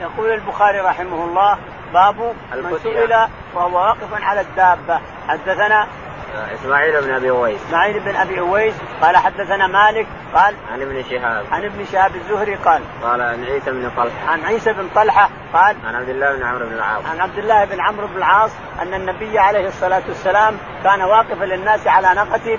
يقول 0.00 0.30
البخاري 0.30 0.80
رحمه 0.80 1.24
الله 1.24 1.58
باب 1.92 2.34
من 2.54 2.78
سئل 2.82 3.28
وهو 3.54 3.78
واقف 3.78 4.22
على 4.22 4.40
الدابة 4.40 5.00
حدثنا 5.28 5.86
إسماعيل 6.34 7.00
بن 7.00 7.14
أبي 7.14 7.30
أويس. 7.30 7.60
إسماعيل 7.66 8.00
بن 8.00 8.16
أبي 8.16 8.40
أويس 8.40 8.74
قال 9.02 9.16
حدثنا 9.16 9.66
مالك 9.66 10.06
قال 10.34 10.54
عن 10.72 10.82
ابن 10.82 11.02
شهاب. 11.02 11.44
عن 11.50 11.64
ابن 11.64 11.84
شهاب 11.92 12.16
الزهري 12.16 12.54
قال 12.54 12.82
قال 13.02 13.22
عن 13.22 13.44
عيسى 13.44 13.70
بن 13.70 13.90
طلحة. 13.96 14.28
عن 14.28 14.44
عيسى 14.44 14.72
بن 14.72 14.88
طلحة 14.94 15.30
قال 15.52 15.76
عن 15.86 15.94
عبد 15.94 16.08
الله 16.08 16.36
بن 16.36 16.42
عمرو 16.42 16.66
بن 16.66 16.72
العاص. 16.72 17.06
عن 17.06 17.20
عبد 17.20 17.38
الله 17.38 17.64
بن 17.64 17.80
عمرو 17.80 18.06
بن 18.06 18.16
العاص 18.16 18.50
أن 18.82 18.94
النبي 18.94 19.38
عليه 19.38 19.68
الصلاة 19.68 20.02
والسلام 20.08 20.56
كان 20.84 21.02
واقفا 21.02 21.44
للناس 21.44 21.86
على 21.86 22.14
ناقته 22.14 22.58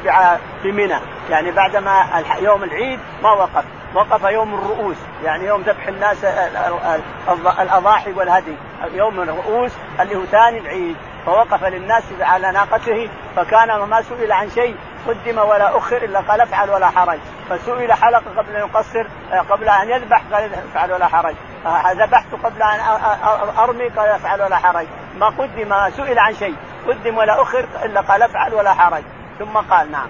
بمنى 0.64 1.00
يعني 1.30 1.52
بعدما 1.52 2.24
يوم 2.42 2.64
العيد 2.64 3.00
ما 3.24 3.32
وقف. 3.32 3.66
وقف 3.96 4.24
يوم 4.24 4.54
الرؤوس. 4.54 4.98
يعني 5.24 5.46
يوم 5.46 5.62
ذبح 5.62 5.88
الناس 5.88 6.26
الأضاحي 7.60 8.12
والهدي. 8.12 8.56
يوم 8.94 9.22
الرؤوس 9.22 9.72
اللي 10.00 10.16
هو 10.16 10.26
ثاني 10.26 10.60
العيد. 10.60 10.96
فوقف 11.26 11.64
للناس 11.64 12.04
على 12.22 12.52
ناقته 12.52 13.10
فكان 13.36 13.80
ما 13.80 14.02
سئل 14.02 14.32
عن 14.32 14.50
شيء 14.50 14.76
قدم 15.08 15.38
ولا 15.38 15.78
أخر 15.78 15.98
إلا 15.98 16.20
قال 16.20 16.42
افعل 16.42 16.70
ولا 16.70 16.90
حرج. 16.90 17.20
فسئل 17.50 17.94
حلق 17.94 18.24
قبل 18.38 18.56
أن 18.56 18.60
يقصر 18.60 19.08
قبل 19.50 19.70
أن 19.70 19.90
يذبح 19.90 20.22
قال 20.32 20.54
افعل 20.54 20.92
ولا 20.92 21.08
حرج. 21.08 21.36
ذبحت 21.96 22.34
قبل 22.44 22.62
أن 22.62 22.80
أرمي 23.58 23.90
قال 23.90 24.10
افعل 24.10 24.42
ولا 24.42 24.56
حرج. 24.56 24.88
ما 25.20 25.28
قدم 25.28 25.90
سئل 25.90 26.20
عن 26.20 26.34
شيء 26.34 26.56
قدم 26.88 27.18
ولا 27.18 27.42
أخر 27.42 27.68
إلا 27.86 28.02
قال 28.02 28.24
افعل 28.24 28.54
ولا 28.54 28.74
حرج. 28.74 29.04
ثم 29.40 29.58
قال 29.58 29.92
نعم. 29.92 30.08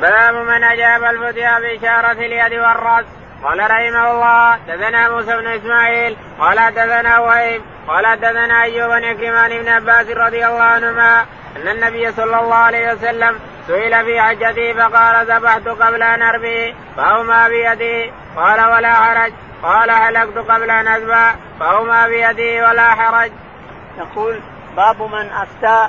باب 0.00 0.34
من 0.34 0.64
أجاب 0.64 1.04
الفتيا 1.04 1.58
بإشارة 1.58 2.12
اليد 2.12 2.52
والرأس. 2.52 3.04
قال 3.44 3.58
رحمه 3.58 4.10
الله 4.10 4.56
دثنا 4.56 5.08
موسى 5.08 5.36
بن 5.36 5.46
إسماعيل 5.46 6.16
قال 6.40 6.74
دثنا 6.74 7.18
وهيب 7.18 7.62
قال 7.88 8.20
دثنا 8.20 8.62
أيوب 8.62 8.90
بن 8.90 9.12
كرمان 9.12 9.62
بن 9.62 9.68
عباس 9.68 10.06
رضي 10.08 10.46
الله 10.46 10.62
عنهما 10.62 11.24
أن 11.56 11.68
النبي 11.68 12.12
صلى 12.12 12.40
الله 12.40 12.54
عليه 12.54 12.92
وسلم 12.92 13.38
سئل 13.66 14.04
في 14.04 14.20
حجتي 14.20 14.74
فقال 14.74 15.26
ذبحت 15.26 15.68
قبل 15.68 16.02
أن 16.02 16.22
أرمي 16.22 16.74
فاومى 16.96 17.48
بيدي. 17.48 18.12
قال 18.36 18.60
ولا 18.72 18.94
حرج. 18.94 19.32
قال 19.62 19.90
هلكت 19.90 20.38
قبل 20.38 20.70
أن 20.70 20.88
أذبح 20.88 21.34
فاومى 21.60 22.08
بيدي 22.08 22.62
ولا 22.62 22.90
حرج. 22.90 23.32
يقول 23.98 24.40
باب 24.76 25.02
من 25.02 25.30
أفتى 25.30 25.88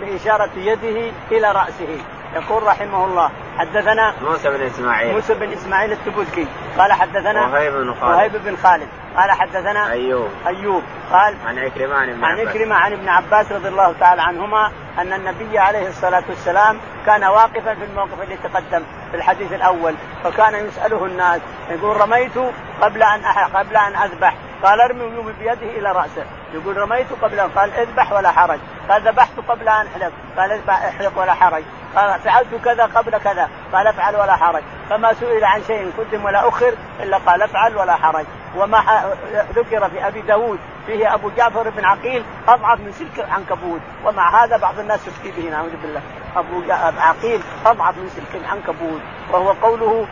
بإشارة 0.00 0.50
يده 0.56 1.12
إلى 1.30 1.52
رأسه. 1.52 1.98
يقول 2.34 2.62
رحمه 2.62 3.04
الله 3.04 3.30
حدثنا 3.58 4.14
موسى 4.22 4.50
بن 4.50 4.62
إسماعيل. 4.62 5.14
موسى 5.14 5.34
بن 5.34 5.52
إسماعيل 5.52 5.92
التبوذكي 5.92 6.46
قال 6.78 6.92
حدثنا 6.92 7.46
وهيب 7.46 7.72
بن 7.72 7.94
خالد. 7.94 8.14
وهيب 8.14 8.32
بن 8.44 8.56
خالد. 8.56 8.88
قال 9.16 9.30
حدثنا 9.30 9.92
أيوب. 9.92 10.28
أيوب. 10.46 10.82
قال 11.12 11.36
عن 11.46 11.58
عكرمة 11.58 11.94
عن 11.94 12.08
ابن 12.08 12.24
عن 12.24 12.40
عكرمة 12.40 12.74
عن 12.74 12.92
ابن 12.92 13.08
عباس 13.08 13.52
رضي 13.52 13.68
الله 13.68 13.94
تعالى 14.00 14.22
عنهما 14.22 14.72
أن 14.98 15.12
النبي 15.12 15.58
عليه 15.58 15.88
الصلاة 15.88 16.22
والسلام 16.28 16.80
كان 17.06 17.24
واقفا 17.24 17.74
في 17.74 17.84
الموقف 17.84 18.22
اللي 18.22 18.36
تقدم 18.36 18.82
في 19.10 19.16
الحديث 19.16 19.52
الأول 19.52 19.94
فكان 20.24 20.66
يسأله 20.66 21.04
الناس 21.06 21.40
يقول 21.70 22.00
رميت 22.00 22.38
قبل 22.80 23.02
أن 23.02 23.24
قبل 23.54 23.76
أن 23.76 23.96
أذبح؟ 23.96 24.34
قال 24.62 24.80
ارمي 24.80 25.02
ويومي 25.02 25.32
بيده 25.32 25.78
إلى 25.78 25.92
رأسه. 25.92 26.24
يقول 26.54 26.76
رميت 26.76 27.06
قبل 27.22 27.40
ان 27.40 27.48
قال 27.50 27.70
اذبح 27.72 28.12
ولا 28.12 28.30
حرج. 28.30 28.58
قال 28.88 29.02
ذبحت 29.02 29.38
قبل 29.48 29.68
أن 29.68 29.86
أحلق. 29.86 30.12
قال 30.36 30.52
اذبح 30.52 30.82
احلق 30.84 31.18
ولا 31.18 31.32
حرج. 31.34 31.62
قال 31.96 32.20
فعلت 32.20 32.54
كذا 32.64 32.84
قبل 32.84 33.18
كذا. 33.18 33.48
قال 33.72 33.86
افعل 33.86 34.16
ولا 34.16 34.36
حرج. 34.36 34.62
فما 34.90 35.12
سئل 35.12 35.44
عن 35.44 35.62
شيء 35.62 35.92
قدم 35.98 36.24
ولا 36.24 36.48
أخر 36.48 36.74
إلا 37.00 37.18
قال 37.18 37.42
افعل 37.42 37.76
ولا 37.76 37.94
حرج. 37.96 38.26
وما 38.56 39.14
ذكر 39.54 39.88
في 39.88 40.06
أبي 40.06 40.20
داود 40.20 40.58
فيه 40.86 41.14
أبو 41.14 41.30
جعفر 41.36 41.70
بن 41.70 41.84
عقيل 41.84 42.24
أضعف 42.48 42.80
من 42.80 42.92
سلك 42.92 43.18
العنكبوت. 43.18 43.80
ومع 44.04 44.44
هذا 44.44 44.56
بعض 44.56 44.78
الناس 44.78 45.06
يفتي 45.06 45.30
به 45.30 45.50
نعوذ 45.50 45.76
بالله. 45.82 46.02
أبو 46.36 46.62
عقيل 47.00 47.40
أضعف 47.66 47.96
من 47.96 48.08
سلك 48.08 48.42
العنكبوت. 48.42 49.00
وهو 49.32 49.52
قوله 49.52 50.06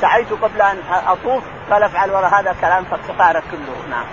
سعيت 0.00 0.32
قبل 0.32 0.62
أن 0.62 0.78
أطوف 0.90 1.42
قال 1.70 1.82
افعل 1.82 2.10
ولا 2.10 2.40
هذا 2.40 2.54
كلام 2.60 2.84
فقارك 2.84 3.42
كله. 3.50 3.88
نعم. 3.90 4.04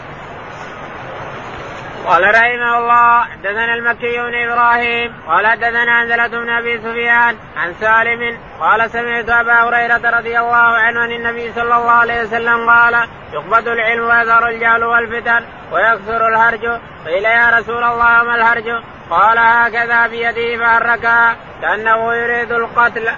قال 2.07 2.23
رحمه 2.23 2.77
الله 2.77 3.23
حدثنا 3.23 3.73
المكي 3.73 4.17
بن 4.17 4.49
إبراهيم 4.49 5.13
قال 5.27 5.47
حدثنا 5.47 6.01
أنزلة 6.01 6.27
بن 6.27 6.49
أبي 6.49 6.77
سفيان 6.77 7.37
عن 7.57 7.73
سالم 7.73 8.37
قال 8.59 8.91
سمعت 8.91 9.29
أبا 9.29 9.53
هريرة 9.53 10.17
رضي 10.17 10.39
الله 10.39 10.55
عنه 10.55 10.99
عن 10.99 11.11
النبي 11.11 11.53
صلى 11.53 11.75
الله 11.77 11.91
عليه 11.91 12.21
وسلم 12.23 12.69
قال 12.69 13.07
يقبض 13.33 13.67
العلم 13.67 14.03
ويظهر 14.03 14.47
الجهل 14.47 14.83
والفتن 14.83 15.45
ويكثر 15.71 16.27
الهرج 16.27 16.65
قيل 17.05 17.25
يا 17.25 17.49
رسول 17.49 17.83
الله 17.83 18.23
ما 18.23 18.35
الهرج 18.35 18.83
قال 19.09 19.37
هكذا 19.37 20.07
بيده 20.07 20.57
فحركها 20.57 21.35
كأنه 21.61 22.13
يريد 22.13 22.51
القتل. 22.51 23.09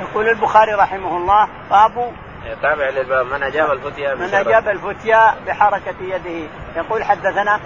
يقول 0.00 0.28
البخاري 0.28 0.72
رحمه 0.72 1.16
الله 1.16 1.48
باب 1.70 2.12
تابع 2.62 2.88
للباب 2.88 3.26
من 3.26 3.42
أجاب 3.42 3.70
الفتيا 3.70 4.14
من 4.14 4.34
أجاب 4.34 4.68
الفتيا 4.68 5.34
بحركة 5.46 5.94
يده. 6.00 6.48
يقول 6.76 7.04
حدثنا 7.04 7.60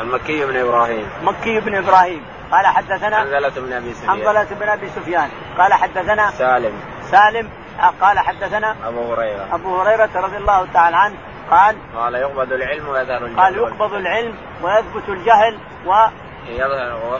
المكي 0.00 0.46
بن 0.46 0.56
إبراهيم. 0.56 1.08
مكي 1.22 1.60
بن 1.60 1.74
إبراهيم. 1.74 2.24
قال 2.52 2.66
حدثنا 2.66 3.20
حنظلة 3.20 3.52
بن 3.56 3.72
أبي 3.72 3.94
سفيان. 3.94 4.10
حنظلة 4.10 4.46
بن 4.60 4.68
أبي 4.68 4.88
سفيان. 4.88 5.28
قال 5.58 5.72
حدثنا 5.72 6.30
سالم. 6.30 6.72
سالم. 7.10 7.50
قال 8.00 8.18
حدثنا 8.18 8.76
أبو 8.84 9.12
هريرة. 9.12 9.54
أبو 9.54 9.80
هريرة 9.80 10.10
رضي 10.14 10.36
الله 10.36 10.66
تعالى 10.72 10.96
عنه. 10.96 11.14
قال 11.50 11.76
قال 11.96 12.14
يقبض 12.14 12.52
العلم 12.52 12.88
ويظهر 12.88 13.24
الجهل. 13.24 13.40
قال 13.40 13.56
يقبض 13.56 13.94
العلم 13.94 14.34
ويثبت 14.62 15.08
الجهل 15.08 15.58
و 15.86 15.92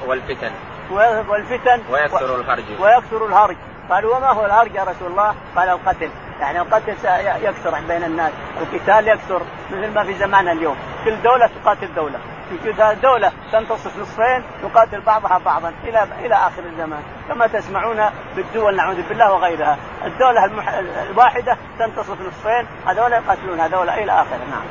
والفتن. 0.07 0.51
والفتن 0.91 1.83
ويكثر 1.91 2.41
الهرج. 2.41 2.65
ويكثر 2.81 3.27
الهرج. 3.27 3.57
قالوا 3.91 4.17
وما 4.17 4.31
هو 4.31 4.47
الهرج 4.47 4.75
يا 4.75 4.83
رسول 4.83 5.11
الله؟ 5.11 5.35
قال 5.57 5.69
القتل. 5.69 6.11
يعني 6.41 6.61
القتل 6.61 6.95
يكثر 7.43 7.81
بين 7.89 8.05
الناس 8.05 8.33
القتال 8.61 9.09
يكثر 9.09 9.43
مثل 9.71 9.95
ما 9.95 10.05
في 10.05 10.15
زماننا 10.15 10.53
اليوم. 10.53 10.77
كل 11.05 11.23
دولة 11.23 11.51
تقاتل 11.63 11.95
دولة. 11.95 12.19
في 12.63 12.73
دولة 13.03 13.33
تنتصف 13.53 13.99
نصفين 13.99 14.45
تقاتل 14.63 15.01
بعضها 15.01 15.39
بعضا 15.39 15.73
إلى 15.85 16.07
إلى 16.21 16.35
آخر 16.35 16.63
الزمان. 16.73 17.03
كما 17.29 17.47
تسمعون 17.47 18.11
بالدول 18.37 18.77
نعوذ 18.77 19.09
بالله 19.09 19.33
وغيرها. 19.33 19.79
الدولة 20.05 20.45
المح... 20.45 20.69
الواحدة 21.11 21.57
تنتصف 21.79 22.21
نصفين 22.21 22.67
هذول 22.87 23.13
يقاتلون 23.13 23.61
هذول 23.61 23.89
إلى 23.89 24.13
آخره 24.13 24.41
نعم. 24.51 24.65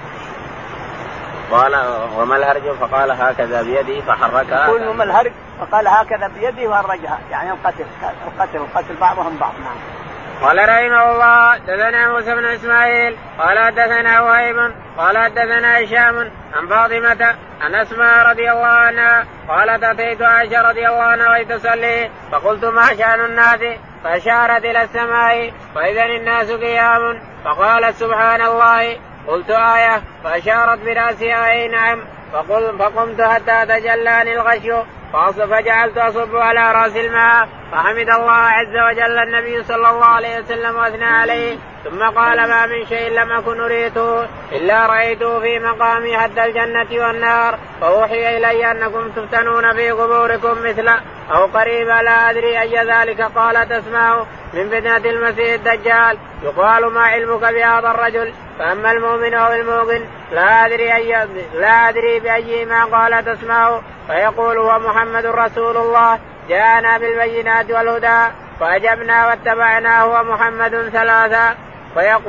قال 1.51 1.75
وما 2.17 2.35
الهرج؟ 2.35 2.71
فقال 2.81 3.11
هكذا 3.11 3.61
بيده 3.61 4.01
فحركها. 4.01 4.67
يقول 4.67 4.87
وما 4.87 5.03
الهرج؟ 5.03 5.31
فقال 5.59 5.87
هكذا 5.87 6.27
بيده 6.27 6.69
وهرجها. 6.69 7.19
يعني 7.31 7.51
القتل 7.51 7.85
القتل 8.27 8.57
القتل 8.57 8.95
بعضهم 8.95 9.37
بعض. 9.37 9.53
نعم. 9.63 10.02
قال 10.41 10.57
رحمه 10.57 11.11
الله 11.11 11.57
دثنا 11.57 12.11
موسى 12.11 12.35
بن 12.35 12.45
إسماعيل 12.45 13.17
قال 13.39 13.59
حدثنا 13.59 14.21
وهيب 14.21 14.71
قال 14.97 15.17
حدثنا 15.17 15.83
هشام 15.83 16.31
عن 16.53 16.67
فاطمة 16.69 17.35
عن 17.61 17.75
أسماء 17.75 18.29
رضي 18.29 18.51
الله 18.51 18.67
عنها 18.67 19.25
قالت 19.49 19.83
أتيت 19.83 20.21
عائشة 20.21 20.61
رضي 20.61 20.87
الله 20.87 21.03
عنها 21.03 21.29
وهي 21.29 21.45
تصلي 21.45 22.09
فقلت 22.31 22.65
ما 22.65 22.87
شأن 22.87 23.25
الناس؟ 23.25 23.59
فأشارت 24.03 24.65
إلى 24.65 24.83
السماء 24.83 25.53
فاذا 25.75 26.05
الناس 26.05 26.51
قيام 26.51 27.21
فقالت 27.45 27.95
سبحان 27.95 28.41
الله 28.41 28.97
قلت 29.27 29.49
آية 29.49 30.01
فأشارت 30.23 30.79
برأسها 30.79 31.51
أي 31.51 31.67
نعم 31.67 32.03
فقل 32.33 32.77
فقمت 32.79 33.21
حتى 33.21 33.65
تجلاني 33.65 34.33
الغشي 34.33 34.73
فجعلت 35.13 35.97
أصب 35.97 36.35
على 36.35 36.71
رأس 36.71 36.95
الماء 36.95 37.47
فحمد 37.71 38.09
الله 38.09 38.31
عز 38.31 38.75
وجل 38.89 39.17
النبي 39.17 39.63
صلى 39.63 39.89
الله 39.89 40.05
عليه 40.05 40.39
وسلم 40.39 40.75
وأثنى 40.75 41.05
عليه. 41.05 41.57
ثم 41.83 42.03
قال 42.03 42.49
ما 42.49 42.65
من 42.65 42.85
شيء 42.85 43.11
لم 43.11 43.31
أكن 43.31 43.61
أريته 43.61 44.27
إلا 44.51 44.85
رأيته 44.85 45.39
في 45.39 45.59
مقامي 45.59 46.17
حد 46.17 46.39
الجنة 46.39 47.05
والنار 47.05 47.59
فأوحي 47.81 48.37
إلي 48.37 48.71
أنكم 48.71 49.09
تفتنون 49.09 49.73
في 49.73 49.91
قبوركم 49.91 50.63
مثل 50.63 50.89
أو 51.31 51.45
قريبا 51.45 52.01
لا 52.03 52.29
أدري 52.29 52.61
أي 52.61 52.87
ذلك 52.87 53.21
قال 53.21 53.69
تسمع 53.69 54.25
من 54.53 54.69
فتنة 54.69 55.09
المسيح 55.09 55.53
الدجال. 55.53 56.17
يقال 56.43 56.93
ما 56.93 57.01
علمك 57.01 57.41
بهذا 57.41 57.91
الرجل؟ 57.91 58.33
فأما 58.59 58.91
المؤمن 58.91 59.33
أو 59.33 59.53
الموقن 59.53 60.01
لا 60.31 60.65
أدري 60.65 60.95
اي 60.95 61.27
لا 61.53 61.89
أدري 61.89 62.19
بأي 62.19 62.65
ما 62.65 62.85
قال 62.85 63.25
تسمع 63.25 63.79
فيقول 64.07 64.57
هو 64.57 64.79
محمد 64.79 65.25
رسول 65.25 65.77
الله. 65.77 66.19
جاءنا 66.49 66.97
بالبينات 66.97 67.71
والهدى. 67.71 68.33
فأجبنا 68.59 69.27
واتبعناه 69.27 70.05
ومحمد 70.05 70.89
ثلاثا 70.93 71.55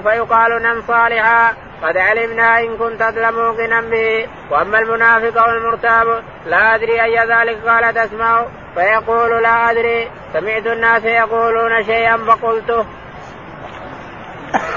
فيقال 0.04 0.62
نم 0.62 0.82
صالحا. 0.88 1.54
قد 1.82 1.96
علمنا 1.96 2.60
إن 2.60 2.76
كنت 2.76 3.02
لموقنا 3.02 3.80
به. 3.80 4.28
وأما 4.50 4.78
المنافق 4.78 5.46
والمرتاب 5.46 6.22
لا 6.46 6.74
أدري 6.74 7.02
أي 7.02 7.18
ذلك 7.18 7.68
قال 7.68 7.94
تسمع 7.94 8.44
فيقول 8.74 9.42
لا 9.42 9.70
أدري. 9.70 10.10
سمعت 10.32 10.66
الناس 10.66 11.04
يقولون 11.04 11.84
شيئا 11.84 12.16
فقلته. 12.16 12.86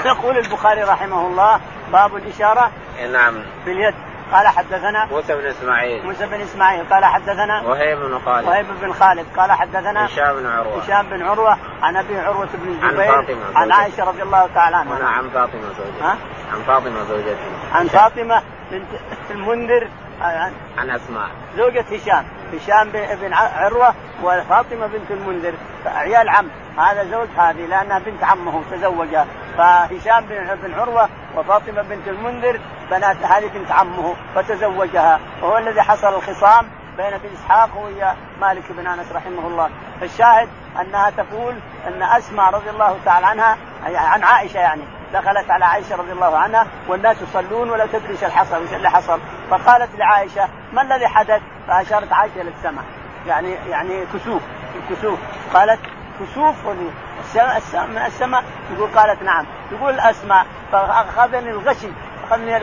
يقول 0.08 0.38
البخاري 0.38 0.82
رحمه 0.82 1.26
الله 1.26 1.60
باب 1.92 2.16
الإشارة 2.16 2.70
نعم. 3.12 3.34
في 3.64 3.72
اليد. 3.72 3.94
قال 4.32 4.48
حدثنا 4.48 5.06
موسى 5.06 5.34
بن 5.34 5.46
إسماعيل. 5.46 6.06
موسى 6.06 6.26
بن 6.26 6.40
إسماعيل. 6.40 6.84
قال 6.90 7.04
حدثنا 7.04 7.62
وهيب 7.62 7.98
بن 7.98 8.18
خالد. 8.18 8.48
وهيب 8.48 8.66
بن 8.80 8.92
خالد. 8.92 9.26
قال 9.36 9.52
حدثنا 9.52 10.06
هشام 10.06 10.36
بن 10.36 10.46
عروة. 10.46 10.82
هشام 10.82 11.10
بن 11.10 11.22
عروة 11.22 11.58
عن 11.82 11.96
أبي 11.96 12.18
عروة 12.18 12.48
بن 12.54 12.68
الزبير 12.68 13.12
عن 13.12 13.22
فاطمة 13.22 13.44
عن 13.54 13.72
عائشة 13.72 14.04
رضي 14.04 14.22
الله 14.22 14.48
تعالى 14.54 14.76
عنها. 14.76 15.08
عن 15.08 15.28
فاطمة 15.28 15.62
زوجته. 15.78 16.08
عن 16.52 16.62
فاطمة 16.66 17.04
زوجته. 17.04 17.74
عن 17.74 17.88
فاطمة 17.88 18.42
بنت 18.70 18.88
المنذر 19.30 19.88
عن, 20.20 20.52
عن 20.78 20.90
أسماء. 20.90 21.28
زوجة 21.56 21.84
هشام. 21.92 22.24
هشام 22.54 22.90
بن 22.92 23.32
عروة 23.32 23.94
وفاطمة 24.22 24.86
بنت 24.86 25.10
المنذر 25.10 25.54
عيال 25.86 26.28
عم. 26.28 26.48
هذا 26.78 27.04
زوج 27.04 27.28
هذه 27.36 27.66
لأنها 27.66 27.98
بنت 27.98 28.24
عمه 28.24 28.62
تزوجها. 28.70 29.26
فهشام 29.58 30.26
بن 30.62 30.74
عروة 30.74 31.08
وفاطمة 31.36 31.82
بنت 31.82 32.08
المنذر 32.08 32.60
بنات 32.90 33.16
هذه 33.16 33.46
بنت 33.54 33.72
عمه 33.72 34.14
فتزوجها. 34.34 35.20
وهو 35.42 35.58
الذي 35.58 35.82
حصل 35.82 36.14
الخصام 36.14 36.68
بين 36.96 37.12
ابن 37.12 37.28
إسحاق 37.34 37.70
وهي 37.76 38.14
مالك 38.40 38.72
بن 38.72 38.86
أنس 38.86 39.12
رحمه 39.12 39.46
الله، 39.46 39.70
فالشاهد 40.00 40.48
أنها 40.80 41.10
تقول 41.10 41.54
أن 41.86 42.02
أسماء 42.02 42.50
رضي 42.50 42.70
الله 42.70 42.98
تعالى 43.04 43.26
عنها 43.26 43.56
عن 43.84 44.22
عائشة 44.22 44.58
يعني 44.58 44.82
دخلت 45.12 45.50
على 45.50 45.64
عائشة 45.64 45.96
رضي 45.96 46.12
الله 46.12 46.36
عنها 46.36 46.66
والناس 46.88 47.16
يصلون 47.22 47.70
ولا 47.70 47.86
تدري 47.86 48.12
إيش 48.12 48.24
الحصل 48.24 48.56
إيش 48.56 48.72
اللي 48.72 48.90
حصل. 48.90 49.20
فقالت 49.50 49.98
لعائشة 49.98 50.48
ما 50.72 50.82
الذي 50.82 51.06
حدث؟ 51.08 51.42
فأشارت 51.68 52.12
عائشة 52.12 52.42
للسماء 52.42 52.84
يعني 53.26 53.54
يعني 53.70 54.06
كسوف 54.14 54.42
الكسوف 54.76 55.18
قالت 55.54 55.80
كسوف 56.20 56.66
من 56.66 58.02
السماء؟ 58.06 58.44
يقول 58.72 58.90
قالت 58.90 59.22
نعم. 59.22 59.46
يقول 59.72 60.00
أسماء. 60.00 60.46
فأخذني 60.72 61.50
الغشي 61.50 61.88
اخذني 62.24 62.60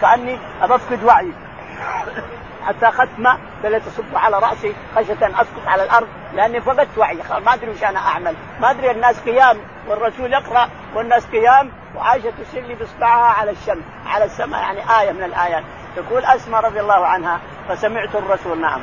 كأني 0.00 0.38
أبفقد 0.62 1.04
وعي 1.04 1.32
حتى 2.66 2.88
أخذت 2.88 3.18
ماء 3.18 3.38
بدات 3.64 3.82
أصب 3.86 4.16
على 4.16 4.38
رأسي 4.38 4.74
خشية 4.96 5.26
أن 5.26 5.34
أسقط 5.34 5.66
على 5.66 5.82
الأرض 5.82 6.08
لأني 6.34 6.60
فقدت 6.60 6.98
وعي. 6.98 7.18
ما 7.46 7.54
أدري 7.54 7.70
وش 7.70 7.84
أنا 7.84 7.98
أعمل. 7.98 8.34
ما 8.60 8.70
أدري 8.70 8.90
الناس 8.90 9.20
قيام 9.20 9.58
والرسول 9.88 10.32
يقرأ 10.32 10.68
والناس 10.94 11.26
قيام 11.26 11.72
وعائشة 11.96 12.32
تشير 12.50 12.66
لي 12.66 12.74
بإصبعها 12.74 13.32
على 13.32 13.50
الشمس 13.50 13.84
على 14.06 14.24
السماء 14.24 14.60
يعني 14.60 15.00
آية 15.00 15.12
من 15.12 15.22
الآيات. 15.22 15.64
تقول 15.96 16.24
اسماء 16.24 16.64
رضي 16.64 16.80
الله 16.80 17.06
عنها 17.06 17.40
فسمعت 17.68 18.14
الرسول 18.14 18.60
نعم. 18.60 18.80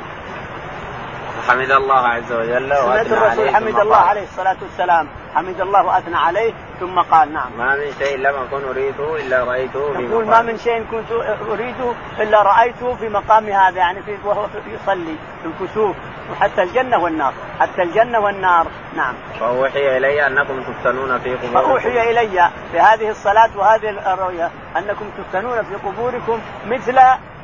حمد 1.48 1.70
الله 1.70 2.08
عز 2.08 2.32
وجل 2.32 2.76
سمعت 2.76 3.06
الرسول 3.06 3.54
حمد 3.54 3.78
الله 3.78 3.96
عليه 3.96 4.22
الصلاة 4.22 4.56
والسلام. 4.62 5.08
حمد 5.36 5.60
الله 5.60 5.86
واثنى 5.86 6.16
عليه 6.16 6.52
ثم 6.80 7.00
قال 7.00 7.32
نعم. 7.32 7.58
ما 7.58 7.76
من 7.76 7.92
شيء 7.98 8.18
لم 8.18 8.34
أكن 8.34 8.68
أريده 8.68 9.16
إلا 9.16 9.44
رأيته 9.44 9.92
في 9.92 10.02
يقول 10.02 10.26
ما 10.26 10.42
من 10.42 10.58
شيء 10.58 10.84
كنت 10.90 11.12
أريده 11.50 11.92
إلا 12.20 12.42
رأيته 12.42 12.94
في 12.94 13.08
مقام 13.08 13.46
هذا 13.46 13.78
يعني 13.78 14.02
في 14.02 14.16
وهو 14.24 14.46
يصلي 14.66 15.16
في 15.42 15.48
الكسوف 15.48 15.96
وحتى 16.32 16.62
الجنة 16.62 16.98
والنار 16.98 17.32
حتى 17.60 17.82
الجنة 17.82 18.18
والنار. 18.18 18.66
نعم. 18.96 19.14
فأوحي 19.40 19.96
إلي 19.96 20.26
أنكم 20.26 20.62
تفتنون 20.62 21.18
في 21.18 21.34
قبوركم. 21.34 21.54
فأوحي 21.54 22.10
إلي 22.10 22.50
في 22.72 22.80
هذه 22.80 23.10
الصلاة 23.10 23.50
وهذه 23.56 24.12
الرؤيا 24.12 24.50
أنكم 24.76 25.10
تفتنون 25.18 25.62
في 25.62 25.74
قبوركم 25.74 26.40
مثل 26.66 26.98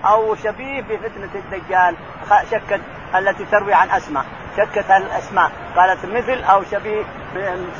أو 0.04 0.34
شبيه 0.34 0.82
بفتنة 0.82 1.30
الدجال 1.34 1.94
شكت 2.50 2.80
التي 3.14 3.44
تروي 3.44 3.74
عن 3.74 3.90
أسماء. 3.90 4.24
شكت 4.56 4.90
الأسماء. 4.90 5.50
قالت 5.76 6.04
مثل 6.04 6.44
أو 6.44 6.62
شبيه 6.70 7.02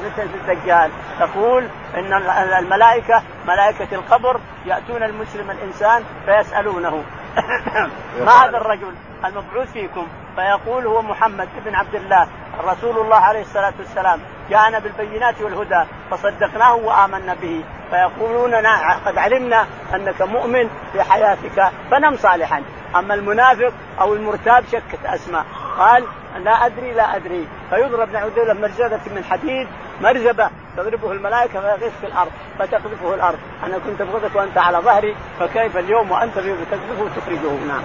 مثل 0.05 0.29
الدجال. 0.35 0.91
تقول 1.21 1.69
إن 1.95 2.13
الملائكة 2.59 3.23
ملائكة 3.47 3.95
القبر 3.95 4.41
يأتون 4.67 5.03
المسلم 5.03 5.51
الإنسان 5.51 6.05
فيسألونه. 6.27 7.05
ما 8.27 8.33
هذا 8.33 8.57
الرجل 8.57 8.95
المبعوث 9.25 9.73
فيكم؟ 9.73 10.07
فيقول 10.37 10.87
هو 10.87 11.03
محمد 11.03 11.49
بن 11.65 11.75
عبد 11.75 11.95
الله 11.95 12.29
رسول 12.65 12.99
الله 12.99 13.17
عليه 13.17 13.41
الصلاة 13.41 13.73
والسلام. 13.79 14.21
جاءنا 14.51 14.79
بالبينات 14.79 15.41
والهدى 15.41 15.85
فصدقناه 16.11 16.75
وآمنا 16.75 17.35
به. 17.35 17.65
فيقولون 17.91 18.55
قد 19.07 19.19
علمنا 19.19 19.67
أنك 19.95 20.23
مؤمن 20.23 20.69
في 20.93 21.03
حياتك 21.03 21.71
فنم 21.91 22.17
صالحا. 22.17 22.63
أما 22.97 23.15
المنافق 23.15 23.73
أو 24.01 24.15
المرتاب 24.15 24.65
شكت 24.73 25.05
أسماء. 25.07 25.45
قال 25.79 26.05
لا 26.45 26.67
أدري 26.67 26.93
لا 26.93 27.17
أدري. 27.17 27.49
فيضرب 27.71 28.13
نعوذ 28.13 28.31
بالله 28.31 28.55
مرزبه 28.55 29.01
من 29.15 29.25
حديد 29.25 29.69
مرزبه 30.01 30.51
تضربه 30.77 31.13
الملائكة 31.13 31.61
فيغيث 31.61 31.93
في 32.01 32.07
الأرض 32.07 32.31
فتقذفه 32.59 33.15
الأرض. 33.15 33.39
أنا 33.67 33.79
كنت 33.79 34.01
ابغضك 34.01 34.37
وأنت 34.37 34.59
على 34.59 34.79
ظهري 34.79 35.17
فكيف 35.41 35.77
اليوم 35.77 36.11
وأنت 36.11 36.35
تقذفه 36.35 37.03
وتخرجه. 37.03 37.67
نعم. 37.69 37.83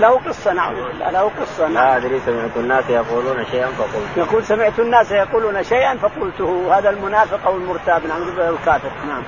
له 0.00 0.18
قصة 0.28 0.52
نعوذ 0.52 0.74
بالله 0.74 1.10
له 1.10 1.30
قصة 1.40 1.68
نعم. 1.68 1.74
لا 1.74 1.96
أدري 1.96 2.20
سمعت 2.20 2.56
الناس 2.56 2.90
يقولون 2.90 3.44
شيئا 3.50 3.66
فقلت. 3.66 4.16
يقول 4.16 4.44
سمعت 4.44 4.78
الناس 4.78 5.12
يقولون 5.12 5.62
شيئا 5.62 5.96
فقلته 5.96 6.78
هذا 6.78 6.90
المنافق 6.90 7.46
أو 7.46 7.56
المرتاب 7.56 8.06
نعوذ 8.06 8.36
بالله 8.36 8.50
الكافر. 8.50 8.90
نعم. 9.08 9.22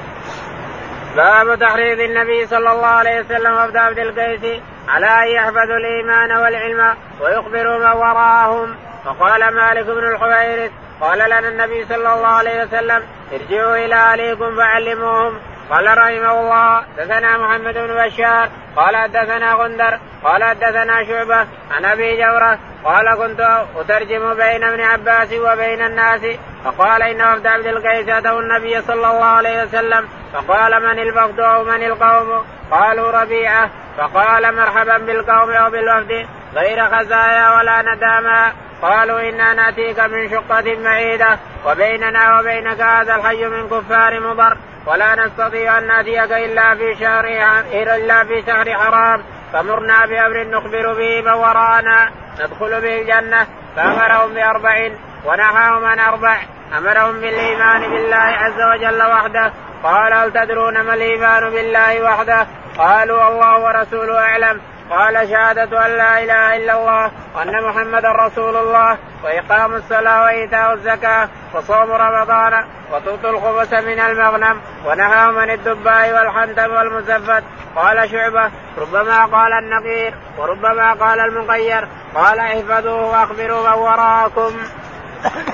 باب 1.16 1.58
تحريض 1.58 2.00
النبي 2.00 2.46
صلى 2.46 2.72
الله 2.72 2.86
عليه 2.86 3.20
وسلم 3.20 3.52
وابد 3.52 3.76
عبد 3.76 3.98
القيس 3.98 4.62
على 4.88 5.06
أن 5.06 5.28
يحفظوا 5.28 5.76
الإيمان 5.76 6.32
والعلم 6.32 6.96
ويخبروا 7.20 7.78
من 7.78 7.98
وراءهم. 7.98 8.76
فقال 9.04 9.54
مالك 9.54 9.86
بن 9.86 10.08
الحويرث 10.14 10.70
قال 11.00 11.18
لنا 11.18 11.48
النبي 11.48 11.84
صلى 11.84 12.14
الله 12.14 12.26
عليه 12.26 12.64
وسلم 12.64 13.02
ارجعوا 13.32 13.76
إلى 13.76 13.94
أهليكم 13.94 14.56
فعلموهم. 14.56 15.40
قال 15.70 15.98
رحمه 15.98 16.40
الله 16.40 16.82
حدثنا 16.98 17.38
محمد 17.38 17.74
بن 17.74 18.06
بشار 18.06 18.48
قال 18.76 18.96
حدثنا 18.96 19.54
غندر 19.54 19.98
قال 20.24 20.44
حدثنا 20.44 21.04
شعبة 21.04 21.46
عن 21.70 21.84
أبي 21.84 22.16
جورة 22.16 22.58
قال 22.84 23.14
كنت 23.14 23.64
أترجم 23.76 24.34
بين 24.34 24.64
ابن 24.64 24.80
عباس 24.80 25.32
وبين 25.32 25.86
الناس 25.86 26.20
فقال 26.64 27.02
إن 27.02 27.22
وفد 27.22 27.46
عبد 27.46 27.66
القيس 27.66 28.08
أتوا 28.08 28.40
النبي 28.40 28.82
صلى 28.82 28.94
الله 28.94 29.24
عليه 29.24 29.62
وسلم. 29.62 30.08
فقال 30.32 30.82
من 30.82 30.98
الوفد 30.98 31.40
أو 31.40 31.64
من 31.64 31.82
القوم؟ 31.82 32.44
قالوا 32.70 33.10
ربيعة. 33.10 33.70
فقال 33.98 34.56
مرحبا 34.56 34.98
بالقوم 34.98 35.50
أو 35.50 35.70
بالوفد. 35.70 36.26
غير 36.54 36.84
خزايا 36.84 37.56
ولا 37.56 37.82
نداما 37.82 38.52
قالوا 38.82 39.20
إنا 39.20 39.54
نأتيك 39.54 40.00
من 40.00 40.30
شقة 40.30 40.76
بعيده 40.84 41.38
وبيننا 41.66 42.38
وبينك 42.38 42.80
هذا 42.80 43.16
الحي 43.16 43.46
من 43.46 43.68
كفار 43.68 44.20
مضر. 44.20 44.56
ولا 44.86 45.26
نستطيع 45.26 45.78
أن 45.78 45.86
نأتيك 45.86 46.32
إلا 46.32 46.74
في 46.74 46.94
شهر 47.00 47.24
إلا 47.72 48.24
في 48.24 48.42
شهر 48.46 48.74
حرام. 48.74 49.22
فمرنا 49.52 50.06
بأمر 50.06 50.44
نخبر 50.44 50.92
به 50.92 51.20
من 51.20 51.32
وراءنا. 51.32 52.10
ندخل 52.40 52.80
به 52.80 53.00
الجنة. 53.00 53.46
فأمرهم 53.76 54.34
باربع 54.34 54.90
ونهاهم 55.24 55.84
عن 55.84 55.98
أربع. 55.98 56.36
أمرهم 56.78 57.20
بالإيمان 57.20 57.80
بالله 57.80 58.16
عز 58.16 58.60
وجل 58.74 59.02
وحده. 59.02 59.52
قال 59.82 60.12
هل 60.12 60.32
تدرون 60.32 60.80
ما 60.80 60.94
الإيمان 60.94 61.50
بالله 61.50 62.02
وحده؟ 62.02 62.46
قالوا 62.78 63.28
الله 63.28 63.58
ورسوله 63.58 64.18
أعلم. 64.18 64.60
قال 64.90 65.28
شهادة 65.28 65.86
أن 65.86 65.90
لا 65.90 66.22
إله 66.22 66.56
إلا 66.56 66.72
الله 66.72 67.10
وأن 67.36 67.64
محمدا 67.68 68.12
رسول 68.12 68.56
الله 68.56 68.98
وإقام 69.24 69.74
الصلاة 69.74 70.22
وإيتاء 70.22 70.72
الزكاة 70.72 71.28
وصوم 71.54 71.92
رمضان 71.92 72.64
وتؤتوا 72.92 73.30
الخبز 73.30 73.74
من 73.74 74.00
المغنم 74.00 74.60
ونهى 74.86 75.26
من 75.26 75.50
الدباء 75.50 76.12
والحنتم 76.12 76.74
والمزفت. 76.74 77.44
قال 77.76 78.10
شعبة 78.10 78.50
ربما 78.78 79.24
قال 79.24 79.52
النقير 79.52 80.14
وربما 80.38 80.92
قال 80.92 81.20
المغير 81.20 81.88
قال 82.14 82.38
احفظوه 82.38 83.10
واخبروا 83.10 83.70
من 83.70 83.78
وراءكم. 83.78 84.52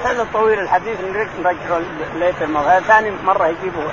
هذا 0.05 0.27
طويل 0.33 0.61
الحديث 0.61 0.99
نرجعه 1.01 1.81
ليت 2.15 2.43
المغير 2.43 2.81
ثاني 2.81 3.11
مرة 3.25 3.47
يجيبه 3.47 3.93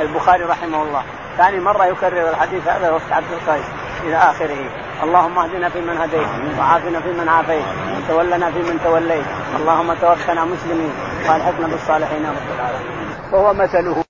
البخاري 0.00 0.44
رحمه 0.44 0.82
الله. 0.82 1.02
ثاني 1.38 1.60
مرة 1.60 1.84
يكرر 1.84 2.30
الحديث 2.30 2.68
هذا 2.68 2.90
وقت 2.90 3.12
عبد 3.12 3.32
القيس 3.32 3.64
إلى 4.04 4.16
آخره. 4.16 4.70
اللهم 5.02 5.38
اهدنا 5.38 5.68
فيمن 5.68 5.96
هديت 5.96 6.28
وعافنا 6.58 7.00
فيمن 7.00 7.28
عافيت 7.28 7.64
وتولنا 7.96 8.50
فيمن 8.50 8.80
توليت. 8.84 9.26
اللهم 9.56 9.94
توفنا 9.94 10.44
مسلمين 10.44 10.92
وألحقنا 11.28 11.66
بالصالحين 11.66 12.26
رب 12.26 12.56
العالمين. 12.56 13.08
وهو 13.32 13.54
مثله. 13.54 14.02